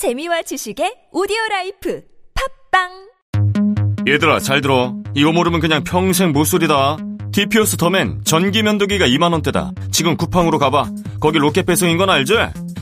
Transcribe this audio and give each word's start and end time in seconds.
재미와 0.00 0.40
지식의 0.40 1.12
오디오 1.12 1.36
라이프. 1.50 2.00
팟빵! 2.70 4.08
얘들아 4.08 4.40
잘 4.40 4.62
들어. 4.62 4.94
이거 5.14 5.30
모르면 5.30 5.60
그냥 5.60 5.84
평생 5.84 6.32
모솔이다. 6.32 6.96
디피오스 7.32 7.76
더맨 7.76 8.22
전기 8.24 8.62
면도기가 8.62 9.06
2만원대다. 9.06 9.92
지금 9.92 10.16
쿠팡으로 10.16 10.58
가봐. 10.58 10.88
거기 11.20 11.36
로켓 11.36 11.66
배송인 11.66 11.98
건 11.98 12.08
알지? 12.08 12.32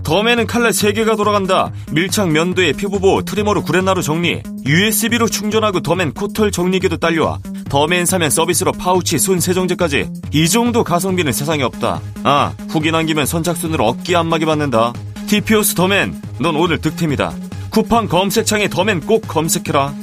더맨은 0.04 0.46
칼날 0.46 0.70
3개가 0.70 1.16
돌아간다. 1.16 1.72
밀착 1.90 2.30
면도에 2.30 2.70
피부보호 2.74 3.22
트리머로 3.22 3.64
구레나루 3.64 4.00
정리 4.00 4.40
USB로 4.64 5.26
충전하고 5.26 5.80
더맨 5.80 6.14
코털 6.14 6.52
정리기도 6.52 6.98
딸려와. 6.98 7.40
더맨 7.68 8.06
사면 8.06 8.30
서비스로 8.30 8.70
파우치 8.70 9.18
손 9.18 9.40
세정제까지. 9.40 10.08
이 10.32 10.48
정도 10.48 10.84
가성비는 10.84 11.32
세상에 11.32 11.64
없다. 11.64 12.00
아 12.22 12.54
후기 12.68 12.92
남기면 12.92 13.26
선착순으로 13.26 13.84
어깨 13.84 14.14
안마기 14.14 14.44
받는다 14.44 14.92
디피오스 15.28 15.74
더맨 15.74 16.14
넌 16.40 16.56
오늘 16.56 16.80
득템이다 16.80 17.34
쿠팡 17.70 18.06
검색창에 18.06 18.68
더맨 18.68 19.00
꼭 19.00 19.20
검색해라 19.28 19.94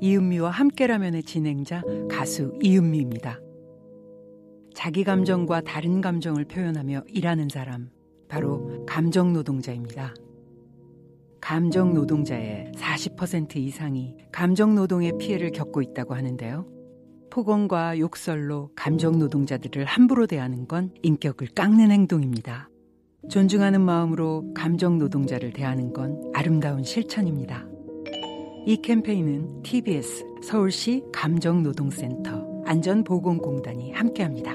이은미와 0.00 0.50
함께라면의 0.50 1.24
진행자 1.24 1.82
가수 2.08 2.56
이은미입니다. 2.62 3.40
자기 4.72 5.02
감정과 5.02 5.62
다른 5.62 6.00
감정을 6.00 6.44
표현하며 6.44 7.02
일하는 7.08 7.48
사람, 7.48 7.90
바로 8.28 8.84
감정 8.86 9.32
노동자입니다. 9.32 10.14
감정 11.40 11.94
노동자의 11.94 12.70
40% 12.76 13.56
이상이 13.56 14.14
감정 14.30 14.76
노동의 14.76 15.14
피해를 15.18 15.50
겪고 15.50 15.82
있다고 15.82 16.14
하는데요. 16.14 16.66
폭언과 17.30 17.98
욕설로 17.98 18.70
감정 18.76 19.18
노동자들을 19.18 19.84
함부로 19.84 20.28
대하는 20.28 20.68
건 20.68 20.92
인격을 21.02 21.48
깎는 21.56 21.90
행동입니다. 21.90 22.68
존중하는 23.30 23.80
마음으로 23.80 24.44
감정 24.54 24.98
노동자를 24.98 25.52
대하는 25.52 25.92
건 25.92 26.20
아름다운 26.34 26.84
실천입니다. 26.84 27.64
이 28.66 28.80
캠페인은 28.82 29.62
TBS 29.62 30.24
서울시 30.42 31.02
감정노동센터 31.12 32.64
안전보건공단이 32.66 33.92
함께합니다. 33.92 34.52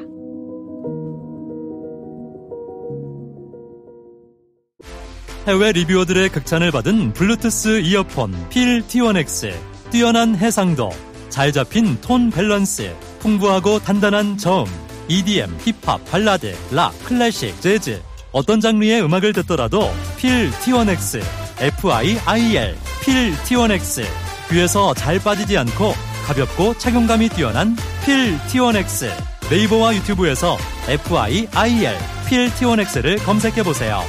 해외 5.47 5.71
리뷰어들의 5.71 6.29
극찬을 6.29 6.71
받은 6.71 7.13
블루투스 7.13 7.81
이어폰 7.81 8.31
필 8.49 8.81
T1X 8.83 9.51
뛰어난 9.89 10.35
해상도 10.35 10.89
잘 11.29 11.51
잡힌 11.51 11.99
톤 12.01 12.29
밸런스 12.29 12.93
풍부하고 13.19 13.79
단단한 13.79 14.37
저음 14.37 14.65
EDM, 15.07 15.49
힙합, 15.57 16.03
발라드, 16.05 16.53
락, 16.73 16.93
클래식, 17.03 17.59
재즈 17.59 18.01
어떤 18.31 18.61
장르의 18.61 19.03
음악을 19.03 19.33
듣더라도 19.33 19.91
필 20.17 20.51
T1X 20.51 21.21
FIIL 21.57 22.75
필 23.03 23.33
T1X 23.43 24.03
귀에서 24.49 24.93
잘 24.93 25.19
빠지지 25.19 25.57
않고 25.57 25.93
가볍고 26.25 26.77
착용감이 26.77 27.29
뛰어난 27.29 27.75
필 28.05 28.37
T1X 28.47 29.09
네이버와 29.49 29.95
유튜브에서 29.95 30.57
FIIL 30.87 31.97
필 32.27 32.49
T1X를 32.51 33.23
검색해 33.25 33.63
보세요. 33.63 34.01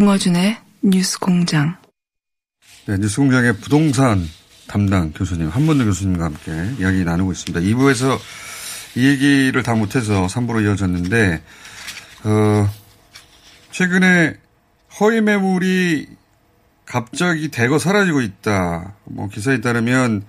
김어준의 0.00 0.56
뉴스 0.82 1.18
공장. 1.18 1.76
네, 2.86 2.96
뉴스공장의 2.96 3.58
부동산 3.58 4.26
담당 4.66 5.12
교수님, 5.12 5.50
한문도 5.50 5.84
교수님과 5.84 6.24
함께 6.24 6.52
이야기 6.78 7.04
나누고 7.04 7.32
있습니다. 7.32 7.60
2부에서 7.60 8.18
이 8.96 9.06
얘기를 9.06 9.62
다 9.62 9.74
못해서 9.74 10.26
3부로 10.26 10.64
이어졌는데, 10.64 11.42
어, 12.24 12.70
최근에 13.72 14.36
허위 14.98 15.20
매물이 15.20 16.08
갑자기 16.86 17.48
대거 17.48 17.78
사라지고 17.78 18.22
있다. 18.22 18.94
뭐 19.04 19.28
기사에 19.28 19.60
따르면, 19.60 20.24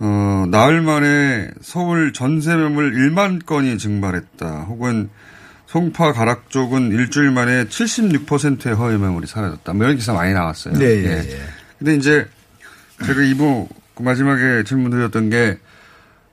어, 0.00 0.44
나흘 0.50 0.82
만에 0.82 1.48
서울 1.62 2.12
전세 2.12 2.54
매물 2.54 2.92
1만 2.92 3.46
건이 3.46 3.78
증발했다. 3.78 4.64
혹은 4.64 5.08
송파 5.72 6.12
가락 6.12 6.50
쪽은 6.50 6.92
일주일 6.92 7.30
만에 7.30 7.64
76%의 7.64 8.74
허위 8.74 8.98
매물이 8.98 9.26
사라졌다. 9.26 9.72
뭐 9.72 9.86
이런 9.86 9.96
기사 9.96 10.12
많이 10.12 10.34
나왔어요. 10.34 10.74
네, 10.74 10.84
예, 10.84 11.30
예. 11.30 11.40
근데 11.78 11.94
이제 11.96 12.28
제가 13.06 13.14
2부 13.14 13.68
그 13.94 14.02
마지막에 14.02 14.64
질문 14.64 14.90
드렸던 14.90 15.30
게, 15.30 15.58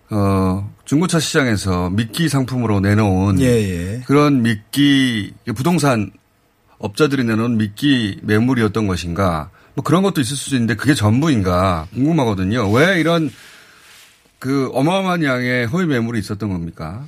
어, 0.09 0.69
중고차 0.83 1.21
시장에서 1.21 1.89
미끼 1.89 2.27
상품으로 2.27 2.81
내놓은 2.81 3.39
예, 3.39 3.45
예. 3.45 4.01
그런 4.05 4.41
미끼, 4.41 5.33
부동산 5.55 6.11
업자들이 6.77 7.23
내놓은 7.23 7.57
미끼 7.57 8.19
매물이었던 8.23 8.87
것인가. 8.87 9.51
뭐 9.73 9.85
그런 9.85 10.03
것도 10.03 10.19
있을 10.19 10.35
수도 10.35 10.57
있는데 10.57 10.75
그게 10.75 10.93
전부인가 10.93 11.87
궁금하거든요. 11.93 12.69
왜 12.73 12.99
이런 12.99 13.31
그 14.37 14.69
어마어마한 14.73 15.23
양의 15.23 15.67
허위 15.67 15.85
매물이 15.85 16.19
있었던 16.19 16.49
겁니까? 16.49 17.05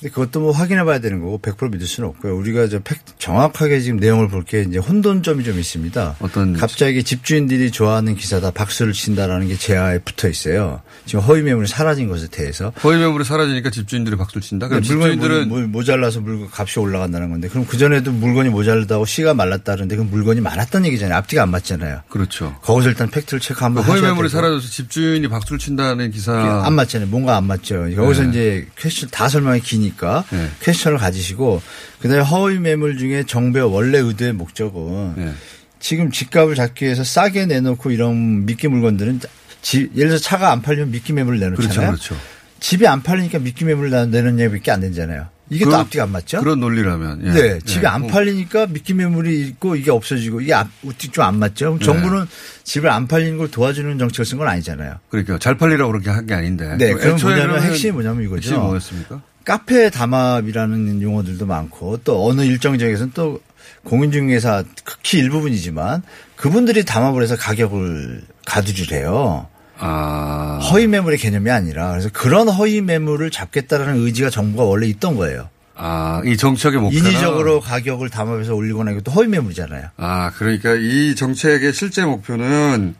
근데 0.00 0.14
그것도 0.14 0.40
뭐 0.40 0.50
확인해 0.50 0.82
봐야 0.84 0.98
되는 0.98 1.20
거고 1.20 1.38
100% 1.40 1.72
믿을 1.72 1.86
수는 1.86 2.08
없고요. 2.08 2.34
우리가 2.34 2.68
저 2.68 2.78
팩, 2.80 2.98
정확하게 3.18 3.80
지금 3.80 3.98
내용을 3.98 4.28
볼 4.28 4.40
게 4.44 4.62
이제 4.62 4.78
혼돈점이 4.78 5.44
좀 5.44 5.58
있습니다. 5.58 6.16
어떤 6.20 6.54
갑자기 6.54 7.04
집주인들이 7.04 7.70
좋아하는 7.70 8.16
기사다 8.16 8.50
박수를 8.52 8.94
친다라는 8.94 9.48
게 9.48 9.56
제하에 9.56 9.98
붙어 9.98 10.28
있어요. 10.30 10.80
지금 11.04 11.20
허위 11.24 11.42
매물이 11.42 11.68
사라진 11.68 12.08
것에 12.08 12.28
대해서. 12.28 12.72
허위 12.82 12.98
매물이 12.98 13.24
사라지니까 13.24 13.68
집주인들이 13.70 14.16
박수를 14.16 14.40
친다. 14.40 14.68
그럼 14.68 14.82
집주인들은 14.82 15.48
모- 15.50 15.58
모자라서 15.68 16.20
물건 16.20 16.48
값이 16.50 16.78
올라간다는 16.80 17.28
건데 17.28 17.48
그럼 17.48 17.66
그 17.66 17.76
전에도 17.76 18.10
물건이 18.12 18.48
모자르다고 18.48 19.04
씨가 19.04 19.34
말랐다는데 19.34 19.96
그 19.96 20.02
물건이 20.02 20.40
많았다는 20.40 20.86
얘기잖아요. 20.86 21.18
앞뒤가 21.18 21.42
안 21.42 21.50
맞잖아요. 21.50 22.00
그렇죠. 22.08 22.56
거기서 22.62 22.88
일단 22.88 23.10
팩트를 23.10 23.40
체크 23.40 23.62
한번 23.62 23.84
허위 23.84 24.00
매물이. 24.00 24.30
사라져서 24.30 24.66
집주인이 24.66 25.28
박수를 25.28 25.58
친다는 25.58 26.10
기사. 26.10 26.62
안 26.64 26.72
맞잖아요. 26.72 27.08
뭔가 27.10 27.36
안 27.36 27.44
맞죠. 27.44 27.94
여기서 27.94 28.22
네. 28.22 28.28
이제 28.30 28.66
퀘스천 28.78 29.10
다 29.10 29.28
설명이 29.28 29.60
기니 29.60 29.89
까 29.96 30.24
네. 30.30 30.48
퀘스천을 30.60 30.98
가지시고 30.98 31.60
그다음에 32.00 32.22
허위 32.22 32.58
매물 32.58 32.98
중에 32.98 33.24
정부의 33.26 33.72
원래 33.72 33.98
의도의 33.98 34.32
목적은 34.32 35.14
네. 35.16 35.32
지금 35.78 36.10
집값을 36.10 36.54
잡기 36.54 36.84
위해서 36.84 37.02
싸게 37.04 37.46
내놓고 37.46 37.90
이런 37.90 38.44
미끼 38.46 38.68
물건들은 38.68 39.20
지- 39.62 39.90
예를 39.96 40.08
들어서 40.10 40.22
차가 40.24 40.52
안 40.52 40.62
팔리면 40.62 40.90
미끼 40.90 41.12
매물을 41.12 41.38
내놓잖아요. 41.38 41.68
그렇죠. 41.90 42.14
그렇죠. 42.14 42.16
집이 42.60 42.86
안 42.86 43.02
팔리니까 43.02 43.38
미끼 43.38 43.64
매물을 43.64 43.90
내놓는 44.10 44.38
얘기밖에 44.40 44.70
안 44.70 44.80
되잖아요. 44.80 45.28
이게 45.52 45.64
또 45.64 45.70
그런- 45.70 45.80
앞뒤가 45.80 46.04
안 46.04 46.10
맞죠? 46.12 46.38
그런 46.40 46.60
논리라면. 46.60 47.26
예. 47.26 47.30
네, 47.32 47.58
집이 47.64 47.84
예. 47.84 47.88
안 47.88 48.04
어, 48.04 48.06
팔리니까 48.06 48.66
미끼 48.68 48.94
매물이 48.94 49.40
있고 49.48 49.74
이게 49.74 49.90
없어지고 49.90 50.42
이게 50.42 50.52
앞뒤 50.54 51.08
좀 51.08 51.24
안 51.24 51.38
맞죠? 51.40 51.76
네. 51.80 51.84
정부는 51.84 52.26
집을 52.62 52.88
안 52.90 53.08
팔리는 53.08 53.36
걸 53.38 53.50
도와주는 53.50 53.98
정책을 53.98 54.24
쓴 54.26 54.38
건 54.38 54.46
아니잖아요. 54.46 54.96
그러니까 55.08 55.38
잘 55.38 55.56
팔리라고 55.56 55.90
그렇게 55.90 56.10
한 56.10 56.26
게 56.26 56.34
아닌데. 56.34 56.76
네, 56.78 56.92
그럼 56.92 57.18
뭐냐면 57.20 57.62
핵심이 57.62 57.90
뭐냐면 57.92 58.22
이거죠. 58.24 58.36
핵심이 58.50 58.58
뭐였습니까? 58.58 59.22
카페 59.44 59.90
담합이라는 59.90 61.02
용어들도 61.02 61.46
많고 61.46 61.98
또 62.04 62.26
어느 62.28 62.42
일정 62.42 62.78
지역에서는 62.78 63.12
또 63.14 63.40
공인중개사 63.84 64.64
극히 64.84 65.18
일부분이지만 65.18 66.02
그분들이 66.36 66.84
담합을 66.84 67.22
해서 67.22 67.36
가격을 67.36 68.22
가두를 68.46 68.92
해요. 68.98 69.46
아. 69.78 70.58
허위 70.70 70.86
매물의 70.86 71.18
개념이 71.18 71.50
아니라 71.50 71.90
그래서 71.90 72.10
그런 72.12 72.48
허위 72.48 72.82
매물을 72.82 73.30
잡겠다라는 73.30 74.04
의지가 74.04 74.28
정부가 74.28 74.64
원래 74.64 74.86
있던 74.86 75.16
거예요. 75.16 75.48
아, 75.74 76.20
이 76.26 76.36
정책의 76.36 76.78
목표는. 76.78 77.10
인위적으로 77.10 77.60
가격을 77.60 78.10
담합해서 78.10 78.54
올리거나 78.54 78.90
이것도 78.90 79.12
허위 79.12 79.28
매물이잖아요. 79.28 79.88
아, 79.96 80.30
그러니까 80.36 80.74
이 80.74 81.14
정책의 81.14 81.72
실제 81.72 82.04
목표는 82.04 82.94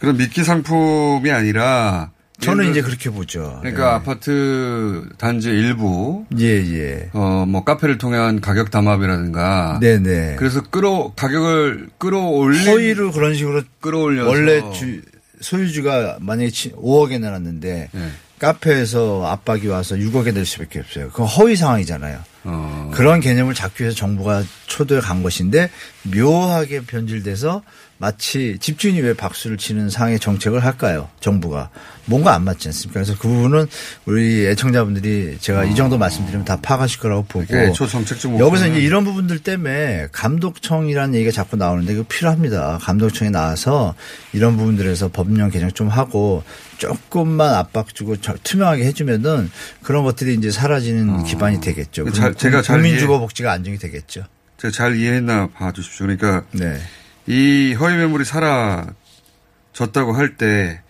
그런 0.00 0.16
미끼 0.16 0.42
상품이 0.42 1.30
아니라. 1.30 2.10
저는 2.40 2.70
이제 2.70 2.82
그렇게 2.82 3.10
보죠. 3.10 3.58
그러니까 3.60 3.94
아파트 3.94 5.08
단지 5.18 5.50
일부, 5.50 6.24
예, 6.38 6.46
예. 6.46 7.10
어, 7.12 7.44
뭐 7.46 7.64
카페를 7.64 7.98
통한 7.98 8.40
가격 8.40 8.70
담합이라든가. 8.70 9.78
네 9.80 9.98
네. 9.98 10.36
그래서 10.38 10.62
끌어, 10.62 11.12
가격을 11.14 11.88
끌어올린. 11.98 12.66
허위로 12.66 13.12
그런 13.12 13.34
식으로 13.34 13.62
끌어올려서. 13.80 14.28
원래 14.28 14.62
주, 14.72 15.00
소유주가 15.40 16.18
만약에 16.20 16.50
5억에 16.50 17.20
내놨는데 17.20 17.88
네. 17.92 18.08
카페에서 18.38 19.26
압박이 19.26 19.66
와서 19.66 19.96
6억에 19.96 20.32
낼 20.32 20.46
수밖에 20.46 20.80
없어요. 20.80 21.08
그건 21.08 21.26
허위 21.26 21.56
상황이잖아요. 21.56 22.18
어. 22.44 22.90
그런 22.94 23.20
개념을 23.20 23.54
잡기 23.54 23.82
위해서 23.82 23.96
정부가 23.96 24.42
초도에 24.66 25.00
간 25.00 25.22
것인데 25.22 25.70
묘하게 26.14 26.82
변질돼서 26.82 27.62
마치 27.98 28.56
집주인이 28.58 28.98
왜 29.02 29.12
박수를 29.12 29.58
치는 29.58 29.90
상의 29.90 30.18
정책을 30.18 30.64
할까요? 30.64 31.10
정부가. 31.20 31.68
뭔가 32.06 32.34
안 32.34 32.44
맞지 32.44 32.68
않습니까? 32.68 32.94
그래서 32.94 33.12
그 33.20 33.28
부분은 33.28 33.66
우리 34.06 34.46
애청자분들이 34.46 35.36
제가 35.38 35.64
이 35.66 35.74
정도 35.74 35.98
말씀드리면 35.98 36.46
다 36.46 36.56
파악하실 36.62 36.98
거라고 37.00 37.24
보고. 37.24 37.44
정책적 37.86 38.38
여기서 38.40 38.68
이제 38.68 38.80
이런 38.80 39.04
부분들 39.04 39.40
때문에 39.40 40.08
감독청이라는 40.12 41.14
얘기가 41.14 41.30
자꾸 41.30 41.56
나오는데 41.56 41.92
이거 41.92 42.04
필요합니다. 42.08 42.78
감독청에 42.80 43.28
나와서 43.30 43.94
이런 44.32 44.56
부분들에서 44.56 45.08
법령 45.08 45.50
개정 45.50 45.70
좀 45.70 45.88
하고 45.88 46.42
조금만 46.78 47.54
압박 47.54 47.94
주고 47.94 48.16
저- 48.16 48.34
투명하게 48.42 48.86
해주면은 48.86 49.50
그런 49.82 50.04
것들이 50.04 50.34
이제 50.34 50.50
사라지는 50.50 51.24
기반이 51.24 51.60
되겠죠. 51.60 52.04
그 52.32 52.38
잘- 52.38 52.50
제가 52.50 52.62
잘 52.62 52.76
이해- 52.80 52.82
국민주거복지가 52.88 53.52
안정이 53.52 53.78
되겠죠. 53.78 54.24
제가 54.58 54.72
잘 54.72 54.96
이해했나 54.96 55.48
봐주십시오. 55.48 56.06
그러니까 56.06 56.44
네. 56.52 56.78
이 57.26 57.74
허위 57.78 57.96
매물이 57.96 58.24
사라졌다고 58.24 60.12
할 60.14 60.36
때 60.36 60.80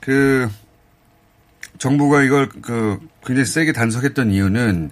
그 0.00 0.48
정부가 1.78 2.22
이걸 2.22 2.48
그 2.60 2.98
굉장히 3.24 3.46
세게 3.46 3.72
단속했던 3.72 4.30
이유는 4.32 4.90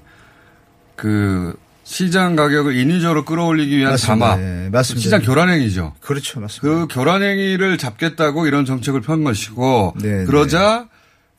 그 0.96 1.54
시장 1.84 2.36
가격을 2.36 2.76
인위적으로 2.76 3.24
끌어올리기 3.24 3.76
위한 3.76 3.92
맞습니다. 3.92 4.26
담합, 4.26 4.40
네, 4.40 4.68
맞습니다. 4.70 5.02
시장 5.02 5.22
교란행위죠. 5.22 5.94
그렇죠. 6.00 6.38
맞습니다. 6.40 6.60
그 6.62 6.94
교란행위를 6.94 7.78
잡겠다고 7.78 8.46
이런 8.46 8.64
정책을 8.64 9.00
편 9.00 9.24
것이고 9.24 9.94
네, 10.00 10.24
그러자 10.26 10.88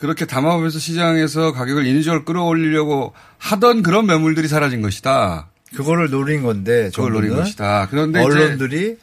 그렇게 0.01 0.25
담합하면서 0.25 0.79
시장에서 0.79 1.53
가격을 1.53 1.85
인위적으로 1.85 2.25
끌어올리려고 2.25 3.13
하던 3.37 3.83
그런 3.83 4.07
매물들이 4.07 4.47
사라진 4.47 4.81
것이다. 4.81 5.47
그거를 5.75 6.09
노린 6.09 6.41
건데 6.41 6.89
그걸 6.93 7.13
노린 7.13 7.35
것이다. 7.35 7.87
그런데 7.89 8.19
언론들이 8.19 8.97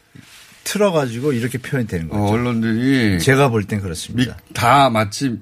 틀어가지고 0.65 1.33
이렇게 1.33 1.56
표현되는 1.59 2.09
거죠. 2.09 2.21
어, 2.23 2.31
언론들이 2.33 3.21
제가 3.21 3.49
볼 3.49 3.65
땐 3.65 3.81
그렇습니다. 3.81 4.37
미- 4.49 4.53
다 4.55 4.91
마치 4.91 5.39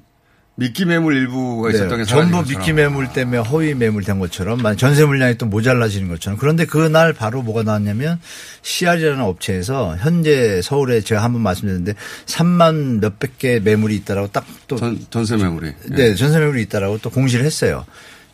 미끼 0.59 0.87
매물 0.87 1.15
일부가 1.15 1.69
있었던 1.71 1.89
네, 1.91 1.97
게 1.99 2.05
전부. 2.05 2.43
미끼 2.43 2.73
매물 2.73 3.13
때문에 3.13 3.39
허위 3.39 3.75
매물 3.75 4.05
된 4.05 4.19
것처럼 4.19 4.63
만- 4.63 4.75
전세 4.79 5.05
물량이 5.05 5.37
또 5.37 5.45
모자라지는 5.45 6.09
것처럼 6.09 6.39
그런데 6.39 6.65
그날 6.65 7.13
바로 7.13 7.43
뭐가 7.43 7.63
나왔냐면 7.63 8.19
CR이라는 8.63 9.21
업체에서 9.23 9.97
현재 9.99 10.63
서울에 10.63 11.03
제가 11.03 11.23
한번 11.23 11.43
말씀드렸는데 11.43 11.95
3만 12.25 13.01
몇백 13.01 13.37
개 13.39 13.61
매물이 13.61 13.95
있다라고 13.97 14.29
딱 14.29 14.47
또 14.67 14.77
전, 14.77 14.99
전세 15.11 15.37
매물이. 15.37 15.73
네, 15.91 16.15
전세 16.15 16.39
매물이 16.41 16.63
있다라고 16.63 16.99
또 17.03 17.11
공시를 17.11 17.45
했어요. 17.45 17.85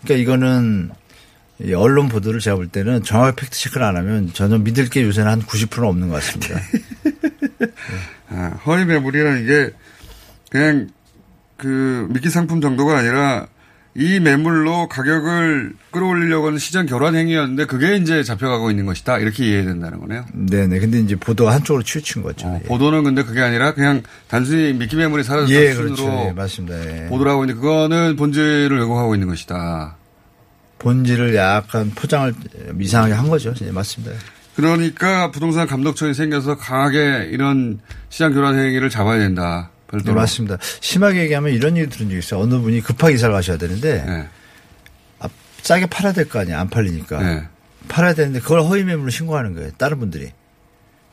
그러니까 0.05 0.23
이거는 0.23 0.91
이 1.63 1.75
언론 1.75 2.09
보도를 2.09 2.39
제가 2.41 2.55
볼 2.57 2.69
때는 2.69 3.03
정확하게 3.03 3.37
팩트 3.37 3.59
체크를 3.59 3.85
안 3.85 3.97
하면 3.97 4.31
전혀 4.33 4.59
믿을 4.59 4.89
게 4.89 5.03
요새는 5.03 5.31
한 5.31 5.43
90%는 5.43 5.89
없는 5.89 6.09
것 6.09 6.15
같습니다. 6.15 6.61
아, 8.31 8.53
허위 8.65 8.85
매물이라는 8.85 9.47
게 9.47 9.71
그냥 10.51 10.89
그 11.62 12.09
미끼 12.11 12.29
상품 12.29 12.61
정도가 12.61 12.99
아니라 12.99 13.47
이 13.94 14.19
매물로 14.19 14.88
가격을 14.88 15.75
끌어올리려고 15.93 16.49
하는 16.49 16.59
시장 16.59 16.87
교란 16.87 17.14
행위였는데 17.14 17.67
그게 17.67 17.97
이제 17.97 18.25
잡혀가고 18.25 18.70
있는 18.70 18.85
것이다. 18.85 19.19
이렇게 19.19 19.44
이해해야 19.44 19.64
된다는 19.67 20.00
거네요. 20.00 20.25
네네. 20.32 20.81
근데 20.81 20.99
이제 20.99 21.14
보도가 21.14 21.53
한쪽으로 21.53 21.85
치우친 21.85 22.23
거죠. 22.23 22.49
어, 22.49 22.61
예. 22.61 22.67
보도는 22.67 23.05
근데 23.05 23.23
그게 23.23 23.41
아니라 23.43 23.75
그냥 23.75 24.03
단순히 24.29 24.73
미끼 24.73 24.97
매물이 24.97 25.23
사라졌다 25.23 25.53
예, 25.55 25.73
수준으로 25.73 25.94
그렇죠. 25.94 26.26
예, 26.29 26.32
맞습니다. 26.32 27.05
예. 27.05 27.06
보도를 27.09 27.31
하고 27.31 27.44
있는데 27.44 27.61
그거는 27.61 28.17
본질을 28.17 28.76
왜곡하고 28.81 29.15
있는 29.15 29.29
것이다. 29.29 29.97
본질을 30.81 31.37
약간 31.37 31.93
포장을 31.94 32.35
이상하게 32.81 33.12
한 33.12 33.29
거죠. 33.29 33.55
예, 33.62 33.70
맞습니다. 33.70 34.17
그러니까 34.56 35.31
부동산 35.31 35.69
감독청이 35.69 36.15
생겨서 36.15 36.56
강하게 36.56 37.29
이런 37.31 37.79
시장 38.08 38.32
교란 38.32 38.58
행위를 38.58 38.91
잡아야 38.91 39.19
된다. 39.19 39.70
네, 39.93 39.99
별도로. 39.99 40.15
맞습니다. 40.17 40.56
심하게 40.81 41.21
얘기하면 41.25 41.53
이런 41.53 41.77
얘기 41.77 41.89
들은 41.91 42.09
적 42.11 42.17
있어요. 42.17 42.41
어느 42.41 42.55
분이 42.59 42.81
급하게 42.81 43.15
이사를 43.15 43.35
가셔야 43.35 43.56
되는데 43.59 44.05
네. 44.06 44.29
아, 45.21 45.29
싸게 45.62 45.87
팔아야 45.87 46.12
될 46.12 46.29
거 46.29 46.41
아니야. 46.41 46.61
안 46.61 46.69
팔리니까. 46.69 47.23
네. 47.23 47.43
팔아야 47.89 48.15
되는데 48.15 48.41
그걸 48.41 48.61
허위 48.62 48.85
매물로 48.85 49.11
신고하는 49.11 49.55
거예요. 49.55 49.71
다른 49.77 49.99
분들이. 49.99 50.31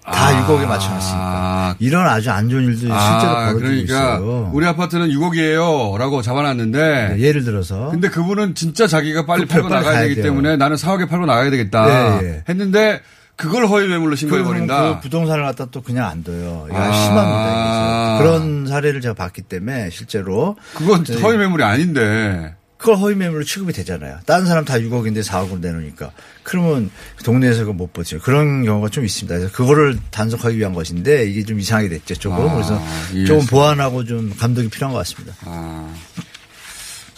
다 0.05 0.27
아. 0.29 0.47
6억에 0.47 0.65
맞춰놨으니까. 0.65 1.75
이런 1.79 2.07
아주 2.07 2.31
안 2.31 2.49
좋은 2.49 2.63
일도 2.63 2.77
실제로 2.79 2.95
아, 2.95 3.45
벌어지고 3.53 3.59
그러니까 3.59 3.83
있어요. 4.15 4.49
우리 4.53 4.65
아파트는 4.65 5.09
6억이에요. 5.09 5.97
라고 5.97 6.21
잡아놨는데. 6.21 7.09
네, 7.15 7.19
예를 7.19 7.43
들어서 7.43 7.89
근데 7.91 8.09
그분은 8.09 8.55
진짜 8.55 8.87
자기가 8.87 9.25
빨리 9.25 9.45
팔고 9.45 9.67
나가야 9.69 9.91
가야 9.93 10.01
되기 10.03 10.15
돼요. 10.15 10.23
때문에 10.25 10.55
나는 10.57 10.77
4억에 10.77 11.07
팔고 11.09 11.25
나가야 11.25 11.49
되겠다. 11.51 12.21
예, 12.23 12.25
예. 12.27 12.43
했는데 12.49 13.01
그걸 13.39 13.65
허위 13.67 13.87
매물로 13.87 14.01
그러면 14.01 14.15
신고해 14.17 14.43
버린다. 14.43 14.95
그 14.95 14.99
부동산을 14.99 15.45
갖다 15.45 15.65
또 15.71 15.81
그냥 15.81 16.07
안 16.09 16.25
둬요. 16.25 16.67
이거 16.69 16.77
아. 16.77 16.91
심합니다. 16.91 18.17
이게. 18.17 18.17
그런 18.21 18.67
사례를 18.67 18.99
제가 18.99 19.13
봤기 19.13 19.43
때문에 19.43 19.89
실제로 19.91 20.57
그건 20.75 21.05
네. 21.05 21.21
허위 21.21 21.37
매물이 21.37 21.63
아닌데. 21.63 22.53
그걸 22.75 22.97
허위 22.97 23.15
매물로 23.15 23.45
취급이 23.45 23.71
되잖아요. 23.71 24.19
다른 24.25 24.45
사람 24.45 24.65
다 24.65 24.73
6억인데 24.75 25.23
4억으로 25.23 25.59
내놓으니까. 25.61 26.11
그러면 26.43 26.91
동네에서 27.23 27.61
그거 27.61 27.71
못 27.71 27.93
버텨요. 27.93 28.19
그런 28.19 28.65
경우가 28.65 28.89
좀 28.89 29.05
있습니다. 29.05 29.37
그래서 29.37 29.53
그거를 29.53 29.97
단속하기 30.11 30.57
위한 30.57 30.73
것인데 30.73 31.25
이게 31.29 31.45
좀 31.45 31.61
이상하게 31.61 31.87
됐죠. 31.87 32.15
조금. 32.15 32.45
아, 32.45 32.53
그래서 32.55 32.73
이해했습니다. 33.13 33.25
조금 33.25 33.45
보완하고 33.47 34.03
좀 34.03 34.33
감독이 34.37 34.67
필요한 34.69 34.91
것 34.91 34.99
같습니다. 34.99 35.33
아. 35.45 35.93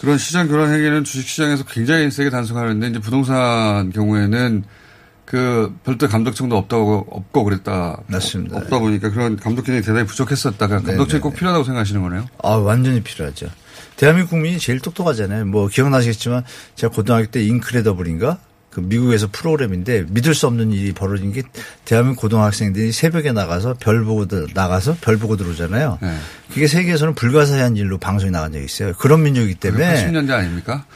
그런 0.00 0.18
시장 0.18 0.46
교란 0.46 0.72
행위는 0.72 1.02
주식시장에서 1.02 1.64
굉장히 1.64 2.12
세게 2.12 2.30
단속하는데 2.30 2.88
이제 2.88 2.98
부동산 3.00 3.90
경우에는 3.90 4.64
그 5.24 5.74
별도 5.84 6.08
감독청도 6.08 6.56
없다고 6.56 7.06
없고 7.10 7.44
그랬다. 7.44 8.00
맞습니다. 8.06 8.58
없다 8.58 8.78
보니까 8.78 9.10
그런 9.10 9.36
감독 9.36 9.62
기능이 9.62 9.82
대단히 9.82 10.06
부족했었다. 10.06 10.66
그러니까 10.66 10.90
감독청이 10.92 11.18
네, 11.18 11.22
꼭 11.22 11.34
필요하다고 11.34 11.64
생각하시는 11.64 12.02
거네요. 12.02 12.26
아, 12.42 12.50
완전히 12.50 13.02
필요하죠. 13.02 13.48
대한민국 13.96 14.30
국민이 14.30 14.58
제일 14.58 14.80
똑똑하잖아요. 14.80 15.44
뭐 15.46 15.68
기억나시겠지만 15.68 16.44
제가 16.74 16.92
고등학교 16.92 17.30
때 17.30 17.42
인크레더블인가? 17.44 18.38
그 18.72 18.80
미국에서 18.80 19.28
프로그램인데 19.30 20.06
믿을 20.08 20.34
수 20.34 20.46
없는 20.46 20.72
일이 20.72 20.92
벌어진 20.92 21.30
게 21.32 21.42
대한민국 21.84 22.22
고등학생들이 22.22 22.90
새벽에 22.90 23.30
나가서 23.32 23.74
별 23.78 24.02
보고 24.04 24.26
들- 24.26 24.46
나가서 24.54 24.96
별 25.02 25.18
보고 25.18 25.36
들어오잖아요. 25.36 25.98
네. 26.00 26.16
그게 26.48 26.66
세계에서는 26.66 27.14
불가사의한 27.14 27.76
일로 27.76 27.98
방송이 27.98 28.30
나간 28.30 28.52
적이 28.52 28.64
있어요. 28.64 28.94
그런 28.94 29.22
민족이기 29.24 29.56
때문에 29.56 30.06
80년대 30.06 30.30
아닙니까? 30.30 30.86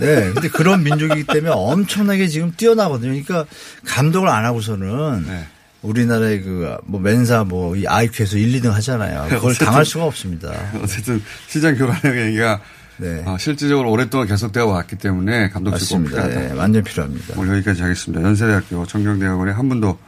네. 0.00 0.30
근데 0.32 0.48
그런 0.48 0.84
민족이기 0.84 1.24
때문에 1.24 1.52
엄청나게 1.52 2.28
지금 2.28 2.52
뛰어나거든요. 2.56 3.08
그러니까 3.10 3.44
감독을 3.86 4.28
안 4.28 4.44
하고서는 4.44 5.24
네. 5.26 5.46
우리나라의 5.82 6.42
그뭐 6.42 7.00
맨사 7.00 7.42
뭐이 7.44 7.86
IQ에서 7.86 8.36
1, 8.38 8.60
2등 8.60 8.70
하잖아요. 8.70 9.24
그걸 9.30 9.50
어쨌든- 9.50 9.66
당할 9.66 9.84
수가 9.84 10.04
없습니다. 10.04 10.52
어쨌든 10.82 11.20
시장 11.48 11.76
교란 11.76 11.96
행위가 12.04 12.60
네. 12.98 13.22
어, 13.26 13.36
실질적으로 13.38 13.90
오랫동안 13.90 14.26
계속되어 14.26 14.66
왔기 14.66 14.96
때문에 14.96 15.50
맞습니다. 15.54 16.22
필요하다. 16.22 16.40
네, 16.54 16.58
완전 16.58 16.82
필요합니다. 16.82 17.34
오늘 17.36 17.56
여기까지 17.56 17.82
하겠습니다. 17.82 18.22
연세대학교 18.22 18.86
정경대학원의 18.86 19.54
한 19.54 19.68
분도 19.68 19.98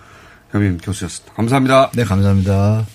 겸임 0.53 0.79
교수였습니다. 0.79 1.35
감사합니다. 1.35 1.91
네, 1.95 2.05
감사합니다. 2.05 2.87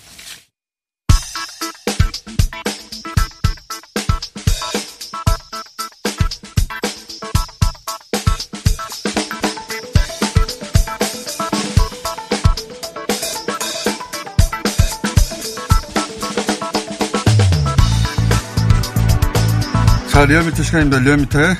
자, 20.23 20.27
리얼미터 20.27 20.63
시간입니다. 20.63 20.99
리얼미터에 20.99 21.53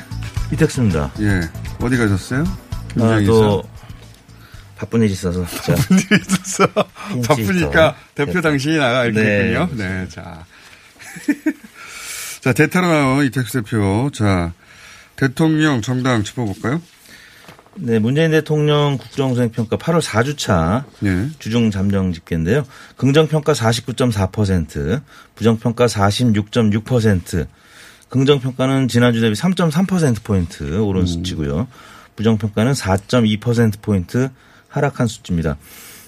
이택수입니다. 0.54 1.12
예 1.20 1.42
어디 1.82 1.98
가셨어요? 1.98 2.44
아, 2.98 3.20
또 3.26 3.62
바쁜 4.74 5.02
일이 5.02 5.12
있어서 5.12 5.44
일이 5.90 6.22
있었어. 6.22 6.66
핀치 7.12 7.28
바쁘니까 7.28 7.68
있어. 7.68 7.94
대표 8.14 8.40
당신이 8.40 8.78
나가 8.78 9.04
이렇게 9.04 9.20
네. 9.20 9.48
그렇죠. 9.52 9.74
네, 9.76 10.08
자. 10.08 10.46
자, 12.40 12.54
대타로 12.54 12.86
나온 12.86 13.26
이택수 13.26 13.60
대표. 13.60 14.10
자, 14.14 14.54
대통령 15.16 15.82
정당 15.82 16.24
짚어볼까요? 16.24 16.80
네, 17.74 17.98
문재인 17.98 18.30
대통령 18.30 18.96
국정수행평가 18.96 19.76
8월 19.76 20.00
4주차 20.00 20.84
네. 21.00 21.28
주중 21.38 21.70
잠정 21.70 22.14
집계인데요. 22.14 22.64
긍정평가 22.96 23.52
49.4%, 23.52 25.02
부정평가 25.34 25.84
46.6%, 25.84 27.46
긍정평가는 28.14 28.86
지난주 28.86 29.20
대비 29.20 29.34
3.3%포인트 29.34 30.78
오른 30.78 31.04
수치고요. 31.04 31.66
부정평가는 32.14 32.72
4.2%포인트 32.72 34.30
하락한 34.68 35.08
수치입니다. 35.08 35.56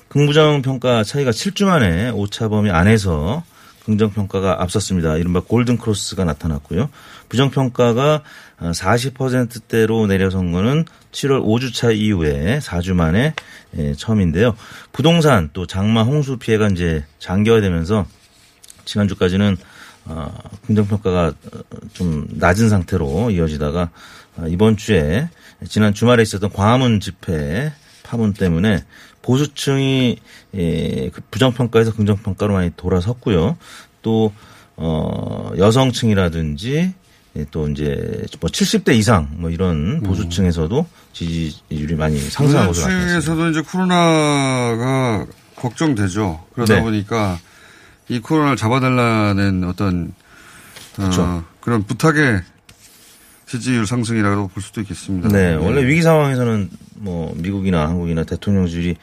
긍부정 0.06 0.62
평가 0.62 1.02
차이가 1.02 1.32
7주 1.32 1.64
만에 1.64 2.10
오차 2.10 2.48
범위 2.48 2.70
안에서 2.70 3.42
긍정평가가 3.86 4.62
앞섰습니다. 4.62 5.16
이른바 5.16 5.40
골든크로스가 5.40 6.24
나타났고요. 6.24 6.90
부정평가가 7.28 8.22
40%대로 8.60 10.06
내려선 10.06 10.52
거는 10.52 10.84
7월 11.10 11.44
5주차 11.44 11.96
이후에 11.96 12.60
4주 12.60 12.94
만에 12.94 13.34
예, 13.78 13.94
처음인데요. 13.94 14.54
부동산 14.92 15.50
또 15.52 15.66
장마 15.66 16.04
홍수 16.04 16.36
피해가 16.36 16.68
이제 16.68 17.04
장기화되면서 17.18 18.06
지난주까지는 18.84 19.56
어, 20.06 20.32
긍정평가가 20.66 21.34
좀 21.92 22.26
낮은 22.30 22.68
상태로 22.68 23.30
이어지다가 23.30 23.90
어, 24.36 24.46
이번 24.48 24.76
주에 24.76 25.28
지난 25.68 25.94
주말에 25.94 26.22
있었던 26.22 26.50
광화문 26.50 27.00
집회 27.00 27.72
파문 28.02 28.32
때문에 28.32 28.84
보수층이 29.22 30.18
예, 30.54 31.10
그 31.10 31.20
부정평가에서 31.30 31.94
긍정평가로 31.94 32.54
많이 32.54 32.70
돌아섰고요. 32.76 33.56
또, 34.02 34.32
어, 34.76 35.50
여성층이라든지 35.58 36.94
예, 37.36 37.46
또 37.50 37.68
이제 37.68 38.24
뭐 38.40 38.48
70대 38.48 38.94
이상 38.94 39.28
뭐 39.32 39.50
이런 39.50 40.00
보수층에서도 40.02 40.86
지지율이 41.12 41.96
많이 41.96 42.18
상승하고 42.18 42.72
나타났습니다. 42.72 43.08
층에서도 43.08 43.50
이제 43.50 43.60
코로나가 43.62 45.26
걱정되죠. 45.56 46.44
그러다 46.54 46.76
네. 46.76 46.82
보니까 46.82 47.38
이 48.08 48.20
코로나를 48.20 48.56
잡아달라는 48.56 49.64
어떤 49.64 50.12
어, 50.98 51.02
그렇죠. 51.02 51.44
그런 51.60 51.82
부탁의 51.82 52.42
지지율 53.46 53.86
상승이라고 53.86 54.48
볼 54.48 54.62
수도 54.62 54.80
있겠습니다. 54.80 55.28
네, 55.28 55.54
원래 55.54 55.86
위기 55.86 56.02
상황에서는 56.02 56.70
뭐 56.96 57.32
미국이나 57.36 57.88
한국이나 57.88 58.24
대통령실이 58.24 58.96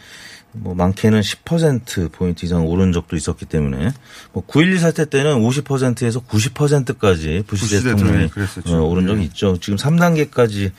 뭐 0.55 0.75
많게는 0.75 1.21
10% 1.21 2.11
포인트 2.11 2.45
이상 2.45 2.67
오른 2.67 2.91
적도 2.91 3.15
있었기 3.15 3.45
때문에 3.45 3.91
뭐 4.33 4.45
9.11 4.45 4.77
사태 4.77 5.05
때는 5.05 5.39
50%에서 5.39 6.21
90%까지 6.21 7.43
부시 7.47 7.61
부시 7.61 7.83
대통령이. 7.83 8.29
어, 8.67 8.81
오른 8.81 9.07
적이 9.07 9.19
네. 9.19 9.25
있죠. 9.25 9.57
지금 9.59 9.77
3단계까지 9.77 10.71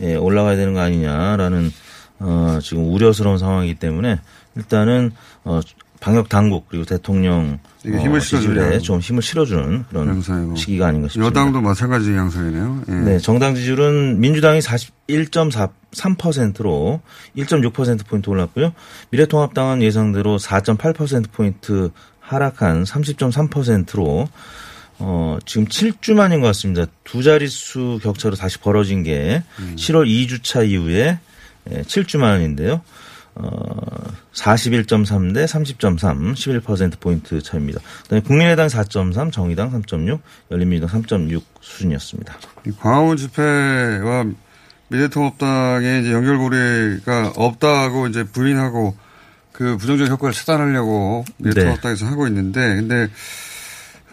예, 0.00 0.14
올라가야 0.16 0.56
되는 0.56 0.74
거 0.74 0.80
아니냐라는 0.80 1.72
어, 2.18 2.58
지금 2.62 2.92
우려스러운 2.92 3.38
상황이기 3.38 3.76
때문에 3.76 4.20
일단은 4.56 5.12
어, 5.44 5.60
방역 6.02 6.28
당국 6.28 6.68
그리고 6.68 6.84
대통령 6.84 7.60
이게 7.84 7.96
힘을 7.96 8.18
지지율에 8.18 8.42
실어주려고. 8.42 8.78
좀 8.80 8.98
힘을 8.98 9.22
실어주는 9.22 9.84
그런 9.88 10.08
양상이고. 10.08 10.56
시기가 10.56 10.88
아닌가 10.88 11.06
싶습니다. 11.06 11.28
여당도 11.28 11.60
마찬가지 11.60 12.12
양상이네요. 12.12 12.82
예. 12.88 12.92
네, 12.92 13.18
정당 13.20 13.54
지지율은 13.54 14.18
민주당이 14.20 14.58
41.3%로 14.58 17.00
1.6%포인트 17.36 18.28
올랐고요. 18.28 18.72
미래통합당은 19.10 19.80
예상대로 19.82 20.38
4.8%포인트 20.38 21.92
하락한 22.18 22.82
30.3%로 22.82 24.26
어, 24.98 25.38
지금 25.46 25.68
7주 25.68 26.14
만인 26.14 26.40
것 26.40 26.48
같습니다. 26.48 26.86
두 27.04 27.22
자릿수 27.22 28.00
격차로 28.02 28.34
다시 28.34 28.58
벌어진 28.58 29.04
게 29.04 29.44
7월 29.76 30.08
2주차 30.08 30.68
이후에 30.68 31.20
예, 31.70 31.82
7주 31.82 32.18
만인데요. 32.18 32.80
어, 33.34 33.50
41.3 34.34 35.34
대 35.34 35.44
30.3, 35.44 36.34
11%포인트 36.34 37.40
차입니다. 37.42 37.80
그다음에 38.02 38.22
국민의당 38.22 38.66
4.3, 38.66 39.32
정의당 39.32 39.70
3.6, 39.70 40.20
열린민주당 40.50 41.02
3.6 41.02 41.42
수준이었습니다. 41.60 42.38
이 42.66 42.72
광화문 42.72 43.16
집회와 43.16 44.26
미래통합당의 44.88 46.02
이제 46.02 46.12
연결고리가 46.12 47.32
없다고 47.36 48.08
이제 48.08 48.24
부인하고 48.24 48.94
그 49.52 49.76
부정적 49.76 50.08
효과를 50.08 50.34
차단하려고 50.34 51.24
미래통합당에서 51.38 52.06
하고 52.06 52.26
있는데 52.26 52.60
근데 52.76 53.08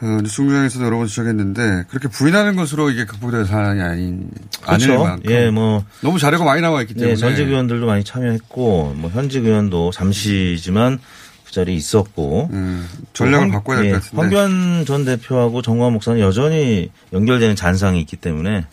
어, 0.01 0.20
뉴스 0.22 0.38
공장에서도 0.41 0.86
여러 0.86 0.98
번 0.98 1.08
지적했는데 1.08 1.86
그렇게 1.89 2.08
부인하는 2.08 2.56
것으로 2.56 2.89
이게 2.89 3.06
극복될 3.06 3.46
사안이 3.46 3.82
아닌 3.82 4.29
그렇죠. 4.62 5.03
만큼 5.03 5.29
예, 5.32 5.50
뭐 5.50 5.84
너무 6.01 6.18
자료가 6.20 6.46
많이 6.46 6.62
나와 6.62 6.82
있기 6.82 6.94
때문에 6.94 7.12
예, 7.12 7.15
전직 7.18 7.48
의원들도 7.48 7.86
많이 7.86 8.03
참여했고 8.03 8.94
뭐 8.96 9.10
현직 9.10 9.44
의원도 9.46 9.91
잠시지만 9.91 11.00
그 11.46 11.51
자리에 11.51 11.75
있었고 11.75 12.50
음, 12.53 12.88
전략을 13.13 13.46
황- 13.46 13.51
바꿔야 13.51 13.77
될 13.77 13.88
예, 13.88 13.91
것 13.91 14.01
같은데 14.03 14.22
황교안 14.22 14.86
전 14.86 15.03
대표하고 15.03 15.62
정광 15.62 15.91
목사는 15.94 16.20
여전히 16.22 16.91
연결되는 17.12 17.56
잔상이 17.58 18.00
있기 18.01 18.15
때문에 18.18 18.65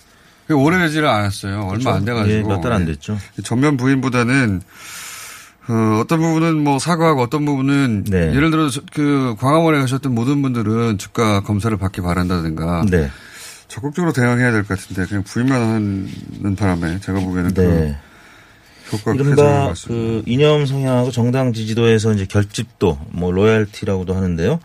오래되지를 0.48 1.08
않았어요. 1.08 1.68
얼마 1.72 1.94
안 1.94 2.04
돼가지고 2.04 2.32
예, 2.36 2.42
몇달안 2.42 2.82
예. 2.82 2.86
됐죠. 2.92 3.18
전면 3.42 3.76
부인보다는 3.76 4.60
어, 5.68 6.00
어떤 6.00 6.20
부분은 6.20 6.62
뭐 6.62 6.78
사과하고 6.78 7.22
어떤 7.22 7.44
부분은 7.44 8.04
네. 8.04 8.34
예를 8.34 8.50
들어 8.50 8.68
서그 8.68 9.34
광화문에 9.38 9.80
가셨던 9.80 10.14
모든 10.14 10.40
분들은 10.42 10.98
즉각 10.98 11.44
검사를 11.44 11.76
받기 11.76 12.02
바란다든가 12.02 12.84
네, 12.88 13.10
적극적으로 13.68 14.12
대응해야 14.12 14.52
될 14.52 14.62
것 14.64 14.78
같은데 14.78 15.06
그냥 15.06 15.24
부인만 15.24 15.60
하는 15.60 16.56
바람에 16.56 17.00
제가 17.00 17.18
보기에는 17.20 17.54
네. 17.54 17.98
그 18.88 18.96
효과가 18.96 19.14
이른바. 19.14 19.74
그 19.86 20.22
이념 20.26 20.66
성향하고 20.66 21.10
정당 21.10 21.52
지지도에서 21.52 22.12
이제 22.12 22.26
결집도 22.26 22.98
뭐 23.10 23.32
로얄티라고도 23.32 24.14
하는데요. 24.14 24.60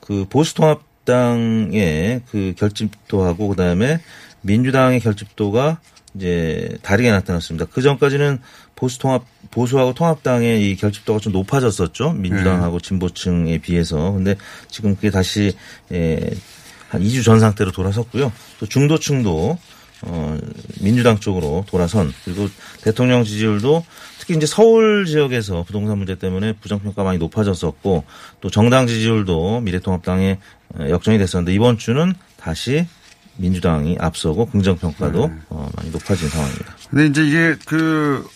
그 0.00 0.26
보수통합당의 0.30 2.22
그 2.30 2.54
결집도하고 2.56 3.48
그다음에 3.48 4.00
민주당의 4.42 5.00
결집도가 5.00 5.78
이제 6.14 6.68
다르게 6.82 7.10
나타났습니다. 7.10 7.66
그 7.72 7.82
전까지는 7.82 8.38
보수 8.76 8.98
통합 8.98 9.24
보수하고 9.50 9.94
통합당의 9.94 10.68
이 10.68 10.76
결집도가 10.76 11.20
좀 11.20 11.32
높아졌었죠. 11.32 12.12
민주당하고 12.12 12.80
진보층에 12.80 13.58
비해서. 13.58 14.12
근데 14.12 14.36
지금 14.68 14.96
그게 14.96 15.10
다시 15.10 15.56
예, 15.92 16.18
한 16.88 17.02
2주 17.02 17.24
전 17.24 17.40
상태로 17.40 17.70
돌아섰고요. 17.72 18.32
또 18.58 18.66
중도층도 18.66 19.58
어, 20.06 20.38
민주당 20.80 21.18
쪽으로 21.18 21.64
돌아선 21.66 22.12
그리고 22.24 22.48
대통령 22.82 23.24
지지율도 23.24 23.84
특히 24.18 24.34
이제 24.34 24.46
서울 24.46 25.06
지역에서 25.06 25.62
부동산 25.62 25.98
문제 25.98 26.14
때문에 26.16 26.54
부정평가 26.54 27.02
많이 27.04 27.18
높아졌었고 27.18 28.04
또 28.40 28.50
정당 28.50 28.86
지지율도 28.86 29.60
미래통합당에 29.60 30.38
어, 30.74 30.88
역전이 30.88 31.18
됐었는데 31.18 31.54
이번 31.54 31.78
주는 31.78 32.12
다시 32.36 32.86
민주당이 33.36 33.96
앞서고 33.98 34.46
긍정평가도 34.46 35.30
어, 35.48 35.68
많이 35.76 35.90
높아진 35.90 36.28
상황입니다. 36.28 36.76
근데 36.90 37.06
이제 37.06 37.26
이게 37.26 37.56
그 37.66 38.26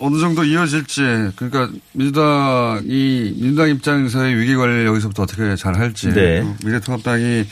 어느 0.00 0.18
정도 0.18 0.44
이어질지 0.44 1.32
그러니까 1.36 1.70
민주당이 1.92 3.34
민주당 3.36 3.68
입장에서의 3.68 4.36
위기 4.38 4.56
관리를 4.56 4.86
여기서부터 4.86 5.22
어떻게 5.24 5.54
잘 5.56 5.76
할지 5.78 6.08
네. 6.08 6.40
또 6.40 6.56
미래통합당이 6.66 7.44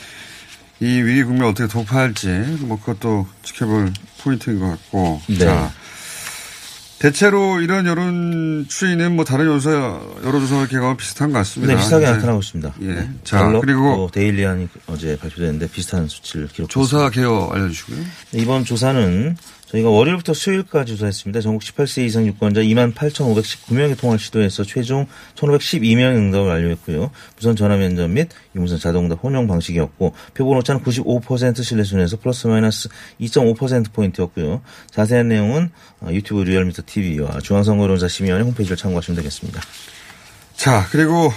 이 0.81 0.85
위기 0.85 1.23
국면 1.23 1.43
을 1.43 1.47
어떻게 1.49 1.67
돌파할지 1.71 2.27
뭐 2.61 2.79
그것도 2.79 3.27
지켜볼 3.43 3.91
포인트인 4.23 4.59
것 4.59 4.69
같고 4.69 5.21
네. 5.27 5.37
자 5.37 5.71
대체로 6.99 7.61
이런 7.61 7.85
여론 7.85 8.65
추이는 8.67 9.15
뭐 9.15 9.23
다른 9.23 9.45
여론조사 9.45 10.01
여론조사 10.25 10.67
결과와 10.67 10.97
비슷한 10.97 11.31
것 11.31 11.37
같습니다. 11.39 11.73
네, 11.73 11.79
비슷하게 11.79 12.05
나타나고 12.05 12.39
있습니다. 12.39 12.73
예. 12.81 13.09
자, 13.23 13.39
갤럽, 13.47 13.61
그리고- 13.61 13.95
또 13.95 14.09
데일리안이 14.11 14.67
어제 14.87 15.17
발표됐는데 15.17 15.69
비슷한 15.71 16.09
수치를 16.09 16.47
기록했습니다. 16.49 16.67
조사 16.73 17.09
개요 17.09 17.49
알려주시고요. 17.53 17.97
네, 18.31 18.41
이번 18.41 18.65
조사는 18.65 19.37
저희가 19.71 19.89
월요일부터 19.89 20.33
수요일까지 20.33 20.93
조사했습니다. 20.93 21.41
전국 21.41 21.61
18세 21.61 22.03
이상 22.03 22.25
유권자 22.25 22.61
28,519명의 22.61 23.99
통화를 23.99 24.19
시도해서 24.19 24.63
최종 24.63 25.05
1,512명의 25.35 26.15
응답을 26.15 26.47
완료했고요. 26.47 27.11
무선 27.35 27.55
전화 27.55 27.77
면접 27.77 28.07
및 28.07 28.29
유무선 28.55 28.79
자동답 28.79 29.23
혼용 29.23 29.47
방식이었고 29.47 30.15
표본 30.33 30.57
오차는 30.57 30.81
95% 30.83 31.63
신뢰 31.63 31.83
순에서 31.83 32.17
플러스 32.17 32.47
마이너스 32.47 32.89
2.5%포인트였고요. 33.21 34.61
자세한 34.89 35.27
내용은 35.27 35.69
어, 36.01 36.09
유튜브 36.11 36.41
리얼미터 36.41 36.83
TV와 36.85 37.39
중앙선거론자심의원의 37.39 38.45
홈페이지를 38.47 38.75
참고하시면 38.75 39.17
되겠습니다. 39.17 39.61
자, 40.55 40.87
그리고, 40.91 41.31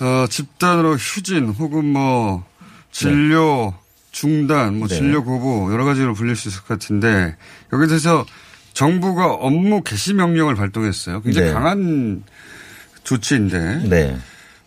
어, 0.00 0.26
집단으로 0.28 0.96
휴진 0.96 1.48
혹은 1.48 1.86
뭐, 1.86 2.44
진료 2.92 3.74
중단, 4.16 4.78
뭐, 4.78 4.88
네. 4.88 4.94
진료 4.94 5.22
거부, 5.22 5.70
여러 5.70 5.84
가지로 5.84 6.14
불릴 6.14 6.36
수 6.36 6.48
있을 6.48 6.62
것 6.62 6.68
같은데, 6.68 7.36
여기서 7.70 8.24
정부가 8.72 9.26
업무 9.26 9.82
개시 9.82 10.14
명령을 10.14 10.54
발동했어요. 10.54 11.20
굉장히 11.20 11.48
네. 11.48 11.52
강한 11.52 12.22
조치인데, 13.04 13.82
네. 13.90 14.16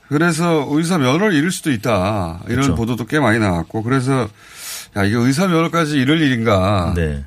그래서 0.08 0.68
의사 0.70 1.00
면허를 1.00 1.34
잃을 1.34 1.50
수도 1.50 1.72
있다. 1.72 2.42
이런 2.46 2.62
그렇죠. 2.62 2.76
보도도 2.76 3.08
꽤 3.08 3.20
많이 3.20 3.40
나왔고, 3.40 3.82
그래서, 3.82 4.30
야, 4.96 5.04
이게 5.04 5.16
의사 5.16 5.48
면허까지 5.48 5.98
잃을 5.98 6.22
일인가. 6.22 6.94
네. 6.96 7.26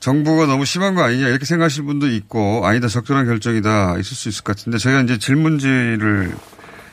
정부가 0.00 0.46
너무 0.46 0.64
심한 0.64 0.94
거 0.94 1.02
아니냐 1.02 1.28
이렇게 1.28 1.44
생각하실 1.44 1.82
분도 1.82 2.06
있고 2.06 2.64
아니다 2.64 2.86
적절한 2.86 3.26
결정이다 3.26 3.98
있을 3.98 4.16
수 4.16 4.28
있을 4.28 4.44
것 4.44 4.56
같은데 4.56 4.78
제가 4.78 5.00
이제 5.00 5.18
질문지를 5.18 6.36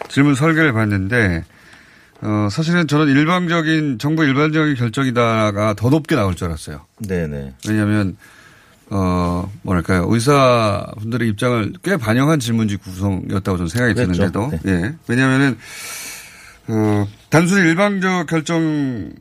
질문 0.10 0.34
설계를 0.34 0.74
봤는데 0.74 1.46
어 2.22 2.48
사실은 2.50 2.88
저는 2.88 3.08
일방적인 3.08 4.00
정부 4.00 4.24
일반적인 4.24 4.76
결정이다가 4.76 5.74
더 5.76 5.90
높게 5.90 6.16
나올 6.16 6.36
줄 6.36 6.48
알았어요. 6.48 6.86
네네. 7.00 7.54
왜냐하면 7.68 8.18
어 8.90 9.52
뭐랄까요 9.64 10.06
의사 10.10 10.86
분들의 11.00 11.28
입장을 11.30 11.74
꽤 11.84 11.98
반영한 11.98 12.40
질문지 12.40 12.78
구성이었다고 12.78 13.58
저는 13.58 13.68
생각이 13.68 13.94
그랬죠. 13.96 14.14
드는데도 14.14 14.52
네. 14.64 14.72
예 14.72 14.94
왜냐하면은 15.08 15.58
어, 16.68 17.08
단순히 17.30 17.68
일방적 17.70 18.28
결정 18.28 19.12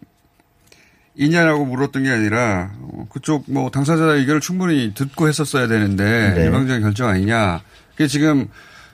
이냐라고 1.17 1.65
물었던 1.65 2.03
게 2.03 2.11
아니라 2.11 2.73
어, 2.81 3.07
그쪽 3.11 3.45
뭐 3.49 3.71
당사자 3.71 4.05
의견을 4.05 4.41
충분히 4.41 4.93
듣고 4.95 5.29
했었어야 5.29 5.69
되는데 5.69 6.35
네. 6.35 6.45
일방적 6.45 6.81
결정 6.81 7.09
아니냐. 7.09 7.61
그게 7.93 8.07
지금 8.07 8.49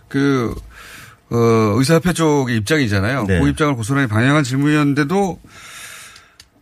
그 0.09 0.55
어, 1.31 1.37
의사협회 1.77 2.13
쪽의 2.13 2.57
입장이잖아요. 2.59 3.25
네. 3.27 3.41
그 3.41 3.49
입장을 3.49 3.75
고스란히 3.75 4.09
반영한 4.09 4.43
질문이었는데도 4.45 5.39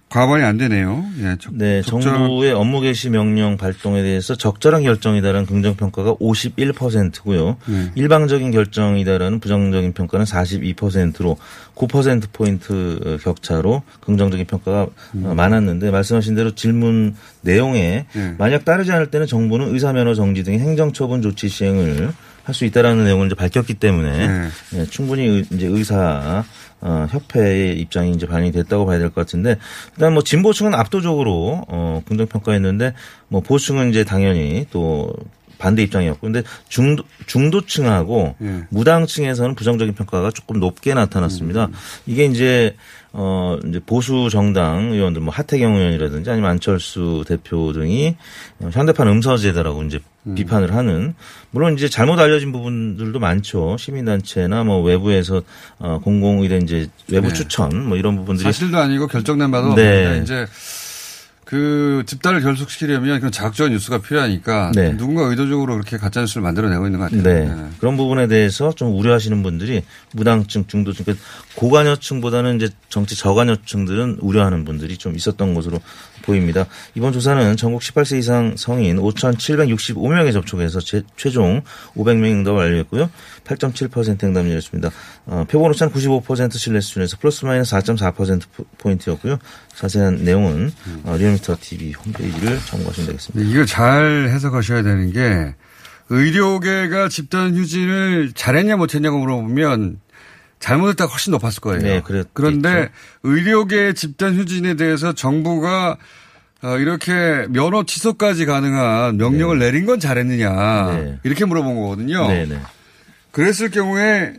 과반이 0.08 0.42
안 0.42 0.56
되네요. 0.56 1.04
예, 1.20 1.36
적, 1.38 1.54
네, 1.54 1.82
적절한- 1.82 2.02
정부의 2.02 2.52
업무 2.52 2.80
개시 2.80 3.10
명령 3.10 3.58
발동에 3.58 4.02
대해서 4.02 4.34
적절한 4.34 4.82
결정이다라는 4.82 5.44
긍정 5.46 5.76
평가가 5.76 6.14
51%고요. 6.14 7.56
네. 7.66 7.90
일방적인 7.94 8.50
결정이다라는 8.50 9.38
부정적인 9.40 9.92
평가는 9.92 10.24
42%로 10.24 11.36
9% 11.74 12.32
포인트 12.32 13.18
격차로 13.22 13.82
긍정적인 14.00 14.46
평가가 14.46 14.86
음. 15.14 15.26
어, 15.26 15.34
많았는데 15.34 15.90
말씀하신 15.90 16.34
대로 16.34 16.54
질문 16.54 17.14
내용에 17.42 18.06
네. 18.14 18.34
만약 18.38 18.64
따르지 18.64 18.90
않을 18.92 19.08
때는 19.10 19.26
정부는 19.26 19.74
의사 19.74 19.92
면허 19.92 20.14
정지 20.14 20.42
등의 20.42 20.58
행정 20.58 20.92
처분 20.92 21.20
조치 21.22 21.48
시행을 21.48 22.12
할 22.44 22.54
수 22.54 22.64
있다라는 22.64 23.04
내용을 23.04 23.26
이제 23.26 23.34
밝혔기 23.34 23.74
때문에 23.74 24.26
네. 24.26 24.48
예, 24.76 24.84
충분히 24.86 25.26
의- 25.26 25.44
이제 25.52 25.66
의사 25.66 26.42
어, 26.80 27.06
협회의 27.10 27.78
입장이 27.78 28.12
이제 28.12 28.26
반영이 28.26 28.52
됐다고 28.52 28.86
봐야 28.86 28.98
될 28.98 29.10
것 29.10 29.16
같은데 29.16 29.56
일단 29.98 30.14
뭐 30.14 30.22
진보 30.22 30.52
측은 30.52 30.74
압도적으로 30.74 31.64
어, 31.66 32.02
긍정 32.06 32.28
평가했는데 32.28 32.94
뭐 33.26 33.40
보수층은 33.40 33.90
이제 33.90 34.04
당연히 34.04 34.64
또 34.70 35.12
반대 35.58 35.82
입장이었고 35.82 36.20
근데 36.20 36.44
중도 36.68 37.02
중도층하고 37.26 38.36
예. 38.40 38.62
무당층에서는 38.70 39.56
부정적인 39.56 39.94
평가가 39.94 40.30
조금 40.30 40.60
높게 40.60 40.94
나타났습니다. 40.94 41.66
음. 41.66 41.72
이게 42.06 42.26
이제 42.26 42.76
어 43.12 43.58
이제 43.66 43.80
보수 43.84 44.28
정당 44.30 44.92
의원들 44.92 45.20
뭐 45.20 45.34
하태경 45.34 45.74
의원이라든지 45.74 46.30
아니면 46.30 46.50
안철수 46.50 47.24
대표 47.26 47.72
등이 47.72 48.16
현대판 48.70 49.08
음서제다라고 49.08 49.82
이제 49.82 49.98
음. 50.28 50.34
비판을 50.34 50.74
하는 50.74 51.14
물론 51.50 51.74
이제 51.74 51.88
잘못 51.88 52.18
알려진 52.18 52.52
부분들도 52.52 53.18
많죠. 53.18 53.76
시민단체나 53.78 54.64
뭐 54.64 54.82
외부에서 54.82 55.42
어 55.78 55.98
공공의대 56.02 56.58
이제 56.58 56.88
외부 57.08 57.28
네. 57.28 57.34
추천 57.34 57.88
뭐 57.88 57.96
이런 57.96 58.16
부분들이 58.16 58.44
사실도 58.44 58.78
아니고 58.78 59.06
결정된 59.06 59.50
바도 59.50 59.74
네. 59.74 60.06
없는데 60.06 60.22
이제 60.22 60.46
그 61.48 62.02
집단을 62.04 62.42
결속시키려면 62.42 63.20
그런 63.20 63.32
자극적인 63.32 63.72
뉴스가 63.72 64.02
필요하니까 64.02 64.72
네. 64.74 64.94
누군가 64.98 65.22
의도적으로 65.22 65.72
그렇게 65.72 65.96
가짜 65.96 66.20
뉴스를 66.20 66.42
만들어내고 66.42 66.84
있는 66.84 66.98
것 66.98 67.06
같아요. 67.06 67.22
네. 67.22 67.70
그런 67.78 67.96
부분에 67.96 68.26
대해서 68.26 68.70
좀 68.74 68.94
우려하시는 68.94 69.42
분들이 69.42 69.82
무당층, 70.12 70.66
중도층, 70.66 71.06
그러니까 71.06 71.24
고관여층보다는 71.58 72.56
이제 72.56 72.68
정치 72.88 73.16
저관여층들은 73.16 74.18
우려하는 74.20 74.64
분들이 74.64 74.96
좀 74.96 75.16
있었던 75.16 75.54
것으로 75.54 75.80
보입니다. 76.22 76.66
이번 76.94 77.12
조사는 77.12 77.56
전국 77.56 77.82
18세 77.82 78.16
이상 78.18 78.54
성인 78.56 78.98
5,765명에 78.98 80.32
접촉해서 80.32 80.78
제- 80.78 81.02
최종 81.16 81.62
500명 81.96 82.30
응답 82.30 82.52
완료했고요. 82.54 83.10
8.7% 83.44 84.22
응답률이었습니다. 84.22 84.90
어, 85.26 85.44
표본 85.50 85.70
오차는 85.72 85.92
95% 85.92 86.56
신뢰 86.56 86.80
수준에서 86.80 87.16
플러스 87.18 87.44
마이너스 87.44 87.74
4.4% 87.74 88.42
포인트였고요. 88.78 89.38
자세한 89.74 90.22
내용은 90.22 90.70
어, 91.04 91.16
리얼미터 91.18 91.56
TV 91.60 91.92
홈페이지를 91.94 92.60
참고하시면 92.66 93.06
되겠습니다. 93.08 93.44
네, 93.44 93.50
이걸 93.50 93.66
잘 93.66 94.28
해석하셔야 94.32 94.82
되는 94.84 95.12
게 95.12 95.54
의료계가 96.10 97.08
집단 97.08 97.56
휴진을 97.56 98.30
잘했냐 98.34 98.76
못했냐고 98.76 99.18
물어보면 99.18 99.98
잘못했다가 100.60 101.10
훨씬 101.10 101.30
높았을 101.32 101.60
거예요. 101.60 101.80
네. 101.80 102.02
그런데 102.32 102.88
의료계 103.22 103.92
집단 103.94 104.34
휴진에 104.34 104.74
대해서 104.74 105.12
정부가 105.12 105.96
어, 106.62 106.76
이렇게 106.78 107.46
면허 107.50 107.84
취소까지 107.84 108.44
가능한 108.44 109.16
명령을 109.16 109.60
내린 109.60 109.86
건 109.86 110.00
잘했느냐 110.00 110.96
네. 110.96 111.18
이렇게 111.22 111.44
물어본 111.44 111.76
거거든요. 111.76 112.26
네네. 112.26 112.58
그랬을 113.30 113.70
경우에 113.70 114.34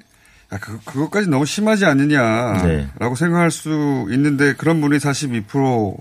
야, 0.52 0.58
그, 0.60 0.80
그것까지 0.84 1.30
너무 1.30 1.46
심하지 1.46 1.86
않느냐라고 1.86 2.68
네. 2.68 3.16
생각할 3.16 3.52
수 3.52 4.08
있는데 4.12 4.54
그런 4.54 4.82
분이 4.82 4.98
42% 4.98 5.98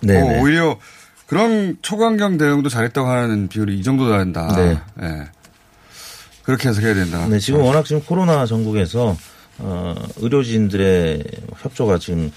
네네. 0.00 0.20
어, 0.20 0.42
오히려 0.42 0.78
그런 1.26 1.78
초강경 1.80 2.36
대응도 2.36 2.68
잘했다고 2.68 3.08
하는 3.08 3.48
비율이 3.48 3.78
이 3.78 3.82
정도 3.82 4.10
된다. 4.10 4.52
네. 4.54 4.78
예. 5.02 5.28
그렇게 6.42 6.68
해석해야 6.68 6.94
된다. 6.94 7.26
네, 7.28 7.38
지금 7.38 7.60
워낙 7.60 7.84
지금 7.84 8.02
코로나 8.02 8.44
전국에서 8.44 9.16
어, 9.62 9.94
의료진들의 10.18 11.24
협조가 11.58 11.98
지금 11.98 12.30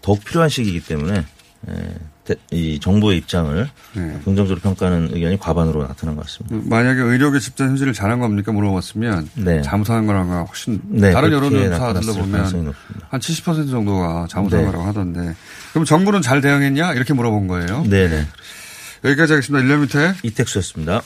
더욱 0.00 0.24
필요한 0.24 0.48
시기이기 0.48 0.80
때문에 0.84 1.24
예, 1.68 1.94
대- 2.24 2.34
이 2.50 2.80
정부의 2.80 3.18
입장을 3.18 3.68
네. 3.94 4.20
긍정적으로 4.24 4.58
평가하는 4.60 5.10
의견이 5.12 5.38
과반으로 5.38 5.86
나타난 5.86 6.16
것 6.16 6.26
같습니다. 6.26 6.56
만약에 6.68 7.00
의료계 7.00 7.38
집단 7.38 7.70
휴지를 7.72 7.92
잘한 7.92 8.18
겁니까 8.18 8.50
물어봤으면 8.52 9.28
네. 9.34 9.62
잘못한 9.62 10.06
거랑 10.06 10.44
훨씬 10.48 10.80
네, 10.88 11.12
다른 11.12 11.30
그렇게 11.30 11.46
여론조사 11.56 11.78
나타났을 11.84 12.12
가능성이 12.32 12.42
들러보면 12.64 12.64
높습니다. 12.64 13.08
한70% 13.12 13.70
정도가 13.70 14.26
잘못한 14.28 14.60
네. 14.60 14.66
거라고 14.66 14.84
하던데 14.84 15.34
그럼 15.72 15.84
정부는 15.84 16.20
잘 16.22 16.40
대응했냐 16.40 16.94
이렇게 16.94 17.12
물어본 17.14 17.46
거예요. 17.46 17.84
네네. 17.88 18.26
여기까지 19.04 19.32
하겠습니다. 19.34 19.64
1년 19.64 19.80
밑에 19.82 20.14
이택수였습니다. 20.24 21.02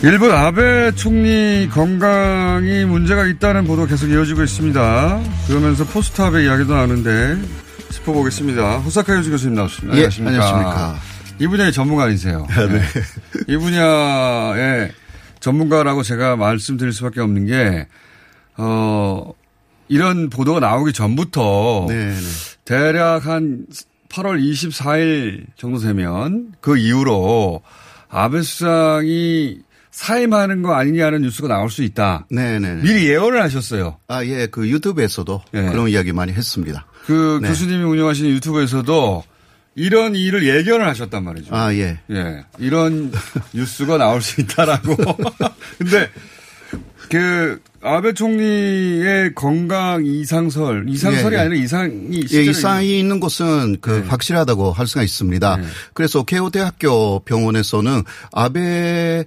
일본 0.00 0.30
아베 0.30 0.92
총리 0.92 1.68
건강이 1.68 2.84
문제가 2.84 3.26
있다는 3.26 3.66
보도 3.66 3.84
계속 3.84 4.08
이어지고 4.08 4.44
있습니다. 4.44 5.22
그러면서 5.48 5.84
포스트업의 5.84 6.44
이야기도 6.44 6.72
나오는데 6.72 7.36
짚어보겠습니다. 7.90 8.78
호사카 8.78 9.16
유지 9.16 9.30
교수님 9.30 9.56
나오셨습니다. 9.56 9.98
예, 9.98 10.08
안녕하십니까. 10.24 10.98
이 11.40 11.46
분야의 11.48 11.72
전문가 11.72 12.04
아니세요? 12.04 12.46
네. 12.48 12.80
이 13.48 13.56
분야의 13.56 14.92
전문가라고 15.40 16.04
제가 16.04 16.36
말씀드릴 16.36 16.92
수밖에 16.92 17.20
없는 17.20 17.46
게, 17.46 17.88
어, 18.56 19.32
이런 19.88 20.30
보도가 20.30 20.60
나오기 20.60 20.92
전부터 20.92 21.86
네, 21.88 22.10
네. 22.10 22.16
대략 22.64 23.26
한 23.26 23.66
8월 24.10 24.40
24일 24.40 25.46
정도 25.56 25.80
되면 25.80 26.52
그 26.60 26.76
이후로 26.76 27.62
아베 28.08 28.42
수상이 28.42 29.58
사임하는 29.98 30.62
거 30.62 30.74
아니냐는 30.74 31.22
뉴스가 31.22 31.48
나올 31.48 31.70
수 31.70 31.82
있다. 31.82 32.24
네, 32.30 32.60
네. 32.60 32.74
네. 32.74 32.82
미리 32.82 33.08
예언을 33.08 33.42
하셨어요. 33.42 33.96
아, 34.06 34.24
예, 34.24 34.46
그 34.46 34.68
유튜브에서도 34.68 35.42
예. 35.54 35.62
그런 35.62 35.88
이야기 35.88 36.12
많이 36.12 36.32
했습니다. 36.32 36.86
그 37.04 37.40
네. 37.42 37.48
교수님이 37.48 37.82
운영하시는 37.82 38.30
유튜브에서도 38.30 39.24
이런 39.74 40.14
일을 40.14 40.46
예견을 40.46 40.86
하셨단 40.86 41.24
말이죠. 41.24 41.52
아, 41.52 41.74
예. 41.74 41.98
예. 42.12 42.44
이런 42.58 43.10
뉴스가 43.52 43.98
나올 43.98 44.22
수 44.22 44.40
있다라고. 44.40 44.96
근데 45.78 46.08
그 47.10 47.60
아베 47.80 48.12
총리의 48.12 49.34
건강 49.34 50.04
이상설, 50.04 50.86
이상설이 50.88 51.34
예, 51.34 51.38
예. 51.38 51.42
아니라 51.42 51.62
이상이 51.62 52.24
예, 52.32 52.42
이상이 52.42 52.98
있는 52.98 53.20
것은 53.20 53.78
그 53.80 53.90
네. 53.90 54.08
확실하다고 54.08 54.72
할 54.72 54.86
수가 54.86 55.02
있습니다. 55.02 55.56
네. 55.56 55.66
그래서 55.94 56.24
케오대학교 56.24 57.20
병원에서는 57.20 58.02
아베 58.32 59.24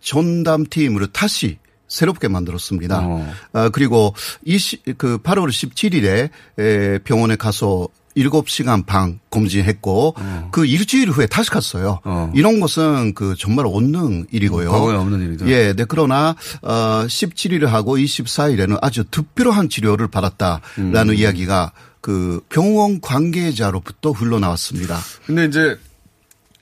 전담팀으로 0.00 1.08
다시 1.08 1.58
새롭게 1.88 2.28
만들었습니다. 2.28 3.00
어. 3.04 3.32
아, 3.52 3.68
그리고 3.68 4.14
20, 4.44 4.96
그 4.98 5.18
8월 5.18 5.48
17일에 5.48 6.30
에, 6.58 6.98
병원에 6.98 7.36
가서 7.36 7.88
7시간 8.16 8.86
반 8.86 9.18
검진했고 9.30 10.14
그 10.50 10.66
일주일 10.66 11.10
후에 11.10 11.26
다시 11.26 11.50
갔어요. 11.50 12.00
어. 12.04 12.30
이런 12.34 12.60
것은 12.60 13.14
그 13.14 13.34
정말 13.38 13.66
없는 13.66 14.26
일이고요. 14.30 14.70
과거에 14.70 14.96
없는 14.96 15.20
일이다. 15.20 15.46
예, 15.48 15.72
네, 15.72 15.84
그러나, 15.88 16.36
어, 16.62 17.04
17일을 17.06 17.66
하고 17.66 17.96
24일에는 17.96 18.78
아주 18.80 19.04
특별한 19.04 19.68
치료를 19.68 20.08
받았다라는 20.08 21.08
음. 21.08 21.14
이야기가 21.14 21.72
그 22.00 22.40
병원 22.48 23.00
관계자로부터 23.00 24.10
흘러나왔습니다. 24.10 24.98
근데 25.26 25.46
이제 25.46 25.78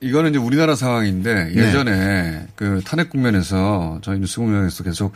이거는 0.03 0.31
이제 0.31 0.39
우리나라 0.39 0.75
상황인데 0.75 1.53
네. 1.55 1.55
예전에 1.55 2.47
그 2.57 2.81
탄핵 2.85 3.09
국면에서 3.09 4.01
저희 4.03 4.19
뉴스 4.19 4.41
공장에서 4.41 4.83
계속 4.83 5.13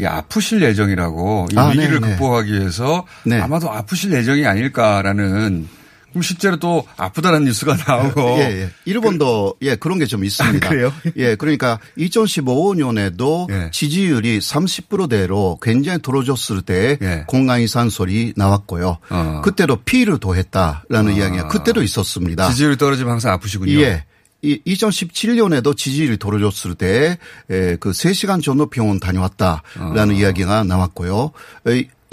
이 0.00 0.04
아프실 0.04 0.62
예정이라고 0.62 1.48
이 1.52 1.58
아, 1.58 1.68
위기를 1.68 2.00
네, 2.00 2.06
네. 2.06 2.12
극복하기 2.12 2.52
위해서 2.52 3.04
네. 3.24 3.40
아마도 3.40 3.70
아프실 3.70 4.12
예정이 4.12 4.46
아닐까라는 4.46 5.68
그럼 6.10 6.22
실제로 6.22 6.56
또 6.58 6.84
아프다는 6.96 7.44
뉴스가 7.44 7.76
나오고. 7.86 8.20
예, 8.38 8.62
예. 8.62 8.70
일본도 8.84 9.56
예, 9.62 9.76
그런 9.76 9.98
게 9.98 10.06
좀 10.06 10.24
있습니다. 10.24 10.66
아, 10.66 10.70
그래요? 10.70 10.92
예, 11.16 11.34
그러니까 11.36 11.78
2015년에도 11.98 13.50
예. 13.50 13.70
지지율이 13.70 14.38
30%대로 14.38 15.58
굉장히 15.62 16.00
떨어졌을 16.02 16.62
때 16.62 16.98
예. 17.02 17.24
공강이산설이 17.26 18.34
나왔고요. 18.36 18.98
어. 19.10 19.40
그때도 19.44 19.82
피를 19.84 20.18
더했다라는 20.18 21.14
이야기가 21.14 21.48
그때도 21.48 21.82
있었습니다. 21.82 22.48
지지율이 22.50 22.76
떨어지면 22.78 23.12
항상 23.12 23.32
아프시군요. 23.32 23.80
예. 23.80 24.04
이 24.40 24.60
2017년에도 24.66 25.76
지지율이 25.76 26.16
떨어졌을 26.18 26.76
때, 26.76 27.18
에, 27.50 27.74
그 27.76 27.90
3시간 27.90 28.40
정도 28.40 28.66
병원 28.70 29.00
다녀왔다라는 29.00 30.14
이야기가 30.14 30.62
나왔고요. 30.62 31.32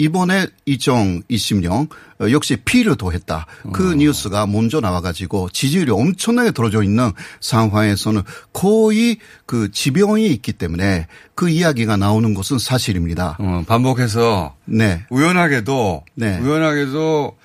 에, 0.00 0.04
이번에 0.04 0.46
2020년 0.68 1.88
어, 2.20 2.30
역시 2.30 2.56
피를 2.56 2.96
더했다. 2.96 3.46
그 3.72 3.94
뉴스가 3.94 4.46
먼저 4.46 4.80
나와가지고 4.80 5.50
지지율이 5.50 5.90
엄청나게 5.90 6.52
떨어져 6.52 6.82
있는 6.82 7.12
상황에서는 7.40 8.22
거의 8.52 9.18
그 9.44 9.70
지병이 9.70 10.26
있기 10.28 10.52
때문에 10.54 11.06
그 11.34 11.48
이야기가 11.48 11.96
나오는 11.96 12.32
것은 12.34 12.58
사실입니다. 12.58 13.36
어, 13.38 13.64
반복해서 13.66 14.54
네. 14.64 15.04
우연하게도 15.10 16.04
네. 16.14 16.38
우연하게도 16.38 17.36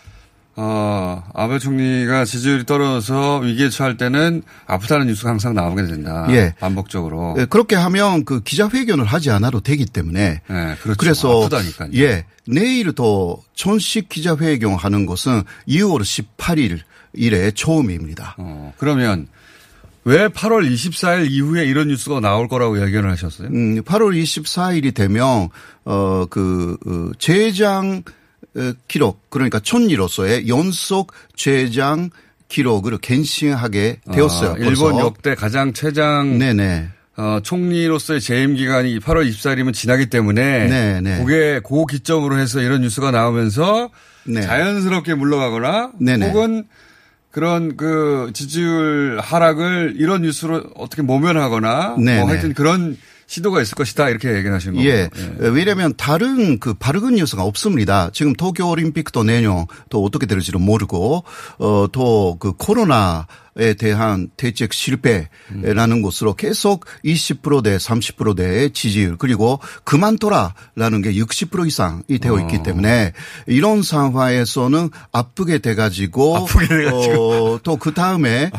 어, 0.56 1.24
아베 1.34 1.60
총리가 1.60 2.26
지지율이 2.26 2.66
떨어져서 2.66 3.40
위기에 3.40 3.70
처할 3.70 3.98
때는 3.98 4.44
아프다는 4.68 5.08
뉴스가 5.08 5.30
항상 5.30 5.54
나오게 5.54 5.86
된다. 5.86 6.28
예. 6.30 6.54
반복적으로. 6.60 7.36
에, 7.38 7.46
그렇게 7.46 7.76
하면 7.76 8.26
그 8.26 8.42
기자회견을 8.42 9.06
하지 9.06 9.32
않아도 9.32 9.62
되기 9.62 9.86
때문에 9.86 10.42
예, 10.50 10.76
그렇죠. 10.82 10.98
그래서 10.98 11.42
아프다니까요. 11.44 11.90
예 11.96 12.26
내일도 12.46 13.42
전식 13.56 14.10
기자회견 14.10 14.74
하는 14.74 15.06
것은 15.06 15.44
2월 15.68 16.02
18일 16.02 16.80
이래 17.14 17.52
처음입니다. 17.52 18.36
어, 18.38 18.74
그러면 18.78 19.28
왜 20.04 20.28
8월 20.28 20.70
24일 20.70 21.30
이후에 21.30 21.66
이런 21.66 21.88
뉴스가 21.90 22.20
나올 22.20 22.48
거라고 22.48 22.82
예견을 22.86 23.12
하셨어요? 23.12 23.50
음, 23.50 23.82
8월 23.84 24.20
24일이 24.22 24.94
되면 24.96 25.50
어그 25.84 26.78
어, 26.86 27.12
재장 27.20 28.02
어, 28.08 28.21
기록 28.88 29.30
그러니까 29.30 29.60
촌리로서의 29.60 30.48
연속 30.48 31.14
재장 31.36 32.10
기록을 32.48 32.98
갱신하게 32.98 34.02
되었어요. 34.12 34.52
아, 34.52 34.56
일본. 34.58 35.00
역대 35.00 35.36
가장 35.36 35.74
최장 35.74 36.38
네네. 36.38 36.90
어, 37.18 37.40
총리로서의 37.44 38.20
재임 38.22 38.56
기간이 38.56 39.00
8월 39.00 39.30
24일이면 39.30 39.74
지나기 39.74 40.08
때문에 40.08 40.68
네, 40.68 41.02
네. 41.02 41.20
그게 41.20 41.60
고 41.60 41.86
기점으로 41.86 42.38
해서 42.38 42.62
이런 42.62 42.82
뉴스가 42.82 43.12
나오면서 43.12 43.90
네. 44.26 44.42
자연스럽게 44.42 45.14
물러가거나 45.16 45.92
네, 46.00 46.18
네. 46.18 46.28
혹은 46.28 46.66
그런 47.32 47.78
그 47.78 48.32
지지율 48.34 49.20
하락을 49.22 49.96
이런 49.98 50.24
뉴스로 50.24 50.64
어떻게 50.76 51.02
모면하거나 51.02 51.96
네, 52.00 52.18
뭐 52.18 52.26
네. 52.26 52.34
하여튼 52.34 52.54
그런 52.54 52.98
시도가 53.32 53.62
있을 53.62 53.76
것이다 53.76 54.10
이렇게 54.10 54.36
얘기하시는 54.36 54.76
거고. 54.76 54.86
예. 54.86 55.10
왜냐하면 55.40 55.94
다른 55.96 56.60
그 56.60 56.74
바르은 56.74 57.16
뉴스가 57.16 57.44
없습니다. 57.44 58.10
지금 58.12 58.34
도쿄 58.34 58.70
올림픽도 58.70 59.24
내년 59.24 59.68
또 59.90 60.04
어떻게 60.04 60.26
될지도 60.26 60.60
모르고 60.60 61.24
어또 61.58 62.36
그 62.40 62.52
코로나 62.58 63.28
에 63.58 63.74
대한 63.74 64.30
대책 64.38 64.72
실패라는 64.72 66.02
것으로 66.02 66.36
계속 66.36 66.86
20%대 67.04 67.76
30%대의 67.76 68.72
지지율 68.72 69.18
그리고 69.18 69.60
그만둬라라는 69.84 71.02
게 71.02 71.14
60% 71.14 71.68
이상이 71.68 72.20
되어 72.22 72.40
있기 72.40 72.64
때문에 72.64 73.12
이런 73.48 73.84
상황에서는 73.84 74.90
아프게 75.12 75.58
돼가지고 75.58 76.38
아프게 76.38 76.68
돼가지고. 76.68 77.32
어, 77.34 77.60
또그 77.62 77.94
다음에. 77.94 78.52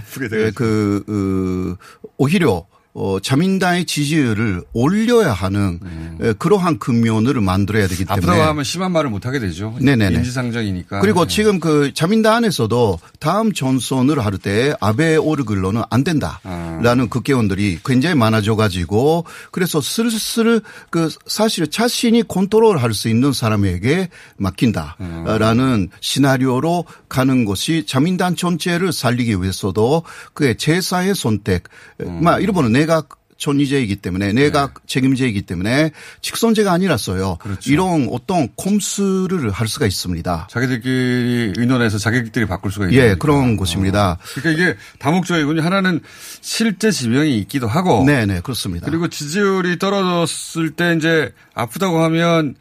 그, 0.54 1.76
어, 1.78 2.02
오히려 2.18 2.66
어, 2.94 3.18
자민당의 3.20 3.86
지지율을 3.86 4.62
올려야 4.74 5.32
하는 5.32 5.80
에, 6.20 6.34
그러한 6.34 6.78
근면을 6.78 7.40
만들어야 7.40 7.88
되기 7.88 8.04
때문에. 8.04 8.26
음. 8.26 8.28
아프다고 8.30 8.42
하면 8.50 8.64
심한 8.64 8.92
말을 8.92 9.08
못 9.08 9.24
하게 9.24 9.38
되죠. 9.38 9.74
네네네. 9.80 10.16
인지상정이니까. 10.16 11.00
그리고 11.00 11.24
네. 11.24 11.34
지금 11.34 11.58
그 11.58 11.94
자민당 11.94 12.34
안에서도 12.34 12.98
다음 13.18 13.52
전선을 13.52 14.22
할 14.24 14.32
때 14.42 14.74
아베 14.80 15.16
오르글로는 15.16 15.82
안 15.90 16.04
된다라는 16.04 17.08
국회의원들이 17.08 17.78
굉장히 17.84 18.14
많아져 18.16 18.56
가지고 18.56 19.24
그래서 19.52 19.80
슬슬 19.80 20.60
그 20.90 21.08
사실 21.26 21.70
자신이 21.70 22.26
컨트롤할 22.28 22.92
수 22.94 23.08
있는 23.08 23.32
사람에게 23.32 24.08
맡긴다라는 24.36 25.88
시나리오로 26.00 26.84
가는 27.08 27.44
것이 27.44 27.84
자민당 27.86 28.36
전체를 28.36 28.92
살리기 28.92 29.40
위해서도 29.42 30.02
그의 30.34 30.56
제사의 30.56 31.14
선택, 31.14 31.64
막 31.98 32.42
일본은 32.42 32.74
내각 32.82 33.22
전의제이기 33.42 33.96
때문에 33.96 34.32
내각 34.32 34.86
책임제이기 34.86 35.42
때문에 35.42 35.90
직선제가 36.20 36.70
아니라서요. 36.70 37.38
그렇죠. 37.40 37.72
이런 37.72 38.08
어떤 38.12 38.48
콤수를 38.54 39.50
할 39.50 39.66
수가 39.66 39.86
있습니다. 39.86 40.46
자기들끼리 40.48 41.54
의논해서 41.56 41.98
자기들끼리 41.98 42.46
바꿀 42.46 42.70
수가 42.70 42.86
있는 42.86 42.96
예, 42.96 43.02
거니까. 43.08 43.18
그런 43.18 43.56
것입니다. 43.56 44.18
그러니까 44.34 44.62
이게 44.62 44.78
다목적이군요. 45.00 45.60
하나는 45.60 46.00
실제 46.40 46.92
지병이 46.92 47.36
있기도 47.40 47.66
하고 47.66 48.04
네, 48.06 48.26
네, 48.26 48.40
그렇습니다. 48.40 48.86
그리고 48.86 49.08
지지율이 49.08 49.78
떨어졌을 49.80 50.70
때 50.70 50.94
이제 50.96 51.32
아프다고 51.54 52.00
하면 52.04 52.54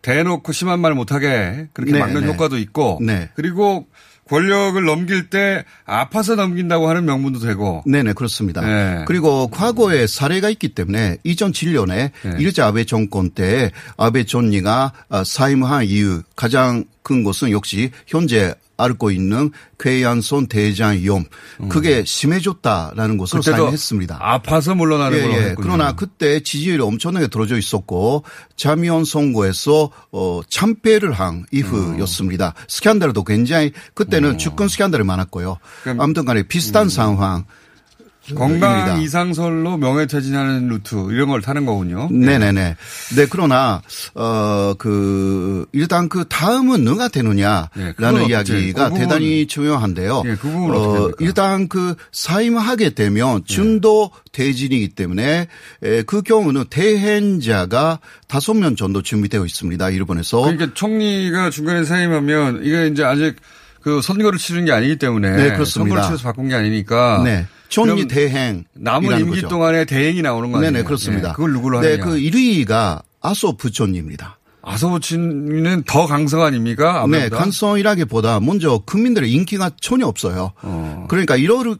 대놓고 0.00 0.52
심한 0.52 0.80
말 0.80 0.94
못하게 0.94 1.68
그렇게 1.72 1.92
네, 1.92 1.98
막는 1.98 2.22
네. 2.22 2.26
효과도 2.26 2.58
있고 2.58 2.98
네. 3.02 3.30
그리고 3.34 3.86
권력을 4.32 4.82
넘길 4.82 5.28
때 5.28 5.62
아파서 5.84 6.36
넘긴다고 6.36 6.88
하는 6.88 7.04
명분도 7.04 7.40
되고 7.40 7.82
네네 7.84 8.14
그렇습니다. 8.14 8.62
네. 8.62 9.04
그리고 9.06 9.48
과거에 9.48 10.06
사례가 10.06 10.48
있기 10.48 10.70
때문에 10.70 11.18
2007년에 11.26 12.10
네. 12.22 12.36
일제 12.38 12.62
아베 12.62 12.84
정권 12.84 13.28
때 13.28 13.70
아베 13.98 14.24
존리가 14.24 14.92
아, 15.10 15.22
사임한 15.22 15.84
이유 15.84 16.22
가장 16.34 16.84
큰 17.02 17.24
것은 17.24 17.50
역시 17.50 17.90
현재 18.06 18.54
앓고 18.82 19.10
있는 19.10 19.50
쾌한손 19.78 20.46
대장 20.48 20.96
위험 20.96 21.24
그게 21.68 22.04
심해졌다라는 22.04 23.16
것을 23.18 23.38
음. 23.38 23.40
그때도 23.40 23.56
사임했습니다. 23.64 24.18
아파서 24.20 24.74
물러나는 24.74 25.18
예, 25.18 25.22
걸로 25.22 25.34
예. 25.34 25.54
그러나 25.60 25.92
그때 25.94 26.40
지지율이 26.42 26.82
엄청나게 26.82 27.28
들어져 27.28 27.56
있었고 27.56 28.24
자미원 28.56 29.04
선거에서 29.04 29.90
어 30.12 30.40
참패를 30.48 31.12
한 31.12 31.44
이후였습니다. 31.52 32.54
스캔들도 32.68 33.24
굉장히 33.24 33.72
그때는 33.94 34.38
주권 34.38 34.68
스캔들이 34.68 35.02
많았고요. 35.04 35.50
어. 35.50 35.58
그럼- 35.82 35.96
음. 35.96 36.00
아무튼 36.00 36.24
간에 36.24 36.42
비슷한 36.42 36.88
상황. 36.88 37.44
건강 38.36 38.78
입니다. 38.78 38.96
이상설로 38.98 39.76
명예퇴진하는 39.78 40.68
루트 40.68 40.94
이런 41.10 41.28
걸 41.28 41.42
타는 41.42 41.66
거군요. 41.66 42.08
네네네. 42.10 42.76
네, 43.16 43.26
그러나, 43.28 43.82
어, 44.14 44.74
그, 44.78 45.66
일단 45.72 46.08
그 46.08 46.24
다음은 46.28 46.84
누가 46.84 47.08
되느냐라는 47.08 47.68
네, 47.74 48.26
이야기가 48.28 48.90
그 48.90 48.98
대단히 48.98 49.46
중요한데요. 49.46 50.22
예, 50.26 50.36
그 50.36 50.48
됩니까? 50.48 51.16
일단 51.18 51.68
그 51.68 51.94
사임하게 52.12 52.90
되면 52.90 53.42
중도 53.44 54.10
대진이기 54.30 54.90
때문에 54.90 55.48
에, 55.82 56.02
그 56.02 56.22
경우는 56.22 56.66
대행자가 56.70 57.98
다섯 58.28 58.54
명 58.54 58.76
정도 58.76 59.02
준비되어 59.02 59.44
있습니다. 59.44 59.90
일본에서. 59.90 60.42
그러니까 60.42 60.70
총리가 60.74 61.50
중간에 61.50 61.84
사임하면 61.84 62.60
이게 62.64 62.86
이제 62.86 63.02
아직 63.04 63.36
그 63.82 64.00
선거를 64.00 64.38
치르는 64.38 64.64
게 64.66 64.72
아니기 64.72 64.96
때문에 64.96 65.30
네, 65.30 65.52
그렇습니다. 65.52 65.66
선거를 65.66 66.02
치러서 66.04 66.22
바꾼 66.22 66.48
게 66.48 66.54
아니니까 66.54 67.22
네. 67.24 67.46
총리 67.72 68.06
대행. 68.06 68.64
남은 68.74 69.20
임기 69.20 69.42
동안에 69.42 69.84
대행이 69.86 70.22
나오는 70.22 70.52
거 70.52 70.58
아니에요? 70.58 70.72
네네, 70.72 70.84
그렇습니다. 70.84 71.28
네, 71.28 71.34
그걸 71.34 71.52
누구로 71.52 71.80
네, 71.80 71.92
하느냐. 71.92 72.04
그 72.04 72.16
1위가 72.18 73.02
아소 73.20 73.56
부총리입니다. 73.56 74.38
아서부친은 74.64 75.82
더 75.86 76.06
강성 76.06 76.42
아닙니까? 76.42 77.04
네, 77.10 77.18
아베보다? 77.18 77.36
간성이라기보다 77.42 78.40
먼저 78.40 78.78
국민들의 78.78 79.30
인기가 79.32 79.70
전혀 79.80 80.06
없어요. 80.06 80.52
그러니까 81.08 81.36
이러를 81.36 81.76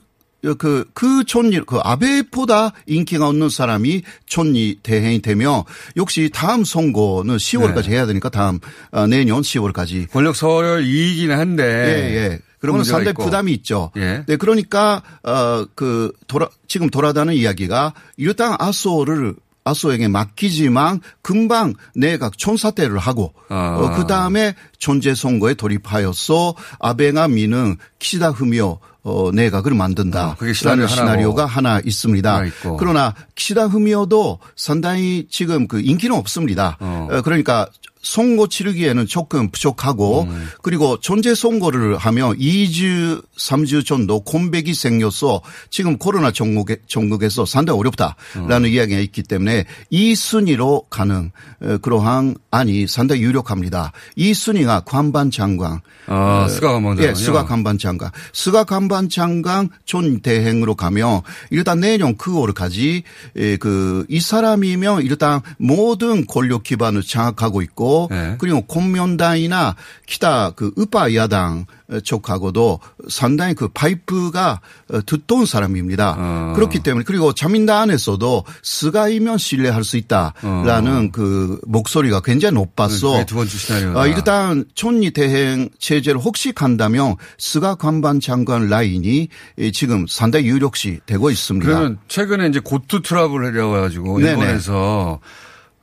그, 0.59 0.85
그 0.93 1.23
촌리, 1.25 1.61
그 1.61 1.79
아베보다 1.79 2.73
인기가 2.87 3.29
없는 3.29 3.49
사람이 3.49 4.03
촌리 4.27 4.79
대행이 4.83 5.23
되면 5.23 5.63
역시 5.97 6.31
다음 6.35 6.65
선거는 6.65 7.37
10월까지 7.37 7.85
네. 7.85 7.91
해야 7.93 8.07
되니까 8.07 8.29
다음 8.29 8.59
어, 8.91 9.07
내년 9.07 9.43
10월까지. 9.43 10.11
권력 10.11 10.35
서열 10.35 10.85
이익이긴 10.85 11.31
한데 11.31 11.63
예, 11.65 12.17
예. 12.17 12.39
그런 12.63 12.85
상당히 12.85 13.11
있고. 13.11 13.25
부담이 13.25 13.53
있죠. 13.55 13.91
예. 13.97 14.25
네, 14.27 14.37
그러니까 14.37 15.03
어그 15.23 16.13
돌아 16.29 16.49
지금 16.69 16.89
돌아다는 16.89 17.35
이야기가 17.35 17.93
일단 18.17 18.55
아소를 18.59 19.35
아소에게 19.65 20.09
맡기지만 20.09 21.01
금방 21.23 21.75
내각 21.95 22.39
총사퇴를 22.39 22.99
하고 22.99 23.33
아. 23.49 23.77
어, 23.79 23.97
그 23.97 24.07
다음에 24.07 24.55
존재 24.79 25.15
선거에 25.15 25.55
돌입하여서 25.55 26.55
아베가 26.79 27.29
미는 27.29 27.77
키시다 27.99 28.31
후미오 28.31 28.79
어, 29.05 29.31
내각을 29.33 29.75
만든다. 29.75 30.25
아, 30.25 30.35
그게 30.37 30.53
시나리오. 30.53 30.87
시나리오가 30.87 31.45
하나 31.45 31.81
있습니다. 31.85 32.37
하나. 32.37 32.77
그러나 32.79 33.15
키시다 33.35 33.67
후미오도 33.67 34.39
상당히 34.55 35.27
지금 35.29 35.67
그 35.67 35.81
인기는 35.81 36.17
없습니다. 36.17 36.77
어. 36.79 37.09
어, 37.11 37.23
그러니까 37.23 37.67
선거 38.03 38.49
치르기에는 38.49 39.07
조금 39.07 39.49
부족하고 39.51 40.23
음. 40.23 40.49
그리고 40.61 40.99
총재 41.01 41.35
선거를 41.35 41.97
하면 41.97 42.37
2주, 42.37 43.23
3주 43.39 43.87
정도 43.87 44.21
공백이 44.21 44.75
생겨서 44.75 45.41
지금 45.71 45.97
코로나 45.99 46.33
전국에, 46.33 46.79
전국에서 46.89 47.47
상당히 47.47 47.79
어렵다라는 47.79 48.65
음. 48.65 48.67
이야기가 48.67 49.01
있기 49.01 49.23
때문에 49.23 49.65
이 49.91 50.15
순위로 50.17 50.87
가는 50.91 51.31
어, 51.63 51.79
그러한 51.79 52.35
안이 52.51 52.89
상당히 52.89 53.23
유력합니다. 53.23 53.93
이 54.17 54.35
순위가 54.35 54.81
관방 54.81 55.31
장관. 55.31 55.81
아, 56.07 56.49
스가 56.51 56.73
관방 56.73 56.97
장관이요? 56.97 57.09
예, 57.09 57.15
스가 57.15 57.47
관방 57.47 57.79
장관. 57.79 58.11
스가 58.33 58.65
관방 58.65 59.09
장관 59.09 59.69
전 59.87 60.21
대행으로 60.21 60.75
가면 60.75 61.23
일단 61.51 61.79
내년 61.81 62.17
9월까지 62.17 63.05
예, 63.37 63.57
그이 63.57 64.21
사람이면 64.21 65.03
일단 65.03 65.41
모든 65.59 66.27
권력 66.27 66.65
기반을 66.65 67.03
장악하고 67.03 67.63
있고 67.63 67.92
네. 68.11 68.37
그리고 68.39 68.63
공명당이나 68.67 69.77
기타 70.07 70.51
그 70.51 70.73
우파 70.77 71.15
야당 71.15 71.67
쪽하고도 72.05 72.81
상당히 73.09 73.55
그 73.55 73.69
파이프가 73.69 74.61
어, 74.91 75.01
두터운 75.05 75.47
사람입니다. 75.47 76.17
어. 76.19 76.53
그렇기 76.55 76.81
때문에 76.83 77.05
그리고 77.05 77.33
자민당 77.33 77.79
안에서도 77.83 78.45
스가이면 78.63 79.39
신뢰할 79.39 79.85
수 79.85 79.97
있다라는 79.97 81.13
그 81.13 81.61
목소리가 81.67 82.21
굉장히 82.21 82.55
높았어. 82.55 83.09
어. 83.09 83.13
그게 83.13 83.27
두 83.27 83.35
번째 83.37 83.57
시나리오다. 83.57 84.01
어, 84.01 84.07
일단 84.07 84.65
총리 84.75 85.11
대행 85.13 85.69
체제를 85.79 86.21
혹시 86.21 86.53
간다면 86.53 87.17
스가 87.39 87.75
관방 87.75 88.21
장관 88.21 88.69
라인이 88.69 89.29
예, 89.59 89.71
지금 89.71 90.07
상당히 90.09 90.47
유력시 90.47 91.01
되고 91.07 91.31
있습니다. 91.31 91.67
그러면 91.67 91.99
최근에 92.09 92.49
이제 92.49 92.61
Go 92.61 92.82
To 92.82 93.03
Travel 93.03 93.45
하려고 93.47 93.77
해가지고 93.77 94.19
네네. 94.19 94.31
일본에서 94.31 95.21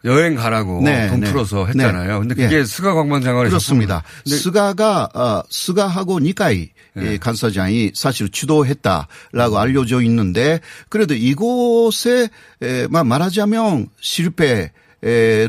여행 0.06 0.36
가라고 0.36 0.82
네, 0.84 1.08
돈 1.10 1.20
네. 1.22 1.32
풀어서 1.32 1.66
했잖아요. 1.66 2.14
네. 2.14 2.20
근데 2.20 2.36
그게 2.36 2.60
예. 2.60 2.64
스가 2.64 2.94
관방장관이 2.94 3.50
그렇습니다. 3.50 4.04
스가가 4.26 5.10
어, 5.14 5.44
스가하고 5.50 6.20
니카이 6.20 6.70
네. 6.94 7.06
예, 7.14 7.18
간사장이 7.18 7.92
사실 7.96 8.30
주도했다라고 8.30 9.60
알려져 9.60 10.02
있는데 10.02 10.60
그래도 10.90 11.14
이곳에 11.14 12.30
에, 12.62 12.88
마- 12.88 13.04
말하자면 13.04 13.88
실패 14.02 14.72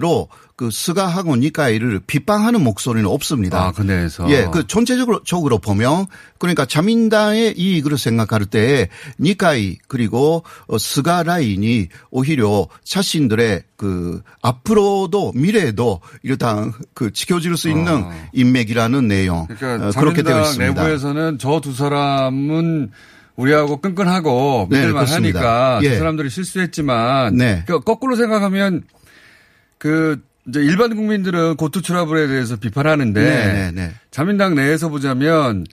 로 0.01 0.29
그 0.61 0.69
스가하고 0.71 1.37
니카이를 1.37 2.03
비판하는 2.07 2.63
목소리는 2.63 3.09
없습니다. 3.09 3.65
아, 3.65 3.73
그 3.73 3.81
내에서. 3.81 4.31
예, 4.31 4.47
그 4.53 4.67
전체적으로 4.67 5.23
적으로 5.25 5.57
보면 5.57 6.05
그러니까 6.37 6.67
자민당의 6.67 7.55
이익을 7.57 7.97
생각할 7.97 8.45
때 8.45 8.91
니카이 9.19 9.79
그리고 9.89 10.43
어, 10.67 10.77
스가 10.77 11.23
라인이 11.23 11.89
오히려 12.11 12.69
자신들의 12.85 13.63
그 13.79 14.21
앞으로도 14.43 15.33
미래에도 15.35 16.03
일단 16.25 16.75
그 16.93 17.11
지켜질 17.11 17.57
수 17.57 17.71
있는 17.71 18.05
인맥이라는 18.35 19.09
내용 19.09 19.47
그러니까 19.47 19.89
어, 19.89 19.91
그렇게 19.99 20.23
자민당 20.23 20.43
있습니다. 20.43 20.83
내부에서는 20.83 21.39
저 21.39 21.61
두 21.61 21.73
사람은 21.73 22.91
우리하고 23.37 23.81
끈끈하고 23.81 24.69
네, 24.71 24.77
믿을만 24.81 25.07
그렇습니다. 25.07 25.41
하니까 25.41 25.81
예. 25.85 25.89
그 25.89 25.97
사람들이 25.97 26.29
실수했지만 26.29 27.35
네. 27.37 27.65
그 27.67 27.81
거꾸로 27.81 28.15
생각하면 28.15 28.83
그 29.79 30.21
이제 30.51 30.61
일반 30.61 30.95
국민들은 30.95 31.57
Go 31.57 31.69
To 31.69 31.81
Travel에 31.83 32.27
대해서 32.27 32.57
비판하는데 32.57 33.21
네, 33.23 33.53
네, 33.53 33.71
네. 33.73 33.95
자민당 34.11 34.55
내에서 34.55 34.89
보자면 34.89 35.65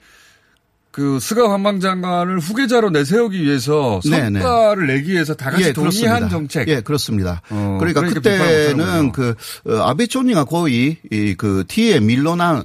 그 0.90 1.20
스가 1.20 1.46
관방 1.48 1.78
장관을 1.78 2.40
후계자로 2.40 2.90
내세우기 2.90 3.40
위해서 3.42 4.00
네, 4.10 4.30
네. 4.30 4.40
성과를 4.40 4.86
내기 4.88 5.12
위해서 5.12 5.34
다 5.34 5.50
같이 5.50 5.64
예, 5.66 5.72
동의한 5.72 5.92
그렇습니다. 6.00 6.28
정책. 6.28 6.68
예, 6.68 6.80
그렇습니다. 6.80 7.42
어, 7.50 7.76
그러니까, 7.78 8.00
그러니까 8.00 8.20
그때는. 8.20 9.12
그 9.12 9.34
어, 9.66 9.76
아베 9.88 10.06
총리가 10.06 10.44
거의 10.44 10.96
이 11.12 11.34
그 11.38 11.64
뒤에 11.68 12.00
밀려난 12.00 12.58
어, 12.58 12.64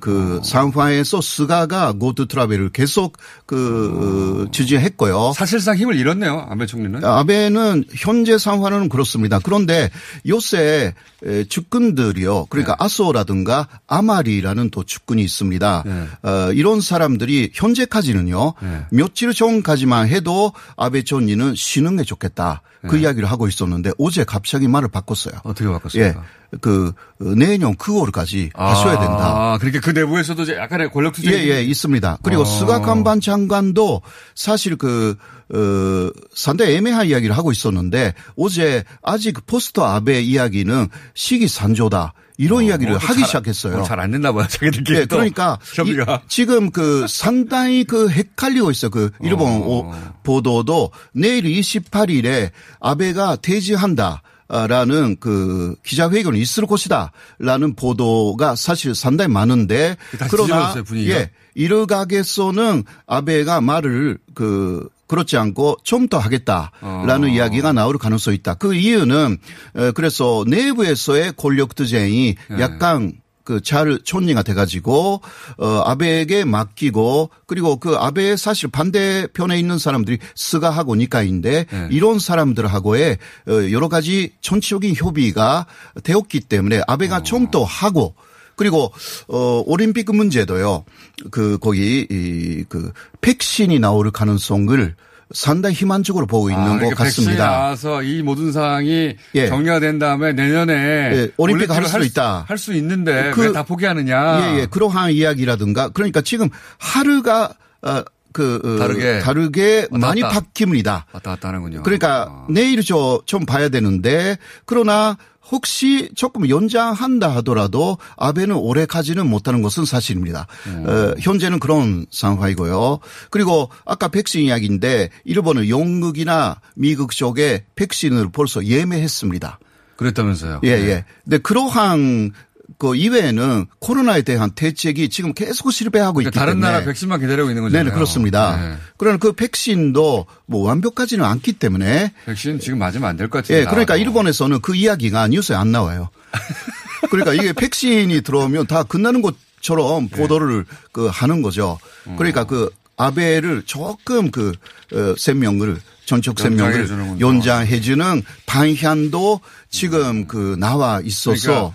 그 0.00 0.40
상황에서 0.44 1.20
스가가 1.20 1.92
Go 1.92 2.09
To 2.09 2.26
Travel을 2.26 2.70
계속 2.70 3.18
그 3.46 4.46
어, 4.46 4.50
지지했고요. 4.50 5.32
사실상 5.34 5.76
힘을 5.76 5.96
잃었네요. 5.96 6.46
아베 6.48 6.60
총리는. 6.60 7.04
아베는 7.04 7.84
현재 7.94 8.38
상황은 8.38 8.88
그렇습니다. 8.88 9.38
그런데 9.42 9.90
요새 10.26 10.94
에, 11.24 11.44
측근들이요. 11.44 12.46
그러니까 12.46 12.76
네. 12.78 12.84
아소라든가 12.84 13.68
아마리라는 13.86 14.70
또 14.70 14.84
측근이 14.84 15.22
있습니다. 15.22 15.82
네. 15.84 16.28
어, 16.28 16.52
이런 16.52 16.80
사람들이 16.80 17.50
현재까지는요. 17.54 18.54
네. 18.62 18.86
며칠 18.90 19.34
전까지만 19.34 20.08
해도 20.08 20.52
아베 20.76 21.02
총리는 21.02 21.54
쉬는 21.54 21.96
게 21.96 22.04
좋겠다. 22.04 22.62
그 22.88 22.96
이야기를 22.96 23.28
하고 23.28 23.48
있었는데 23.48 23.90
어제 23.98 24.22
갑자기 24.24 24.68
말을 24.68 24.88
바꿨어요. 24.88 25.34
네. 25.34 25.40
어떻게 25.42 25.68
바꿨습니까? 25.68 26.20
예. 26.20 26.37
그 26.60 26.92
어, 27.20 27.24
내년 27.36 27.74
9월까지 27.76 28.50
하셔야 28.54 28.98
된다. 28.98 29.52
아, 29.54 29.58
그러니까 29.58 29.80
그 29.80 29.90
내부에서도 29.90 30.42
이제 30.44 30.56
약간의 30.56 30.90
권력 30.90 31.12
투쟁이 31.12 31.34
예, 31.36 31.56
예, 31.56 31.62
있습니다. 31.62 32.18
그리고 32.22 32.42
어. 32.42 32.44
스가 32.44 32.80
관반 32.80 33.20
장관도 33.20 34.00
사실 34.34 34.76
그, 34.76 35.16
어, 35.52 36.10
상당히 36.34 36.74
애매한 36.76 37.06
이야기를 37.06 37.36
하고 37.36 37.52
있었는데 37.52 38.14
어제 38.36 38.84
아직 39.02 39.44
포스터 39.46 39.84
아베 39.84 40.20
이야기는 40.22 40.88
시기산조다. 41.14 42.14
이런 42.40 42.62
이야기를 42.64 42.94
어, 42.94 42.96
하기 42.98 43.18
잘- 43.20 43.26
시작했어요. 43.26 43.78
어, 43.78 43.82
잘안 43.82 44.12
된나 44.12 44.30
봐요. 44.32 44.46
자기들끼리. 44.48 44.98
예, 45.00 45.04
그러니까. 45.06 45.58
이- 45.84 45.96
지금 46.28 46.70
그 46.70 47.04
상당히 47.08 47.82
그 47.84 48.08
헷갈리고 48.08 48.70
있어요. 48.70 48.90
그 48.92 49.10
일본 49.20 49.48
어. 49.50 49.66
오- 49.66 49.92
보도도 50.22 50.92
내일 51.12 51.42
28일에 51.44 52.50
아베가 52.80 53.36
퇴진한다. 53.36 54.22
라는 54.48 55.16
그 55.20 55.76
기자회견이 55.84 56.40
있을 56.40 56.66
것이다라는 56.66 57.74
보도가 57.76 58.56
사실 58.56 58.94
상당히 58.94 59.30
많은데 59.30 59.96
다 60.18 60.26
그러나 60.30 60.72
뒤집어졌어요. 60.72 61.10
예 61.10 61.30
일각에서는 61.54 62.84
아베가 63.06 63.60
말을 63.60 64.18
그 64.34 64.88
그렇지 65.06 65.36
않고 65.36 65.76
좀 65.84 66.08
더 66.08 66.18
하겠다라는 66.18 67.28
어. 67.28 67.30
이야기가 67.30 67.72
나올 67.74 67.98
가능성이 67.98 68.36
있다. 68.36 68.54
그 68.54 68.74
이유는 68.74 69.36
어, 69.74 69.92
그래서 69.92 70.44
내부에서의 70.46 71.34
권력 71.36 71.74
투쟁이 71.74 72.36
네. 72.48 72.60
약간 72.60 73.12
그잘 73.48 74.00
촌리가 74.04 74.42
돼가지고 74.42 75.22
어 75.56 75.82
아베에게 75.86 76.44
맡기고 76.44 77.30
그리고 77.46 77.76
그 77.76 77.96
아베의 77.96 78.36
사실 78.36 78.68
반대편에 78.68 79.58
있는 79.58 79.78
사람들이 79.78 80.18
스가하고 80.34 80.96
니까인데 80.96 81.64
네. 81.64 81.88
이런 81.90 82.18
사람들하고의 82.18 83.16
어, 83.48 83.52
여러 83.72 83.88
가지 83.88 84.32
정치적인 84.42 84.94
협의가 84.94 85.64
되었기 86.02 86.40
때문에 86.40 86.82
아베가 86.86 87.22
좀더 87.22 87.64
하고 87.64 88.14
그리고 88.54 88.92
어 89.28 89.62
올림픽 89.64 90.14
문제도요. 90.14 90.84
그 91.30 91.56
거기 91.58 92.06
이그 92.10 92.92
백신이 93.22 93.78
나올 93.78 94.10
가능성을 94.10 94.94
상당히 95.32 95.74
희망적으로 95.74 96.26
보고 96.26 96.48
있는 96.50 96.62
아, 96.64 96.78
것 96.78 96.94
같습니다. 96.94 97.46
나와서 97.50 98.02
이 98.02 98.22
모든 98.22 98.50
사항이 98.52 99.14
예. 99.34 99.46
정리가 99.48 99.80
된 99.80 99.98
다음에 99.98 100.32
내년에 100.32 100.72
예, 100.74 101.30
올림픽 101.36 101.70
할 101.70 101.84
수도 101.84 101.98
할 101.98 102.06
있다. 102.06 102.44
할 102.48 102.56
수 102.58 102.72
있는데 102.74 103.30
그- 103.34 103.42
왜다 103.42 103.62
포기하느냐. 103.64 104.40
예, 104.56 104.60
예. 104.60 104.66
그러한 104.66 105.12
이야기라든가 105.12 105.88
그러니까 105.90 106.20
지금 106.22 106.48
하루가 106.78 107.52
어, 107.82 108.02
그 108.32 108.60
어, 108.64 108.78
다르게. 108.78 109.18
다르게 109.20 109.86
왔다 109.90 110.06
많이 110.06 110.20
갔다. 110.20 110.40
바뀝니다. 110.40 111.02
왔다 111.12 111.30
갔다 111.32 111.48
하는군요. 111.48 111.82
그러니까 111.82 112.28
아. 112.30 112.46
내일 112.50 112.82
저좀 112.82 113.46
봐야 113.46 113.68
되는데 113.68 114.36
그러나 114.64 115.16
혹시 115.50 116.10
조금 116.14 116.48
연장한다 116.48 117.34
하더라도 117.36 117.98
아베는 118.16 118.56
올해까지는 118.56 119.28
못하는 119.28 119.62
것은 119.62 119.84
사실입니다. 119.84 120.46
음. 120.66 120.84
어, 120.86 121.14
현재는 121.18 121.58
그런 121.58 122.06
상황이고요. 122.10 122.98
그리고 123.30 123.70
아까 123.84 124.08
백신 124.08 124.42
이야기인데 124.42 125.10
일본은 125.24 125.68
영국이나 125.68 126.60
미국 126.74 127.12
쪽에 127.12 127.64
백신을 127.76 128.30
벌써 128.30 128.64
예매했습니다. 128.64 129.58
그랬다면서요. 129.96 130.60
예, 130.62 130.76
네. 130.76 130.88
예. 130.88 131.04
근데 131.24 131.38
그러한 131.38 132.32
그 132.78 132.94
이외에는 132.94 133.66
코로나에 133.80 134.22
대한 134.22 134.52
대책이 134.52 135.08
지금 135.08 135.32
계속 135.34 135.72
실패하고 135.72 136.20
있기 136.20 136.30
그러니까 136.30 136.40
다른 136.40 136.60
때문에 136.60 136.72
나라 136.72 136.84
백신만 136.84 137.20
기다리고 137.20 137.48
있는 137.50 137.64
거잖아요. 137.64 137.84
네, 137.88 137.90
그렇습니다. 137.92 138.56
네. 138.56 138.76
그러나 138.96 139.18
그 139.18 139.32
백신도 139.32 140.26
뭐 140.46 140.66
완벽하지는 140.68 141.24
않기 141.24 141.54
때문에 141.54 142.12
백신 142.26 142.60
지금 142.60 142.78
맞으면 142.78 143.08
안 143.08 143.16
될 143.16 143.28
것 143.28 143.42
같아요. 143.42 143.58
예, 143.60 143.64
그러니까 143.64 143.96
일본에서는 143.96 144.60
그 144.60 144.76
이야기가 144.76 145.26
뉴스에 145.28 145.56
안 145.56 145.72
나와요. 145.72 146.08
그러니까 147.10 147.34
이게 147.34 147.52
백신이 147.52 148.20
들어오면 148.22 148.66
다 148.68 148.82
끝나는 148.84 149.22
것처럼 149.22 150.08
보도를 150.08 150.64
그 150.92 151.06
하는 151.08 151.42
거죠. 151.42 151.78
그러니까 152.16 152.44
그 152.44 152.70
아베를 152.96 153.62
조금 153.66 154.30
그 154.30 154.52
어, 154.92 155.14
생명을 155.18 155.78
전적 156.06 156.38
생명을. 156.38 157.20
연장해주는 157.20 158.22
방향도 158.46 159.40
지금 159.70 160.26
그 160.26 160.56
나와 160.58 161.00
있어서 161.04 161.46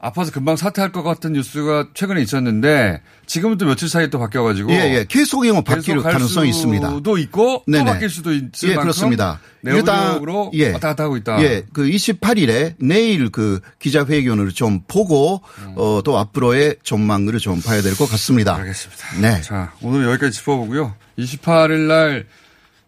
아파서 0.00 0.30
금방 0.30 0.54
사퇴할 0.56 0.92
것 0.92 1.02
같은 1.02 1.32
뉴스가 1.32 1.88
최근에 1.92 2.22
있었는데 2.22 3.02
지금은 3.26 3.58
또 3.58 3.66
며칠 3.66 3.88
사이에 3.88 4.06
또 4.08 4.20
바뀌어가지고 4.20 4.70
예, 4.70 4.94
예. 4.94 5.04
계속 5.08 5.44
이거 5.44 5.60
바뀔 5.62 6.00
가능성이 6.00 6.50
있습니다. 6.50 6.88
수도 6.90 7.18
있고 7.18 7.64
네네. 7.66 7.84
또 7.84 7.90
바뀔 7.90 8.08
수도 8.08 8.32
있을 8.32 8.50
예, 8.62 8.74
만큼 8.76 8.82
그렇습니다. 8.82 9.40
내부적으로 9.62 10.52
예. 10.54 10.70
왔다 10.72 10.88
갔다 10.90 11.02
하고 11.04 11.16
있다. 11.16 11.42
예, 11.42 11.64
그 11.72 11.82
28일에 11.84 12.74
내일 12.78 13.30
그 13.30 13.58
기자회견을 13.80 14.52
좀 14.52 14.82
보고 14.86 15.42
어, 15.74 16.00
또 16.04 16.16
앞으로의 16.18 16.76
전망을 16.84 17.36
좀 17.38 17.60
봐야 17.60 17.82
될 17.82 17.96
것 17.96 18.08
같습니다. 18.08 18.54
알겠습니다. 18.54 19.20
네. 19.20 19.40
자, 19.42 19.72
오늘 19.82 20.06
여기까지 20.06 20.38
짚어보고요. 20.38 20.94
28일 21.18 21.78
날, 21.88 22.26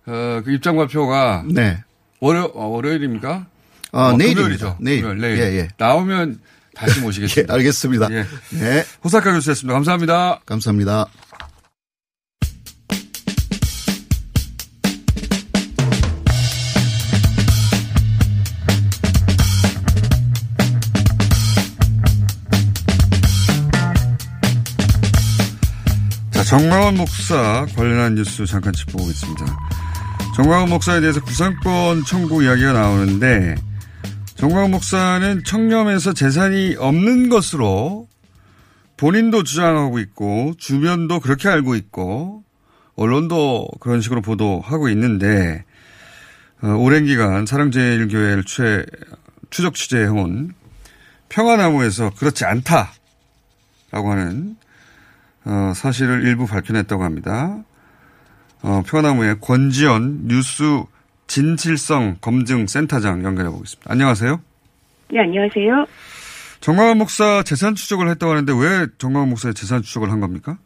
어, 0.07 0.43
그 0.45 0.53
입장 0.53 0.77
발표가 0.77 1.43
네. 1.49 1.83
월요, 2.21 2.53
어, 2.55 2.67
월요일입니까? 2.67 3.47
아, 3.93 4.01
어, 4.01 4.13
내일입니다. 4.17 4.35
금요일이죠. 4.43 4.77
내일. 4.81 5.03
금요일, 5.03 5.21
내일. 5.21 5.39
예, 5.41 5.59
예. 5.59 5.69
나오면 5.77 6.39
다시 6.81 6.99
예, 6.99 7.03
모시겠습니다. 7.03 7.55
알겠습니다. 7.55 8.09
예. 8.11 8.27
네. 8.51 8.85
호사카 9.05 9.35
교수였습니다. 9.35 9.75
감사합니다. 9.75 10.41
감사합니다. 10.47 11.07
자, 26.31 26.45
정광원 26.45 26.97
목사 26.97 27.67
관련한 27.77 28.15
뉴스 28.15 28.47
잠깐 28.47 28.73
짚어보겠습니다. 28.73 29.45
정광원 30.35 30.71
목사에 30.71 31.03
대해서 31.03 31.21
구상권 31.21 32.05
청구 32.07 32.43
이야기가 32.43 32.73
나오는데 32.73 33.57
정광원 34.41 34.71
목사는 34.71 35.45
청렴에서 35.45 36.15
재산이 36.15 36.77
없는 36.79 37.29
것으로 37.29 38.09
본인도 38.97 39.43
주장하고 39.43 39.99
있고 39.99 40.55
주변도 40.57 41.21
그렇게 41.21 41.51
알고 41.51 41.75
있고 41.75 42.43
언론도 42.97 43.69
그런 43.81 44.01
식으로 44.01 44.23
보도하고 44.23 44.89
있는데 44.89 45.67
어, 46.63 46.69
오랜 46.69 47.05
기간 47.05 47.45
사랑제일교회를 47.45 48.45
최, 48.45 48.87
추적 49.51 49.75
취재해온 49.75 50.55
평화나무에서 51.29 52.09
그렇지 52.17 52.47
않다라고 52.47 54.11
하는 54.11 54.57
어, 55.45 55.75
사실을 55.77 56.25
일부 56.25 56.47
밝혀냈다고 56.47 57.05
합니다. 57.05 57.63
어, 58.63 58.83
평화나무의 58.87 59.41
권지연 59.43 60.29
뉴스 60.29 60.83
진실성 61.31 62.17
검증 62.21 62.67
센터장 62.67 63.23
연결해 63.25 63.51
보겠습니다. 63.51 63.93
안녕하세요. 63.93 64.41
네, 65.13 65.21
안녕하세요. 65.21 65.87
정광훈 66.59 66.99
목사 66.99 67.45
재산 67.45 67.77
추적을 67.77 68.09
했다고 68.09 68.33
하는데 68.33 68.53
왜 68.53 68.87
정광훈 68.99 69.29
목사의 69.29 69.55
재산 69.55 69.81
추적을 69.81 70.11
한 70.11 70.19
겁니까? 70.19 70.59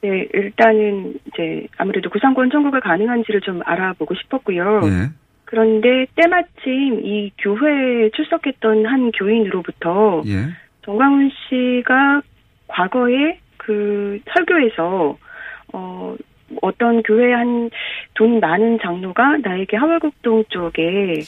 네, 0.00 0.26
일단은 0.34 1.14
이제 1.26 1.68
아무래도 1.76 2.10
구상권 2.10 2.50
청구가 2.50 2.80
가능한지를 2.80 3.40
좀 3.42 3.60
알아보고 3.64 4.16
싶었고요. 4.16 4.80
예. 4.82 5.10
그런데 5.44 6.06
때마침 6.16 7.00
이 7.04 7.30
교회에 7.38 8.10
출석했던 8.16 8.84
한 8.84 9.12
교인으로부터 9.12 10.22
예. 10.26 10.48
정광훈 10.84 11.30
씨가 11.30 12.22
과거에 12.66 13.38
그 13.56 14.18
설교에서 14.34 15.16
어 15.72 16.16
어떤 16.62 17.02
교회 17.02 17.32
한 17.32 17.70
돈 18.14 18.40
많은 18.40 18.78
장로가 18.82 19.38
나에게 19.44 19.76
하월국동 19.76 20.44
쪽에 20.48 21.20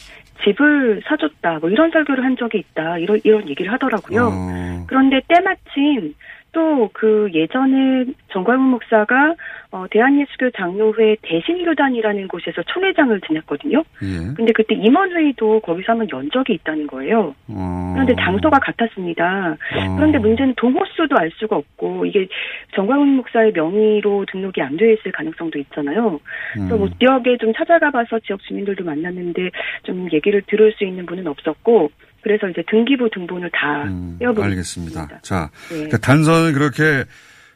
집을 0.45 1.03
사줬다 1.07 1.59
뭐 1.61 1.71
이런 1.71 1.91
설교를 1.91 2.25
한 2.25 2.37
적이 2.37 2.59
있다 2.59 2.99
이런 2.99 3.21
이런 3.23 3.49
얘기를 3.49 3.71
하더라고요. 3.73 4.27
어, 4.33 4.85
그런데 4.89 5.21
때마침 5.29 6.15
또 6.53 6.81
그 6.93 7.31
예전에 7.33 8.05
정광훈 8.29 8.61
목사가 8.71 9.35
어, 9.73 9.87
대한예수교 9.91 10.51
장로회 10.51 11.17
대신교단이라는 11.23 12.29
곳에서 12.29 12.63
총회장을 12.63 13.21
지냈거든요. 13.21 13.79
예. 14.03 14.35
근데 14.35 14.53
그때 14.53 14.75
임원회의도 14.75 15.61
거기서 15.61 15.93
한번 15.93 16.09
연 16.13 16.29
적이 16.33 16.55
있다는 16.55 16.87
거예요. 16.89 17.35
어. 17.49 17.91
그런데 17.95 18.15
장소가 18.17 18.59
같았습니다. 18.59 19.53
어. 19.53 19.97
그런데 19.97 20.19
문제는 20.19 20.55
동호수도 20.57 21.17
알 21.17 21.31
수가 21.37 21.57
없고 21.57 22.05
이게 22.07 22.27
정광훈 22.75 23.17
목사의 23.17 23.53
명의로 23.53 24.27
등록이 24.31 24.61
안 24.61 24.77
되어 24.77 24.93
있을 24.93 25.13
가능성도 25.13 25.59
있잖아요. 25.61 26.21
그래서 26.55 26.77
뭐 26.77 26.87
음. 26.87 26.93
지역에 26.99 27.37
좀 27.39 27.53
찾아가 27.55 27.91
봐서 27.91 28.19
지역 28.21 28.43
주민들도 28.43 28.85
만났는데 28.85 29.51
좀 29.85 30.09
얘기를 30.13 30.43
들을 30.49 30.73
수 30.73 30.85
있는 30.85 31.07
분은 31.07 31.27
없었고 31.29 31.91
그래서 32.23 32.49
이제 32.49 32.63
등기부 32.71 33.11
등본을 33.13 33.51
다 33.53 33.85
음, 33.85 34.17
떼어보고 34.19 34.43
알겠습니다. 34.43 35.03
있습니다. 35.03 35.21
자, 35.23 35.51
네. 35.69 35.75
그러니까 35.75 35.99
단서는 35.99 36.53
그렇게 36.53 37.05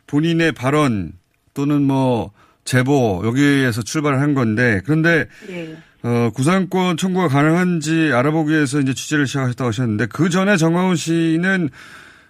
본인의 0.06 0.52
발언 0.52 1.12
또는 1.54 1.82
뭐 1.82 2.32
제보 2.64 3.22
여기에서 3.24 3.82
출발을 3.82 4.20
한 4.20 4.34
건데 4.34 4.80
그런데 4.84 5.26
네. 5.46 5.76
어, 6.02 6.30
구상권 6.34 6.96
청구가 6.96 7.28
가능한지 7.28 8.10
알아보기 8.12 8.52
위해서 8.52 8.80
이제 8.80 8.92
취재를 8.92 9.26
시작하셨다고 9.26 9.68
하셨는데 9.68 10.06
그 10.06 10.28
전에 10.28 10.56
정광훈 10.56 10.96
씨는 10.96 11.70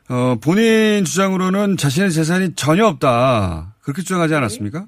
어, 0.08 0.36
본인 0.42 1.04
주장으로는 1.04 1.76
자신의 1.76 2.12
재산이 2.12 2.54
전혀 2.54 2.86
없다 2.86 3.74
그렇게 3.80 4.02
주장하지 4.02 4.34
않았습니까? 4.34 4.86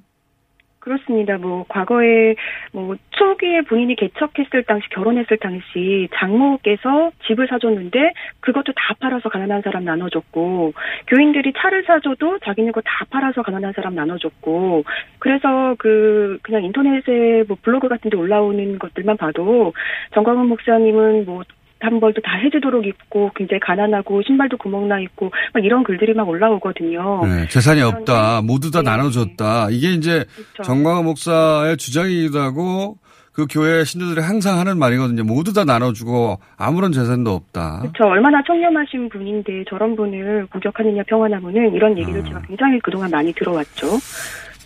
그렇습니다. 0.86 1.36
뭐 1.36 1.64
과거에 1.68 2.36
뭐 2.70 2.94
초기에 3.10 3.62
본인이 3.62 3.96
개척했을 3.96 4.62
당시 4.62 4.88
결혼했을 4.90 5.36
당시 5.38 6.08
장모께서 6.14 7.10
집을 7.26 7.48
사줬는데 7.48 8.12
그것도 8.38 8.72
다 8.72 8.94
팔아서 9.00 9.28
가난한 9.28 9.62
사람 9.62 9.84
나눠줬고 9.84 10.74
교인들이 11.08 11.52
차를 11.56 11.82
사줘도 11.86 12.38
자기네 12.38 12.70
거 12.70 12.80
다 12.86 13.04
팔아서 13.10 13.42
가난한 13.42 13.72
사람 13.72 13.96
나눠줬고 13.96 14.84
그래서 15.18 15.74
그 15.76 16.38
그냥 16.42 16.62
인터넷에 16.62 17.42
뭐 17.48 17.56
블로그 17.60 17.88
같은데 17.88 18.16
올라오는 18.16 18.78
것들만 18.78 19.16
봐도 19.16 19.72
정광훈 20.14 20.46
목사님은 20.46 21.24
뭐 21.26 21.42
단벌도 21.78 22.22
다 22.22 22.36
해주도록 22.38 22.86
입고 22.86 23.32
굉장히 23.34 23.60
가난하고 23.60 24.22
신발도 24.22 24.56
구멍 24.56 24.88
나 24.88 25.00
있고 25.00 25.30
막 25.52 25.64
이런 25.64 25.84
글들이 25.84 26.14
막 26.14 26.28
올라오거든요. 26.28 27.26
네, 27.26 27.48
재산이 27.48 27.82
없다. 27.82 28.42
모두 28.42 28.70
다 28.70 28.82
네. 28.82 28.90
나눠줬다. 28.90 29.68
이게 29.70 29.92
이제 29.92 30.24
그렇죠. 30.34 30.62
정광훈 30.62 31.04
목사의 31.04 31.76
주장이기도 31.76 32.38
하고 32.40 32.96
그 33.36 33.46
교회 33.50 33.84
신도들이 33.84 34.22
항상 34.22 34.58
하는 34.58 34.78
말이거든요. 34.78 35.22
모두 35.22 35.52
다 35.52 35.64
나눠주고 35.64 36.38
아무런 36.56 36.92
재산도 36.92 37.34
없다. 37.34 37.80
그렇죠. 37.80 38.04
얼마나 38.04 38.42
청렴하신 38.46 39.10
분인데 39.10 39.64
저런 39.68 39.94
분을 39.94 40.46
공격하느냐 40.50 41.02
평화나무는 41.06 41.74
이런 41.74 41.98
얘기를 41.98 42.20
아. 42.20 42.24
제가 42.24 42.40
굉장히 42.48 42.80
그동안 42.80 43.10
많이 43.10 43.30
들어왔죠. 43.34 43.98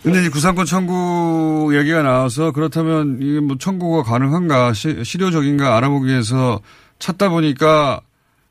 근데 0.03 0.25
이 0.25 0.29
구상권 0.29 0.65
청구 0.65 1.71
얘기가 1.75 2.01
나와서 2.01 2.51
그렇다면 2.53 3.19
이게 3.21 3.39
뭐 3.41 3.57
청구가 3.57 4.03
가능한가 4.03 4.73
시, 4.73 5.03
실효적인가 5.03 5.77
알아보기 5.77 6.07
위해서 6.07 6.61
찾다 7.01 7.29
보니까 7.29 8.01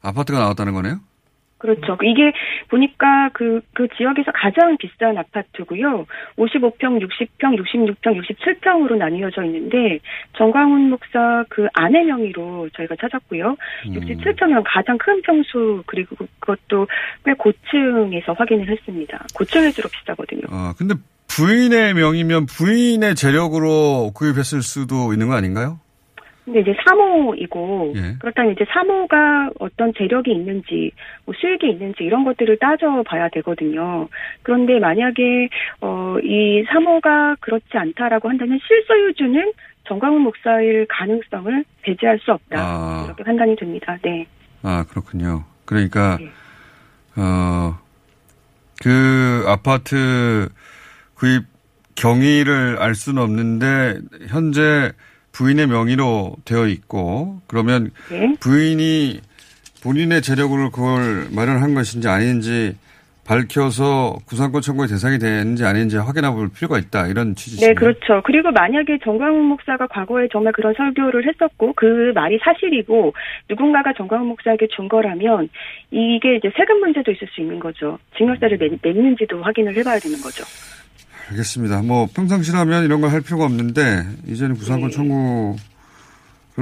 아파트가 0.02 0.38
나왔다는 0.38 0.74
거네요. 0.74 1.00
그렇죠. 1.60 1.98
이게 2.02 2.32
보니까 2.68 3.28
그, 3.34 3.60
그 3.74 3.86
지역에서 3.96 4.32
가장 4.32 4.78
비싼 4.78 5.16
아파트고요. 5.18 6.06
55평, 6.36 7.06
60평, 7.06 7.62
66평, 7.62 8.18
67평으로 8.18 8.96
나뉘어져 8.96 9.44
있는데 9.44 9.98
정광훈 10.38 10.88
목사 10.88 11.44
그 11.50 11.68
아내 11.74 12.02
명의로 12.02 12.70
저희가 12.74 12.96
찾았고요. 12.98 13.56
음. 13.88 13.92
67평이면 13.92 14.62
가장 14.66 14.96
큰 14.96 15.20
평수 15.20 15.82
그리고 15.84 16.16
그것도 16.40 16.86
꽤 17.26 17.34
고층에서 17.34 18.32
확인을 18.32 18.66
했습니다. 18.66 19.26
고층일수록 19.34 19.92
비싸거든요. 19.92 20.42
어, 20.50 20.72
근데 20.78 20.94
부인의 21.28 21.92
명이면 21.92 22.46
부인의 22.46 23.14
재력으로 23.14 24.12
구입했을 24.14 24.62
수도 24.62 25.12
있는 25.12 25.28
거 25.28 25.34
아닌가요? 25.34 25.78
근데 26.52 26.60
이제 26.68 26.76
사모이고 26.84 27.92
예. 27.96 28.16
그렇다면 28.18 28.52
이제 28.52 28.64
사모가 28.72 29.50
어떤 29.60 29.94
재력이 29.94 30.32
있는지 30.32 30.90
뭐 31.24 31.34
수익이 31.38 31.70
있는지 31.70 32.02
이런 32.02 32.24
것들을 32.24 32.58
따져봐야 32.58 33.28
되거든요. 33.28 34.08
그런데 34.42 34.80
만약에 34.80 35.48
어, 35.80 36.16
이 36.24 36.64
사모가 36.68 37.36
그렇지 37.40 37.68
않다라고 37.72 38.28
한다면 38.28 38.58
실소유주는 38.66 39.52
정광훈 39.86 40.22
목사일 40.22 40.86
가능성을 40.88 41.64
배제할 41.82 42.18
수 42.18 42.32
없다 42.32 42.56
아. 42.58 43.04
이렇게 43.06 43.22
판단이 43.22 43.54
됩니다. 43.56 43.96
네. 44.02 44.26
아, 44.62 44.84
그렇군요. 44.88 45.44
그러니까, 45.64 46.18
네. 46.20 46.30
어, 47.16 47.78
그 48.82 49.44
아파트 49.46 50.48
구입 51.14 51.44
경위를 51.94 52.76
알 52.78 52.94
수는 52.94 53.22
없는데, 53.22 54.00
현재 54.28 54.92
부인의 55.40 55.68
명의로 55.68 56.36
되어 56.44 56.66
있고, 56.66 57.40
그러면 57.46 57.90
네. 58.10 58.34
부인이 58.40 59.20
본인의 59.82 60.20
재력으로 60.20 60.70
그걸 60.70 61.28
마련한 61.34 61.72
것인지 61.72 62.08
아닌지 62.08 62.76
밝혀서 63.24 64.18
구상권 64.26 64.60
청구의 64.60 64.88
대상이 64.88 65.18
되는지 65.18 65.64
아닌지 65.64 65.96
확인해 65.96 66.30
볼 66.30 66.50
필요가 66.52 66.78
있다. 66.78 67.06
이런 67.06 67.34
취지죠. 67.34 67.64
네, 67.64 67.72
그렇죠. 67.72 68.20
그리고 68.24 68.50
만약에 68.50 68.98
정광훈 69.02 69.44
목사가 69.44 69.86
과거에 69.86 70.28
정말 70.30 70.52
그런 70.52 70.74
설교를 70.74 71.26
했었고 71.26 71.72
그 71.74 72.12
말이 72.14 72.38
사실이고 72.42 73.14
누군가가 73.48 73.94
정광훈 73.94 74.26
목사에게 74.26 74.66
준 74.74 74.88
거라면 74.88 75.48
이게 75.90 76.36
이제 76.36 76.50
세금 76.54 76.80
문제도 76.80 77.10
있을 77.10 77.26
수 77.28 77.40
있는 77.40 77.58
거죠. 77.60 77.98
증여세를 78.18 78.58
냈는지도 78.82 79.42
확인을 79.42 79.74
해봐야 79.76 80.00
되는 80.00 80.20
거죠. 80.20 80.44
알겠습니다. 81.30 81.82
뭐 81.82 82.08
평상시라면 82.12 82.84
이런 82.84 83.00
걸 83.00 83.10
할 83.10 83.20
필요가 83.20 83.44
없는데 83.44 84.06
이제는 84.26 84.56
구상권 84.56 84.90
네. 84.90 84.96
청구를 84.96 85.58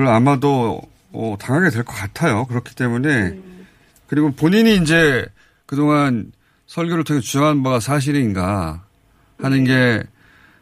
아마도 0.08 0.80
어, 1.12 1.36
당하게 1.40 1.70
될 1.70 1.84
것 1.84 1.92
같아요. 1.94 2.46
그렇기 2.46 2.74
때문에 2.74 3.08
음. 3.28 3.66
그리고 4.06 4.30
본인이 4.32 4.76
이제 4.76 5.26
그동안 5.66 6.32
설교를 6.66 7.04
통해 7.04 7.20
주장한 7.20 7.62
바가 7.62 7.80
사실인가 7.80 8.84
하는 9.40 9.64
네. 9.64 9.70
게 9.70 10.02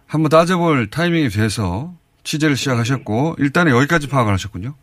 한번 0.06 0.28
따져볼 0.28 0.88
타이밍이 0.90 1.28
돼서 1.30 1.94
취재를 2.24 2.56
시작하셨고 2.56 3.36
일단은 3.38 3.72
여기까지 3.72 4.08
파악을 4.08 4.32
하셨군요. 4.32 4.74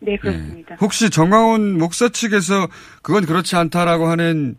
네, 0.00 0.16
그렇습니다. 0.16 0.70
네. 0.70 0.76
혹시 0.80 1.10
정광훈 1.10 1.78
목사 1.78 2.08
측에서 2.08 2.68
그건 3.02 3.24
그렇지 3.26 3.54
않다라고 3.56 4.08
하는 4.08 4.56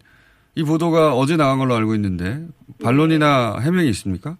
이 0.56 0.64
보도가 0.64 1.16
어제 1.16 1.36
나간 1.36 1.58
걸로 1.58 1.76
알고 1.76 1.96
있는데 1.96 2.46
반론이나 2.84 3.60
해명이 3.60 3.90
있습니까? 3.90 4.38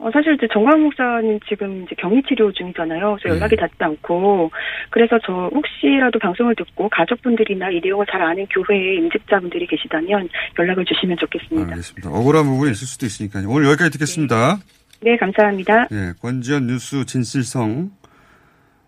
어, 0.00 0.10
사실 0.12 0.34
이제 0.34 0.48
정광 0.50 0.82
목사님 0.82 1.38
지금 1.46 1.84
이제 1.84 1.94
격리 1.98 2.22
치료 2.26 2.50
중이잖아요. 2.52 3.18
그래서 3.20 3.36
연락이 3.36 3.54
네. 3.54 3.60
닿지 3.60 3.74
않고 3.78 4.50
그래서 4.88 5.18
저 5.26 5.50
혹시라도 5.52 6.18
방송을 6.18 6.54
듣고 6.56 6.88
가족분들이나 6.88 7.70
이 7.70 7.80
내용을 7.82 8.06
잘 8.10 8.22
아는 8.22 8.46
교회의 8.46 8.96
임직자분들이 8.96 9.66
계시다면 9.66 10.28
연락을 10.58 10.86
주시면 10.86 11.18
좋겠습니다. 11.18 11.70
알겠습니다. 11.72 12.08
억울한 12.08 12.44
부분이 12.44 12.70
있을 12.70 12.86
수도 12.86 13.04
있으니까요. 13.04 13.48
오늘 13.50 13.66
여기까지 13.68 13.90
듣겠습니다. 13.92 14.58
네, 15.02 15.12
네 15.12 15.16
감사합니다. 15.18 15.88
네, 15.90 16.12
권지현 16.22 16.66
뉴스 16.66 17.04
진실성 17.04 17.90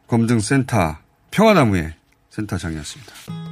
검증센터 0.06 0.96
평화나무의 1.30 1.92
센터장이었습니다. 2.30 3.51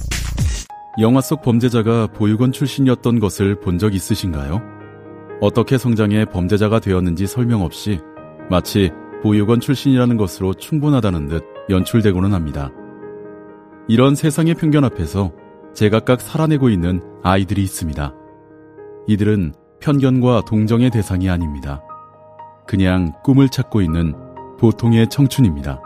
영화 0.99 1.21
속 1.21 1.41
범죄자가 1.41 2.07
보육원 2.07 2.51
출신이었던 2.51 3.19
것을 3.19 3.59
본 3.59 3.77
적 3.77 3.95
있으신가요? 3.95 4.61
어떻게 5.39 5.77
성장해 5.77 6.25
범죄자가 6.25 6.79
되었는지 6.79 7.27
설명 7.27 7.61
없이 7.61 7.99
마치 8.49 8.91
보육원 9.23 9.59
출신이라는 9.59 10.17
것으로 10.17 10.53
충분하다는 10.53 11.27
듯 11.27 11.43
연출되고는 11.69 12.33
합니다. 12.33 12.71
이런 13.87 14.15
세상의 14.15 14.55
편견 14.55 14.83
앞에서 14.83 15.31
제각각 15.73 16.21
살아내고 16.21 16.69
있는 16.69 17.01
아이들이 17.23 17.63
있습니다. 17.63 18.13
이들은 19.07 19.53
편견과 19.79 20.41
동정의 20.45 20.91
대상이 20.91 21.29
아닙니다. 21.29 21.81
그냥 22.67 23.13
꿈을 23.23 23.49
찾고 23.49 23.81
있는 23.81 24.13
보통의 24.59 25.09
청춘입니다. 25.09 25.81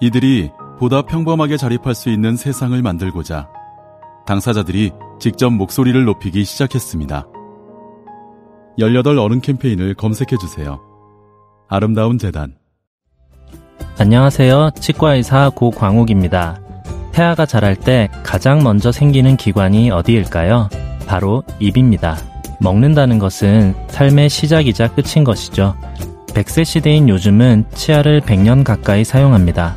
이들이 0.00 0.50
보다 0.78 1.02
평범하게 1.02 1.56
자립할 1.56 1.94
수 1.94 2.10
있는 2.10 2.36
세상을 2.36 2.80
만들고자 2.80 3.48
당사자들이 4.26 4.92
직접 5.20 5.50
목소리를 5.50 6.04
높이기 6.04 6.44
시작했습니다. 6.44 7.26
18 8.78 9.18
어른 9.18 9.40
캠페인을 9.40 9.94
검색해 9.94 10.36
주세요. 10.40 10.80
아름다운 11.68 12.18
재단 12.18 12.54
안녕하세요. 13.98 14.70
치과의사 14.80 15.50
고광욱입니다. 15.54 16.60
태아가 17.12 17.44
자랄 17.44 17.76
때 17.76 18.08
가장 18.22 18.62
먼저 18.62 18.90
생기는 18.90 19.36
기관이 19.36 19.90
어디일까요? 19.90 20.70
바로 21.06 21.42
입입니다. 21.60 22.16
먹는다는 22.60 23.18
것은 23.18 23.74
삶의 23.88 24.30
시작이자 24.30 24.94
끝인 24.94 25.24
것이죠. 25.24 25.76
100세 26.28 26.64
시대인 26.64 27.08
요즘은 27.08 27.66
치아를 27.74 28.22
100년 28.22 28.64
가까이 28.64 29.04
사용합니다. 29.04 29.76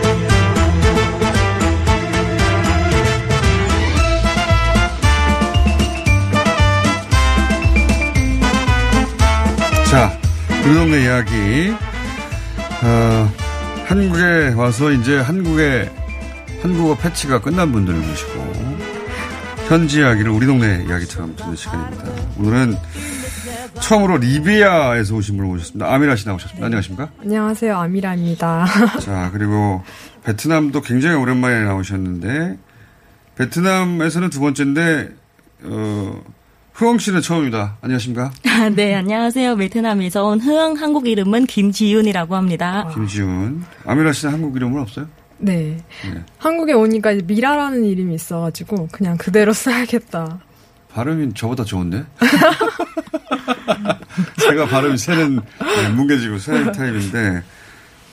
우리 10.63 10.73
동네 10.75 11.03
이야기. 11.03 11.73
어, 12.83 13.31
한국에 13.87 14.53
와서 14.55 14.91
이제 14.91 15.19
한국의 15.19 15.89
한국어 16.61 16.95
패치가 16.95 17.41
끝난 17.41 17.71
분들 17.71 17.99
계시고 18.01 18.51
현지 19.67 19.99
이야기를 19.99 20.31
우리 20.31 20.45
동네 20.45 20.83
이야기처럼 20.87 21.35
듣는 21.35 21.55
시간입니다. 21.55 22.03
오늘은 22.37 22.75
처음으로 23.81 24.17
리비아에서 24.17 25.15
오신 25.15 25.37
분을 25.37 25.49
모셨습니다. 25.49 25.91
아미라 25.93 26.15
씨 26.15 26.27
나오셨습니다. 26.27 26.65
안녕하십니까? 26.65 27.09
안녕하세요. 27.21 27.77
아미라입니다. 27.77 28.65
자, 29.01 29.29
그리고 29.33 29.83
베트남도 30.23 30.81
굉장히 30.81 31.15
오랜만에 31.15 31.63
나오셨는데 31.63 32.57
베트남에서는 33.35 34.29
두 34.29 34.39
번째인데 34.39 35.09
어 35.63 36.20
흐엉 36.81 36.97
씨는 36.97 37.21
처음입니다. 37.21 37.77
안녕하십니까? 37.81 38.31
아, 38.47 38.69
네, 38.69 38.95
안녕하세요. 38.95 39.55
베트남에서 39.55 40.25
온 40.25 40.39
흐엉 40.39 40.77
한국 40.77 41.07
이름은 41.07 41.45
김지윤이라고 41.45 42.35
합니다. 42.35 42.89
김지윤. 42.95 43.63
아미라 43.85 44.13
씨는 44.13 44.33
한국 44.33 44.55
이름은 44.55 44.81
없어요? 44.81 45.07
네. 45.37 45.77
네. 46.11 46.23
한국에 46.39 46.73
오니까 46.73 47.13
미라라는 47.23 47.85
이름이 47.85 48.15
있어가지고 48.15 48.87
그냥 48.91 49.15
그대로 49.17 49.53
써야겠다. 49.53 50.39
발음이 50.91 51.35
저보다 51.35 51.65
좋은데? 51.65 52.03
제가 54.41 54.65
발음이 54.65 54.97
새는 54.97 55.35
네, 55.35 55.89
뭉개지고 55.89 56.39
새는 56.39 56.71
타입인데 56.71 57.43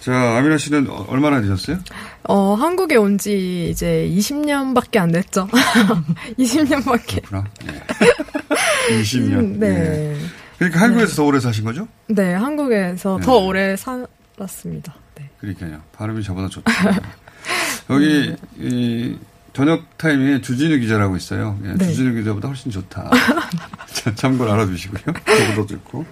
자, 0.08 0.38
아미라 0.38 0.56
씨는 0.56 0.88
얼마나 0.88 1.42
되셨어요? 1.42 1.78
어, 2.24 2.54
한국에 2.54 2.96
온 2.96 3.18
지 3.18 3.68
이제 3.70 4.10
20년밖에 4.16 4.96
안 4.96 5.12
됐죠. 5.12 5.46
20년밖에. 6.38 7.22
그렇구나. 7.26 7.44
네. 7.66 9.02
20년. 9.02 9.32
음, 9.34 9.58
네. 9.60 9.68
네. 9.70 10.16
그러니까 10.56 10.80
한국에서 10.80 11.10
네. 11.10 11.16
더 11.16 11.24
오래 11.24 11.40
사신 11.40 11.64
거죠? 11.64 11.86
네, 12.06 12.32
한국에서 12.32 13.18
네. 13.18 13.26
더 13.26 13.36
오래 13.36 13.76
살았습니다. 13.76 14.94
네. 15.16 15.28
그러니까요. 15.40 15.82
발음이 15.92 16.22
저보다 16.22 16.48
좋다. 16.48 16.72
여기, 17.90 18.34
이, 18.58 19.18
저녁 19.52 19.98
타임에 19.98 20.40
주진우 20.40 20.78
기자라고 20.78 21.16
있어요. 21.16 21.58
예, 21.64 21.74
네. 21.74 21.86
주진우 21.86 22.14
기자보다 22.14 22.48
훨씬 22.48 22.70
좋다. 22.70 23.10
참고로 24.14 24.50
알아두시고요. 24.52 25.02
저보다 25.04 25.66
좋고. 25.74 26.06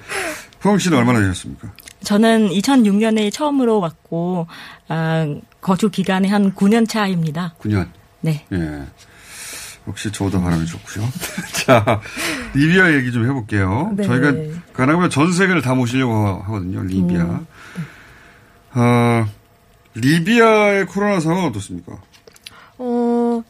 후영 0.60 0.78
씨는 0.78 0.98
얼마나 0.98 1.20
되셨습니까? 1.20 1.72
저는 2.02 2.48
2006년에 2.50 3.32
처음으로 3.32 3.80
왔고 3.80 4.46
아, 4.88 5.26
거주 5.60 5.90
기간이 5.90 6.28
한 6.28 6.54
9년 6.54 6.88
차입니다. 6.88 7.54
9년. 7.60 7.88
네. 8.20 8.44
예. 8.52 8.82
역시 9.88 10.10
저도 10.10 10.40
바람이 10.40 10.66
좋고요. 10.66 11.06
자, 11.64 12.00
리비아 12.54 12.92
얘기 12.94 13.12
좀 13.12 13.24
해볼게요. 13.24 13.92
네. 13.96 14.04
저희가 14.04 14.32
가능하면 14.72 15.10
전 15.10 15.32
세계를 15.32 15.62
다 15.62 15.74
모시려고 15.74 16.12
하거든요. 16.44 16.82
리비아. 16.82 17.22
음. 17.22 17.46
어, 18.74 19.26
리비아의 19.94 20.86
코로나 20.86 21.20
상황은 21.20 21.48
어떻습니까? 21.50 21.98
어, 22.78 23.42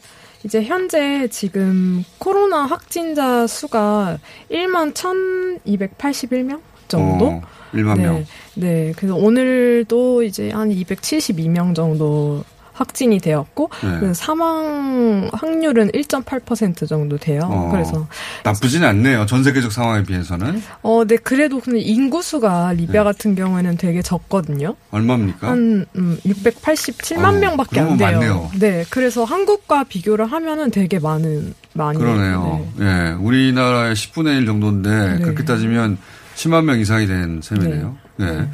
이제 0.44 0.62
현재 0.62 1.26
지금 1.28 2.04
코로나 2.18 2.66
확진자 2.66 3.46
수가 3.46 4.18
1만 4.50 4.94
1,281명 4.94 6.60
정도? 6.86 7.26
어, 7.28 7.42
1만 7.74 7.96
네, 7.96 8.02
명. 8.02 8.26
네. 8.54 8.92
그래서 8.96 9.14
오늘도 9.14 10.22
이제 10.22 10.50
한 10.50 10.70
272명 10.70 11.74
정도 11.74 12.44
확진이 12.72 13.20
되었고, 13.20 13.70
네. 13.82 14.00
그 14.00 14.12
사망 14.12 15.30
확률은 15.32 15.90
1.8% 15.92 16.86
정도 16.86 17.16
돼요. 17.16 17.40
어, 17.44 17.70
그래서 17.72 18.06
나쁘진 18.44 18.84
않네요. 18.84 19.24
전 19.24 19.42
세계적 19.42 19.72
상황에 19.72 20.02
비해서는. 20.02 20.62
어, 20.82 21.04
네, 21.06 21.16
그래도 21.16 21.58
근데 21.60 21.78
인구 21.80 22.20
수가 22.20 22.74
네. 22.74 22.82
리비아 22.82 23.02
같은 23.02 23.34
경우에는 23.34 23.78
되게 23.78 24.02
적거든요. 24.02 24.74
얼마입니까? 24.90 25.48
한 25.48 25.86
음, 25.96 26.18
687만 26.26 27.24
어, 27.24 27.32
명밖에 27.32 27.80
안 27.80 27.96
돼요. 27.96 28.10
많네요. 28.10 28.50
네, 28.58 28.84
그래서 28.90 29.24
한국과 29.24 29.84
비교를 29.84 30.26
하면은 30.30 30.70
되게 30.70 30.98
많은 30.98 31.54
많이 31.72 31.98
그러네요. 31.98 32.66
예, 32.80 33.16
우리나라의 33.18 33.94
10분의 33.94 34.38
1 34.40 34.46
정도인데 34.46 34.90
네. 35.14 35.18
그렇게 35.20 35.44
따지면 35.46 35.96
10만 36.36 36.64
명 36.64 36.78
이상이 36.78 37.06
된 37.06 37.40
셈이네요. 37.42 37.96
네. 38.16 38.48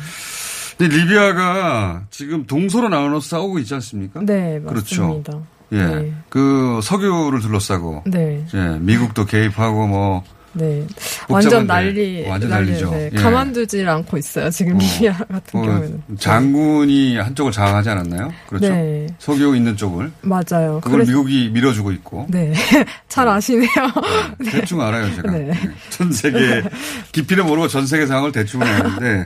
근데 0.79 0.97
리비아가 0.97 2.05
지금 2.11 2.47
동서로 2.47 2.89
나눠서 2.89 3.29
싸우고 3.29 3.59
있지 3.59 3.75
않습니까? 3.75 4.21
네, 4.21 4.61
그렇죠. 4.61 5.03
맞습니다. 5.03 5.39
예. 5.73 5.85
네. 5.85 6.13
그 6.29 6.81
석유를 6.83 7.41
둘러싸고 7.41 8.05
네. 8.07 8.45
예, 8.55 8.79
미국도 8.81 9.27
개입하고 9.27 9.87
뭐 9.87 10.25
네. 10.55 10.87
완전 11.29 11.67
난리, 11.67 12.27
완전 12.29 12.51
난리, 12.51 12.67
난리죠. 12.67 12.91
네. 12.91 13.11
예. 13.13 13.17
가만두질 13.17 13.89
않고 13.89 14.19
있어요. 14.19 14.51
지금 14.51 14.77
리비아 14.79 15.13
같은 15.17 15.61
어, 15.61 15.63
경우에는. 15.63 16.03
장군이 16.19 17.17
한쪽을 17.17 17.53
장악하지 17.53 17.89
않았나요? 17.91 18.33
그렇죠. 18.49 18.69
네. 18.69 19.07
석유 19.19 19.57
있는 19.57 19.77
쪽을. 19.77 20.11
맞아요. 20.23 20.81
그걸 20.83 20.99
그래서- 21.01 21.11
미국이 21.13 21.51
밀어주고 21.53 21.93
있고. 21.93 22.27
네. 22.29 22.53
잘 23.09 23.27
아시네요. 23.29 23.69
네. 24.39 24.51
대충 24.51 24.81
알아요, 24.83 25.15
제가. 25.15 25.31
네. 25.33 25.53
전 25.91 26.13
세계, 26.13 26.63
깊이는 27.13 27.47
모르고 27.47 27.69
전 27.69 27.87
세계 27.87 28.07
상황을 28.07 28.33
대충 28.33 28.63
아는데, 28.63 29.25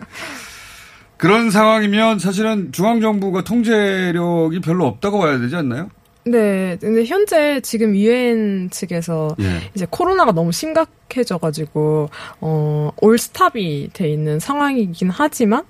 그런 1.16 1.50
상황이면 1.50 2.18
사실은 2.18 2.72
중앙정부가 2.72 3.42
통제력이 3.42 4.60
별로 4.60 4.86
없다고 4.86 5.18
봐야 5.18 5.38
되지 5.38 5.56
않나요? 5.56 5.88
네. 6.26 6.76
근데 6.80 7.04
현재 7.04 7.60
지금 7.60 7.94
유엔 7.96 8.68
측에서 8.70 9.36
예. 9.40 9.70
이제 9.74 9.86
코로나가 9.88 10.32
너무 10.32 10.50
심각해져가지고, 10.52 12.10
어, 12.40 12.90
올 13.00 13.16
스탑이 13.18 13.90
돼 13.92 14.08
있는 14.10 14.40
상황이긴 14.40 15.10
하지만, 15.10 15.64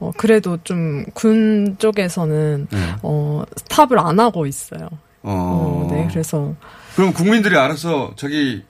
어, 0.00 0.10
그래도 0.16 0.58
좀 0.64 1.04
군 1.14 1.76
쪽에서는, 1.78 2.68
네. 2.70 2.78
어, 3.02 3.42
스탑을 3.56 3.98
안 3.98 4.18
하고 4.18 4.46
있어요. 4.46 4.88
어. 5.22 5.86
어, 5.88 5.88
네. 5.92 6.08
그래서, 6.10 6.54
그럼 6.96 7.12
국민들이 7.12 7.56
알아서 7.56 8.12
자기 8.16 8.62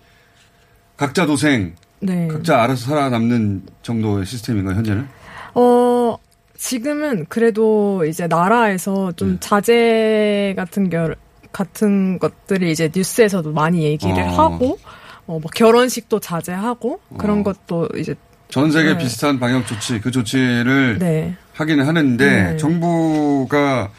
각자 0.96 1.24
도생, 1.26 1.74
네. 2.00 2.26
각자 2.28 2.62
알아서 2.62 2.86
살아남는 2.86 3.62
정도의 3.82 4.26
시스템인가요, 4.26 4.74
현재는? 4.76 5.06
어, 5.54 6.16
지금은 6.56 7.26
그래도 7.28 8.04
이제 8.04 8.26
나라에서 8.26 9.12
좀 9.12 9.32
네. 9.34 9.36
자제 9.40 10.54
같은 10.56 10.90
결, 10.90 11.14
같은 11.52 12.18
것들이 12.18 12.70
이제 12.72 12.90
뉴스에서도 12.94 13.52
많이 13.52 13.82
얘기를 13.84 14.22
어. 14.22 14.26
하고, 14.26 14.78
어, 15.26 15.38
뭐 15.38 15.50
결혼식도 15.54 16.20
자제하고, 16.20 17.00
그런 17.18 17.42
것도 17.42 17.88
이제. 17.96 18.14
전 18.48 18.70
세계 18.72 18.92
네. 18.92 18.98
비슷한 18.98 19.38
방역 19.38 19.66
조치, 19.66 20.00
그 20.00 20.10
조치를 20.10 20.98
네. 20.98 21.36
하기는 21.54 21.86
하는데 21.86 22.52
네. 22.52 22.56
정부가 22.56 23.90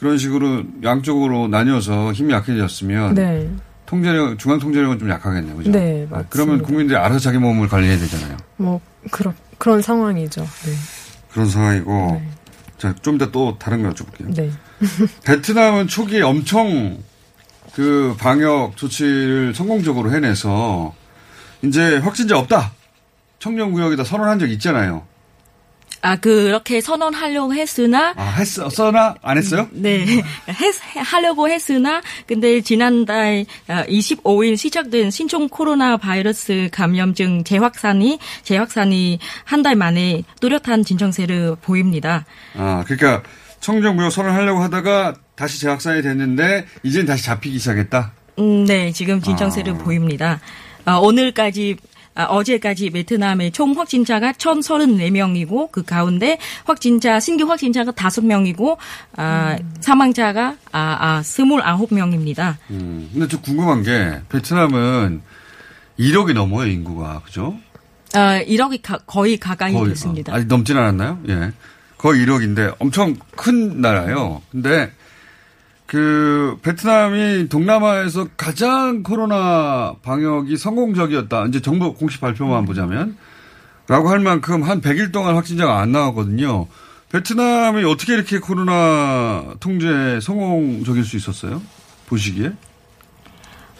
그런 0.00 0.18
식으로 0.18 0.64
양쪽으로 0.82 1.46
나뉘어서 1.46 2.12
힘이 2.12 2.32
약해졌으면 2.32 3.14
네. 3.14 3.48
통제력 3.86 4.38
중앙 4.38 4.58
통제력은 4.58 4.98
좀 4.98 5.10
약하겠네요. 5.10 5.54
그죠? 5.54 5.70
네, 5.70 6.08
아, 6.10 6.24
그러면 6.30 6.54
맞습니다. 6.54 6.66
국민들이 6.66 6.98
알아서 6.98 7.18
자기 7.20 7.38
몸을 7.38 7.68
관리해야 7.68 7.98
되잖아요. 7.98 8.36
뭐, 8.56 8.80
그런, 9.10 9.34
그런 9.58 9.80
상황이죠. 9.82 10.40
네. 10.40 10.72
그런 11.30 11.48
상황이고 11.48 12.20
자, 12.82 12.92
좀 13.00 13.14
이따 13.14 13.30
또 13.30 13.56
다른 13.60 13.84
거 13.84 13.90
여쭤볼게요. 13.90 14.34
네. 14.34 14.50
베트남은 15.24 15.86
초기에 15.86 16.22
엄청 16.22 16.98
그 17.74 18.16
방역 18.18 18.76
조치를 18.76 19.54
성공적으로 19.54 20.10
해내서 20.10 20.92
이제 21.62 21.98
확진자 21.98 22.36
없다. 22.36 22.72
청정구역에다 23.38 24.02
선언한 24.02 24.40
적 24.40 24.50
있잖아요. 24.50 25.06
아, 26.02 26.16
그렇게 26.16 26.80
선언하려고 26.80 27.54
했으나, 27.54 28.12
아, 28.16 28.34
했어, 28.38 28.68
써나? 28.68 29.14
안 29.22 29.38
했어요? 29.38 29.68
네, 29.72 30.04
했, 30.48 30.74
하려고 30.96 31.48
했으나, 31.48 32.02
근데 32.26 32.60
지난달 32.60 33.46
25일 33.68 34.56
시작된 34.56 35.10
신종 35.10 35.48
코로나 35.48 35.96
바이러스 35.96 36.68
감염증 36.72 37.44
재확산이, 37.44 38.18
재확산이 38.42 39.18
한 39.44 39.62
달 39.62 39.76
만에 39.76 40.24
뚜렷한 40.40 40.82
진정세를 40.82 41.54
보입니다. 41.62 42.24
아, 42.56 42.82
그러니까 42.84 43.22
청정구역 43.60 44.10
선언하려고 44.10 44.60
하다가 44.60 45.14
다시 45.36 45.60
재확산이 45.60 46.02
됐는데 46.02 46.66
이제는 46.82 47.06
다시 47.06 47.24
잡히기 47.26 47.60
시작했다. 47.60 48.10
음, 48.40 48.64
네, 48.64 48.90
지금 48.90 49.22
진정세를 49.22 49.74
아. 49.74 49.78
보입니다. 49.78 50.40
아, 50.84 50.96
오늘까지 50.96 51.76
아, 51.80 51.86
어제까지 52.14 52.90
베트남의 52.90 53.52
총 53.52 53.72
확진자가 53.78 54.32
1,034명이고 54.32 55.70
그 55.72 55.82
가운데 55.82 56.38
확진자 56.64 57.18
신규 57.20 57.48
확진자가 57.48 57.92
5명이고 57.92 58.76
아, 59.16 59.56
사망자가 59.80 60.56
아, 60.72 60.96
아 61.00 61.22
29명입니다. 61.22 62.56
음, 62.70 63.08
근데 63.12 63.28
좀 63.28 63.40
궁금한 63.42 63.82
게 63.82 64.20
베트남은 64.28 65.22
1억이 65.98 66.32
넘어요 66.34 66.68
인구가 66.70 67.20
그죠? 67.24 67.56
아, 68.14 68.42
1억이 68.42 68.82
가- 68.82 68.98
거의 69.06 69.38
가까이 69.38 69.72
거의, 69.72 69.90
됐습니다. 69.90 70.32
어, 70.32 70.36
아직 70.36 70.46
넘진 70.48 70.76
않았나요? 70.76 71.18
예. 71.28 71.52
거의 71.96 72.26
1억인데 72.26 72.74
엄청 72.78 73.16
큰 73.36 73.80
나라예요. 73.80 74.42
근데 74.50 74.90
그 75.92 76.56
베트남이 76.62 77.50
동남아에서 77.50 78.28
가장 78.38 79.02
코로나 79.02 79.94
방역이 80.00 80.56
성공적이었다. 80.56 81.44
이제 81.48 81.60
정부 81.60 81.92
공식 81.92 82.18
발표만 82.18 82.64
보자면 82.64 83.18
라고 83.88 84.08
할 84.08 84.18
만큼 84.20 84.62
한 84.62 84.80
100일 84.80 85.12
동안 85.12 85.36
확진자가 85.36 85.80
안 85.80 85.92
나왔거든요. 85.92 86.66
베트남이 87.10 87.84
어떻게 87.84 88.14
이렇게 88.14 88.38
코로나 88.38 89.52
통제 89.60 90.18
성공적일 90.22 91.04
수 91.04 91.18
있었어요? 91.18 91.60
보시기에? 92.06 92.52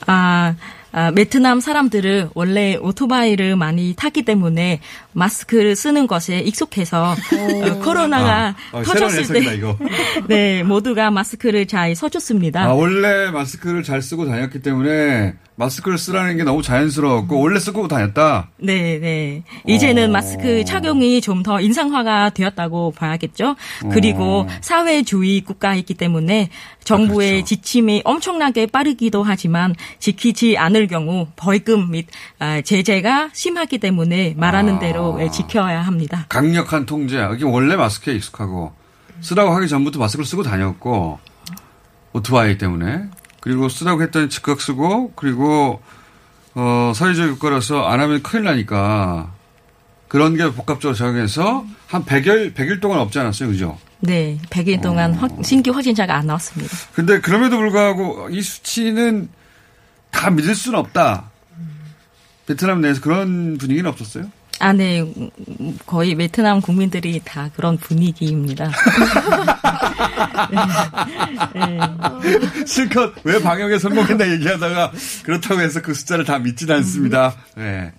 아, 0.06 0.54
아, 0.92 1.10
베트남 1.10 1.60
사람들은 1.60 2.30
원래 2.34 2.76
오토바이를 2.76 3.56
많이 3.56 3.94
타기 3.96 4.22
때문에 4.22 4.80
마스크를 5.12 5.76
쓰는 5.76 6.06
것에 6.06 6.40
익숙해서 6.40 7.12
어, 7.12 7.78
코로나가 7.82 8.54
아, 8.72 8.78
아, 8.78 8.84
새로운 8.84 9.10
터졌을 9.12 9.20
해석이다, 9.36 9.50
때 9.50 9.56
이거. 9.56 9.78
네, 10.28 10.62
모두가 10.62 11.10
마스크를 11.10 11.66
잘 11.66 11.94
써줬습니다. 11.94 12.62
아, 12.62 12.72
원래 12.72 13.30
마스크를 13.30 13.82
잘 13.82 14.00
쓰고 14.00 14.26
다녔기 14.26 14.62
때문에 14.62 15.34
마스크를 15.54 15.98
쓰라는 15.98 16.38
게 16.38 16.44
너무 16.44 16.62
자연스러웠고 16.62 17.38
원래 17.38 17.60
쓰고 17.60 17.86
다녔다. 17.88 18.48
네, 18.56 18.98
네. 18.98 19.42
이제는 19.66 20.08
어. 20.08 20.12
마스크 20.12 20.64
착용이 20.64 21.20
좀 21.20 21.42
더 21.42 21.60
인상화가 21.60 22.30
되었다고 22.30 22.92
봐야겠죠. 22.92 23.56
그리고 23.90 24.42
어. 24.42 24.48
사회주의 24.60 25.40
국가이기 25.40 25.94
때문에 25.94 26.50
정부의 26.84 27.30
그렇죠. 27.30 27.46
지침이 27.46 28.02
엄청나게 28.04 28.66
빠르기도 28.66 29.24
하지만 29.24 29.74
지키지 29.98 30.56
않을 30.56 30.81
경우 30.88 31.28
벌금 31.36 31.90
및 31.90 32.06
아, 32.38 32.60
제재가 32.60 33.30
심하기 33.32 33.78
때문에 33.78 34.34
말하는 34.36 34.76
아. 34.76 34.78
대로 34.78 35.18
예, 35.20 35.30
지켜야 35.30 35.82
합니다. 35.82 36.26
강력한 36.28 36.86
통제. 36.86 37.26
이게 37.34 37.44
원래 37.44 37.76
마스크에 37.76 38.14
익숙하고 38.14 38.72
쓰라고 39.20 39.54
하기 39.54 39.68
전부터 39.68 39.98
마스크를 39.98 40.24
쓰고 40.24 40.42
다녔고 40.42 41.18
오토바이 42.12 42.58
때문에 42.58 43.04
그리고 43.40 43.68
쓰라고 43.68 44.02
했더니 44.02 44.28
즉각 44.28 44.60
쓰고 44.60 45.12
그리고 45.16 45.80
어 46.54 46.92
사회주의 46.94 47.30
국가라서 47.30 47.84
안 47.86 48.00
하면 48.00 48.22
큰일 48.22 48.44
나니까 48.44 49.32
그런 50.08 50.36
게 50.36 50.44
복합적으로 50.50 50.94
작용해서 50.94 51.64
한 51.86 52.04
100일 52.04 52.54
100일 52.54 52.80
동안 52.80 52.98
없지 53.00 53.18
않았어요. 53.18 53.48
그죠? 53.48 53.78
네, 54.00 54.38
100일 54.50 54.82
동안 54.82 55.14
확- 55.14 55.30
신규 55.42 55.70
확진자가 55.70 56.16
안 56.16 56.26
나왔습니다. 56.26 56.76
근데 56.92 57.20
그럼에도 57.20 57.56
불구하고 57.56 58.28
이 58.30 58.42
수치는 58.42 59.28
다 60.12 60.30
믿을 60.30 60.54
수는 60.54 60.78
없다. 60.78 61.24
베트남 62.46 62.80
내에서 62.80 63.00
그런 63.00 63.58
분위기는 63.58 63.88
없었어요? 63.90 64.30
아, 64.60 64.72
네. 64.72 65.00
음, 65.00 65.30
거의 65.86 66.14
베트남 66.14 66.60
국민들이 66.60 67.20
다 67.24 67.50
그런 67.56 67.76
분위기입니다. 67.78 68.70
실컷 72.66 73.14
왜 73.24 73.42
방역에 73.42 73.78
성공했나 73.80 74.30
얘기하다가 74.32 74.92
그렇다고 75.24 75.60
해서 75.60 75.82
그 75.82 75.94
숫자를 75.94 76.24
다 76.24 76.38
믿지는 76.38 76.76
않습니다. 76.76 77.34
네. 77.56 77.90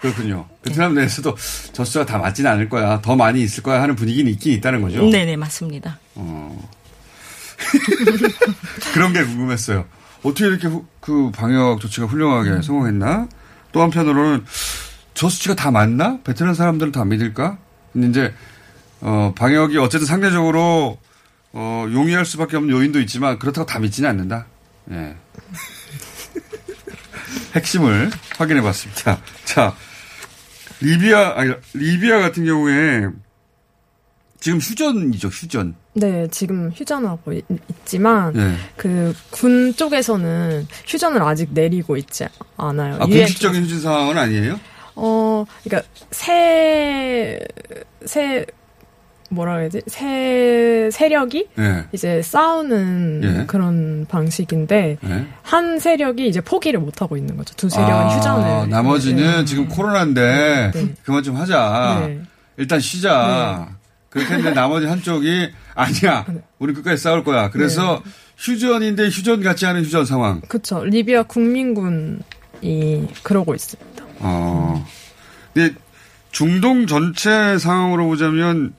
그렇군요. 0.00 0.46
베트남 0.62 0.94
내에서도 0.94 1.34
저 1.72 1.84
숫자가 1.84 2.06
다 2.06 2.18
맞지는 2.18 2.48
않을 2.52 2.68
거야. 2.68 3.00
더 3.00 3.16
많이 3.16 3.42
있을 3.42 3.64
거야 3.64 3.82
하는 3.82 3.96
분위기는 3.96 4.30
있긴 4.30 4.52
있다는 4.52 4.82
거죠. 4.82 5.08
네네, 5.10 5.34
맞습니다. 5.36 5.98
어. 6.14 6.68
그런 8.92 9.12
게 9.12 9.24
궁금했어요. 9.24 9.86
어떻게 10.22 10.46
이렇게 10.46 10.66
후- 10.68 10.86
그 11.00 11.30
방역 11.30 11.80
조치가 11.80 12.06
훌륭하게 12.06 12.62
성공했나? 12.62 13.28
또 13.72 13.82
한편으로는 13.82 14.44
저 15.14 15.28
수치가 15.28 15.54
다 15.54 15.70
맞나? 15.70 16.18
베트남 16.24 16.54
사람들은 16.54 16.92
다 16.92 17.04
믿을까? 17.04 17.58
근데 17.92 18.08
이제 18.08 18.34
어, 19.00 19.32
방역이 19.36 19.78
어쨌든 19.78 20.06
상대적으로 20.06 20.98
어, 21.52 21.86
용이할 21.90 22.24
수밖에 22.26 22.56
없는 22.56 22.74
요인도 22.74 23.00
있지만 23.00 23.38
그렇다고 23.38 23.66
다 23.66 23.78
믿지는 23.78 24.10
않는다. 24.10 24.46
예. 24.90 25.16
핵심을 27.54 28.10
확인해 28.36 28.60
봤습니다. 28.62 29.18
자, 29.44 29.74
리비아, 30.80 31.34
아니, 31.36 31.54
리비아 31.74 32.18
같은 32.18 32.44
경우에 32.44 33.08
지금 34.46 34.60
휴전이죠, 34.60 35.26
휴전. 35.26 35.74
네, 35.94 36.28
지금 36.30 36.70
휴전하고 36.72 37.32
있, 37.32 37.44
지만 37.84 38.32
예. 38.36 38.54
그군 38.76 39.74
쪽에서는 39.74 40.68
휴전을 40.86 41.20
아직 41.20 41.48
내리고 41.52 41.96
있지 41.96 42.26
않아요. 42.56 42.94
아, 42.94 43.06
공식적인 43.06 43.64
휴전 43.64 43.80
상황은 43.80 44.16
아니에요? 44.16 44.60
어, 44.94 45.44
그러니까 45.64 45.88
새, 46.12 47.40
새, 48.04 48.46
뭐라 49.30 49.56
해야지? 49.56 49.82
새 49.88 50.90
세력이 50.92 51.48
예. 51.58 51.86
이제 51.90 52.22
싸우는 52.22 53.22
예. 53.24 53.46
그런 53.46 54.06
방식인데 54.08 54.98
예. 55.04 55.26
한 55.42 55.80
세력이 55.80 56.28
이제 56.28 56.40
포기를 56.40 56.78
못 56.78 57.02
하고 57.02 57.16
있는 57.16 57.36
거죠. 57.36 57.52
두 57.56 57.68
세력은 57.68 57.92
아, 57.92 58.08
휴전을. 58.16 58.68
나머지는 58.68 59.44
지금 59.44 59.68
코로나인데 59.68 60.70
그만 61.02 61.24
좀 61.24 61.34
하자. 61.34 62.04
네. 62.06 62.20
일단 62.58 62.78
쉬자. 62.78 63.74
그렇게 64.16 64.34
했는데 64.34 64.54
나머지 64.54 64.86
한쪽이 64.86 65.50
아니야. 65.74 66.24
우리 66.58 66.72
끝까지 66.72 67.02
싸울 67.02 67.22
거야. 67.22 67.50
그래서 67.50 68.02
네. 68.02 68.10
휴전인데 68.38 69.08
휴전 69.08 69.42
같지 69.42 69.66
않은 69.66 69.84
휴전 69.84 70.06
상황. 70.06 70.40
그쵸. 70.48 70.82
리비아 70.84 71.22
국민군이 71.22 72.22
그러고 73.22 73.54
있습니다. 73.54 74.04
어. 74.20 74.86
근데 75.52 75.74
중동 76.30 76.86
전체 76.86 77.58
상황으로 77.58 78.06
보자면 78.06 78.72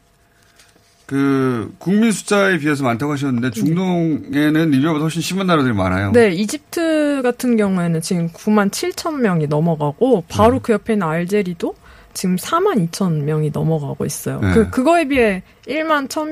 그 1.06 1.74
국민 1.78 2.12
숫자에 2.12 2.58
비해서 2.58 2.84
많다고 2.84 3.14
하셨는데 3.14 3.52
중동에는 3.52 4.72
리비아보다 4.72 5.04
훨씬 5.04 5.22
심한 5.22 5.48
나라들이 5.48 5.74
많아요. 5.74 6.12
네, 6.12 6.32
이집트 6.32 7.22
같은 7.24 7.56
경우에는 7.58 8.02
지금 8.02 8.30
9만 8.30 8.72
7천 8.72 9.22
명이 9.22 9.48
넘어가고 9.48 10.26
바로 10.28 10.56
네. 10.56 10.60
그 10.64 10.74
옆에 10.74 10.94
있는 10.94 11.08
알제리도 11.08 11.76
지금 12.18 12.36
4만 12.36 12.90
2천 12.90 13.22
명이 13.26 13.52
넘어가고 13.54 14.04
있어요. 14.04 14.40
네. 14.42 14.52
그 14.54 14.70
그거에 14.72 15.06
비해 15.08 15.44
1만 15.68 16.08
1천 16.10 16.32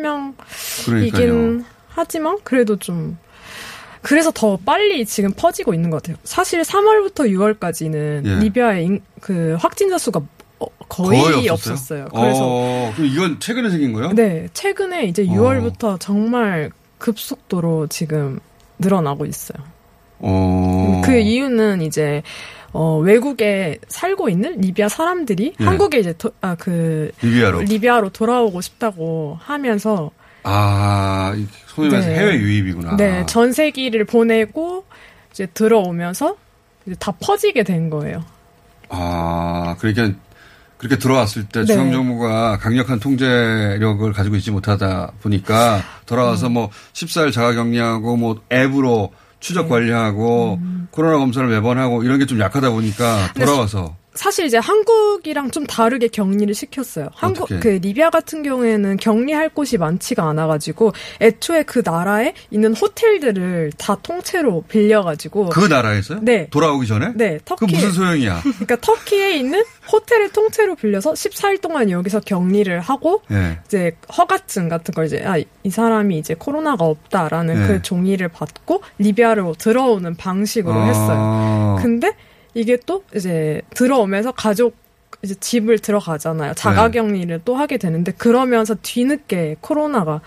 명이긴. 0.90 1.64
하지만 1.90 2.40
그래도 2.44 2.76
좀 2.78 3.18
그래서 4.02 4.32
더 4.32 4.58
빨리 4.66 5.06
지금 5.06 5.32
퍼지고 5.34 5.76
있는 5.76 5.92
것 5.92 6.02
같아요. 6.02 6.18
사실 6.24 6.62
3월부터 6.64 7.30
6월까지는 7.30 8.26
예. 8.26 8.36
리비아의 8.40 8.86
인- 8.86 9.02
그 9.22 9.56
확진자 9.60 9.98
수가 10.00 10.22
어, 10.60 10.66
거의, 10.90 11.20
없었어요? 11.50 11.54
없었어요. 11.54 12.08
그래서 12.14 12.40
어, 12.44 12.94
이건 13.00 13.40
최근에 13.40 13.70
생긴 13.70 13.94
거예요? 13.94 14.14
네, 14.14 14.48
최근에 14.54 15.06
이제 15.06 15.24
6월부터 15.26 16.00
정말 16.00 16.72
급속도로 16.98 17.88
지금 17.88 18.40
늘어나고 18.80 19.26
있어요. 19.28 19.58
어. 20.20 21.02
그 21.06 21.16
이유는 21.20 21.82
이제 21.82 22.24
어, 22.78 22.97
외국에 22.97 23.80
살고 23.88 24.28
있는 24.28 24.59
리비아 24.59 24.89
사람들이 24.89 25.53
예. 25.57 25.63
한국에 25.63 25.99
이제 25.99 26.11
도, 26.11 26.30
아, 26.41 26.55
그 26.55 27.09
리비아로. 27.21 27.61
리비아로 27.61 28.09
돌아오고 28.09 28.59
싶다고 28.59 29.39
하면서 29.41 30.11
아, 30.43 31.34
이 31.38 31.47
소위 31.67 31.88
말해서 31.88 32.09
네. 32.09 32.15
해외 32.17 32.34
유입이구나. 32.36 32.97
네 32.97 33.26
전세기를 33.28 34.03
보내고 34.03 34.84
이제 35.32 35.45
들어오면서 35.53 36.36
이제 36.86 36.97
다 36.99 37.13
퍼지게 37.13 37.63
된 37.63 37.89
거예요. 37.89 38.26
아, 38.89 39.78
그러니까 39.80 40.19
그렇게 40.78 40.97
들어왔을 40.97 41.45
때 41.45 41.61
네. 41.61 41.67
중앙 41.67 41.93
정부가 41.93 42.57
강력한 42.57 42.99
통제력을 42.99 44.11
가지고 44.11 44.36
있지 44.36 44.51
못하다 44.51 45.13
보니까 45.21 45.78
음. 45.78 45.82
돌아와서 46.05 46.49
뭐 46.49 46.69
14일 46.91 47.32
자가 47.32 47.53
격리하고 47.53 48.17
뭐 48.17 48.41
앱으로 48.51 49.11
네. 49.13 49.24
추적 49.46 49.70
관리하고 49.70 50.58
음. 50.60 50.88
코로나 50.91 51.18
검사를 51.20 51.48
매번 51.48 51.78
하고 51.78 52.04
이런 52.04 52.18
게 52.18 52.26
좀 52.26 52.39
약하다 52.39 52.72
보니까 52.72 53.32
돌아와서 53.36 53.96
사실 54.16 54.45
이제 54.45 54.57
한국이랑 54.57 55.51
좀 55.51 55.66
다르게 55.66 56.07
격리를 56.07 56.53
시켰어요. 56.53 57.09
한국 57.13 57.43
어떻게? 57.43 57.59
그 57.59 57.68
리비아 57.86 58.09
같은 58.09 58.43
경우에는 58.43 58.97
격리할 58.97 59.49
곳이 59.49 59.78
많지가 59.78 60.28
않아 60.30 60.47
가지고 60.47 60.93
애초에 61.22 61.63
그 61.63 61.82
나라에 61.84 62.34
있는 62.49 62.74
호텔들을 62.74 63.74
다 63.78 63.95
통째로 64.01 64.63
빌려 64.68 65.03
가지고 65.03 65.49
그 65.49 65.66
나라에서요? 65.66 66.20
네. 66.22 66.47
돌아오기 66.49 66.88
전에? 66.88 67.11
네, 67.16 67.38
그 67.38 67.43
터키. 67.45 67.66
무슨 67.76 67.91
소용이야? 67.91 68.41
그러니까 68.43 68.78
터키에 68.78 69.38
있는 69.38 69.63
호텔을 69.91 70.32
통째로 70.32 70.76
빌려서 70.76 71.13
14일 71.13 71.61
동안 71.61 71.89
여기서 71.89 72.22
격리를 72.22 72.80
하고 72.80 73.22
예. 73.32 73.59
이제 73.66 73.95
허가증 74.18 74.70
같은 74.70 74.93
걸 74.93 75.05
이제 75.05 75.24
아, 75.26 75.38
이 75.38 75.70
사람이 75.70 76.18
이제 76.18 76.34
코로나가 76.34 76.86
없다라는 76.86 77.55
네. 77.55 77.68
그 77.68 77.82
종이를 77.82 78.30
받고 78.30 78.82
리비아로 78.97 79.55
들어오는 79.57 80.16
방식으로 80.16 80.74
아. 80.74 80.86
했어요. 80.86 81.80
근데 81.82 82.16
이게 82.56 82.78
또 82.86 83.03
이제 83.16 83.62
들어오면서 83.76 84.32
가족 84.32 84.76
이제 85.22 85.36
집을 85.36 85.80
들어가잖아요. 85.80 86.53
자가 86.56 86.89
네. 86.89 86.99
격리를 86.99 87.41
또 87.45 87.56
하게 87.56 87.78
되는데 87.78 88.12
그러면서 88.14 88.76
뒤늦게 88.82 89.58
코로나가 89.62 90.22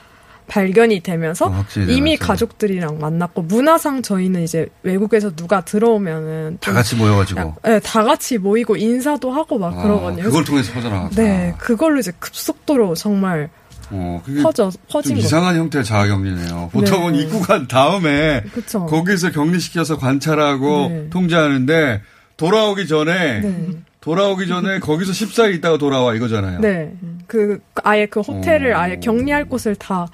발견이 0.47 1.01
되면서 1.01 1.47
어, 1.47 1.65
이미 1.89 2.17
되면서. 2.17 2.27
가족들이랑 2.27 2.99
만났고 2.99 3.43
문화상 3.43 4.03
저희는 4.03 4.43
이제 4.43 4.69
외국에서 4.83 5.35
누가 5.35 5.63
들어오면은 5.63 6.59
다좀 6.61 6.75
같이 6.75 6.97
모여가지고. 6.97 7.55
네, 7.65 7.81
다 7.81 8.03
같이 8.03 8.39
모이고 8.39 8.77
인사도 8.77 9.31
하고 9.31 9.59
막 9.59 9.79
아, 9.79 9.83
그러거든요. 9.83 10.23
그걸 10.23 10.45
통해서 10.45 10.73
퍼져나갔다. 10.73 11.23
네, 11.23 11.55
그걸로 11.59 11.99
이제 11.99 12.13
급속도로 12.19 12.95
정말 12.95 13.51
어, 13.91 14.23
퍼져 14.43 14.71
퍼진 14.91 15.17
좀 15.17 15.21
거. 15.21 15.27
이상한 15.27 15.57
형태의 15.57 15.85
자가격리네요. 15.85 16.71
보통은 16.73 17.13
네. 17.13 17.21
입국 17.21 17.49
한 17.51 17.69
다음에 17.69 18.43
그쵸. 18.53 18.87
거기서 18.87 19.33
격리시켜서 19.33 19.99
관찰하고 19.99 20.89
네. 20.89 21.11
통제하는데 21.11 22.01
돌아오기 22.39 22.87
전에 22.87 23.41
네. 23.41 23.71
돌아오기 24.01 24.47
전에 24.49 24.79
거기서 24.81 25.13
14일 25.13 25.57
있다가 25.57 25.77
돌아와 25.77 26.15
이거잖아요. 26.15 26.61
네, 26.61 26.93
그 27.27 27.61
아예 27.85 28.07
그 28.07 28.21
호텔을 28.21 28.73
어. 28.73 28.79
아예 28.79 28.97
격리할 28.97 29.45
곳을 29.47 29.75
다 29.77 30.07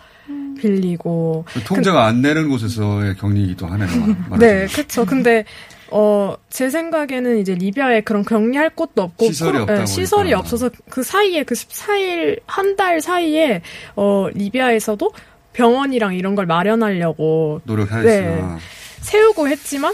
빌리고. 0.58 1.44
그 1.52 1.60
통제가 1.62 2.06
안 2.06 2.22
되는 2.22 2.48
곳에서의 2.48 3.14
격리이기도 3.16 3.66
하네요. 3.66 3.88
네, 4.40 4.66
그렇죠. 4.66 5.04
근데 5.04 5.44
어 5.90 6.34
제 6.48 6.70
생각에는 6.70 7.38
이제 7.38 7.54
리비아에 7.54 8.00
그런 8.02 8.24
격리할 8.24 8.70
곳도 8.70 9.02
없고 9.02 9.26
시설이 9.26 9.58
코로- 9.58 9.66
네, 9.66 9.86
시설이 9.86 10.22
보니까. 10.30 10.38
없어서 10.38 10.70
그 10.88 11.02
사이에 11.02 11.42
그 11.42 11.54
14일 11.54 12.40
한 12.46 12.76
달 12.76 13.00
사이에 13.00 13.60
어 13.96 14.28
리비아에서도 14.32 15.12
병원이랑 15.52 16.14
이런 16.14 16.34
걸 16.36 16.46
마련하려고 16.46 17.60
노력하였으나 17.64 18.58
세우고 19.00 19.48
했지만 19.48 19.92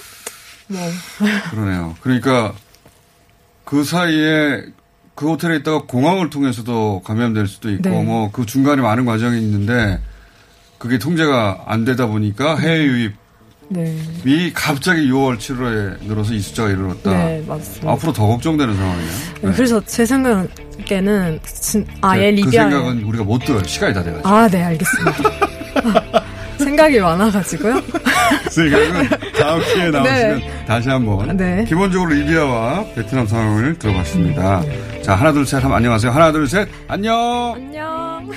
뭐 0.70 0.90
그러네요. 1.50 1.96
그러니까 2.00 2.52
그 3.64 3.84
사이에 3.84 4.62
그 5.14 5.28
호텔에 5.28 5.56
있다가 5.56 5.82
공항을 5.86 6.30
통해서도 6.30 7.02
감염될 7.04 7.46
수도 7.46 7.70
있고 7.70 7.88
네. 7.90 8.02
뭐그 8.02 8.46
중간에 8.46 8.80
많은 8.80 9.04
과정이 9.04 9.38
있는데 9.42 10.00
그게 10.78 10.98
통제가 10.98 11.64
안 11.66 11.84
되다 11.84 12.06
보니까 12.06 12.56
해외 12.56 12.84
유입이 12.84 13.12
네. 13.68 14.50
갑자기 14.54 15.08
6월 15.10 15.36
7월에 15.38 16.02
늘어서 16.06 16.32
이 16.32 16.40
숫자가 16.40 16.70
이르렀다. 16.70 17.10
네, 17.10 17.44
맞습니다. 17.46 17.92
앞으로 17.92 18.12
더 18.12 18.26
걱정되는 18.28 18.74
상황이에요. 18.74 19.10
네, 19.42 19.52
그래서 19.52 19.84
제 19.84 20.06
생각에는 20.06 21.40
진- 21.44 21.86
아예 22.00 22.30
그 22.32 22.36
리비아 22.40 22.62
생각은 22.70 23.02
우리가 23.04 23.24
못 23.24 23.40
들어요. 23.44 23.62
시간이 23.64 23.92
다 23.92 24.02
돼가지고. 24.02 24.28
아, 24.28 24.48
네, 24.48 24.62
알겠습니다. 24.62 25.16
생각이 26.60 27.00
많아가지고요. 27.00 27.82
그 28.44 28.50
생각은 28.50 29.08
다음 29.38 29.60
기회에 29.62 29.90
나오시면 29.90 30.38
네. 30.38 30.64
다시 30.66 30.88
한번 30.88 31.36
네. 31.36 31.64
기본적으로 31.68 32.10
리비아와 32.10 32.84
베트남 32.94 33.26
상황을 33.26 33.78
들어봤습니다. 33.78 34.62
자 35.02 35.14
하나 35.14 35.32
둘 35.32 35.44
셋 35.46 35.64
안녕하세요. 35.64 36.10
하나 36.12 36.30
둘 36.32 36.46
셋 36.46 36.68
안녕. 36.88 37.54
안녕. 37.56 38.30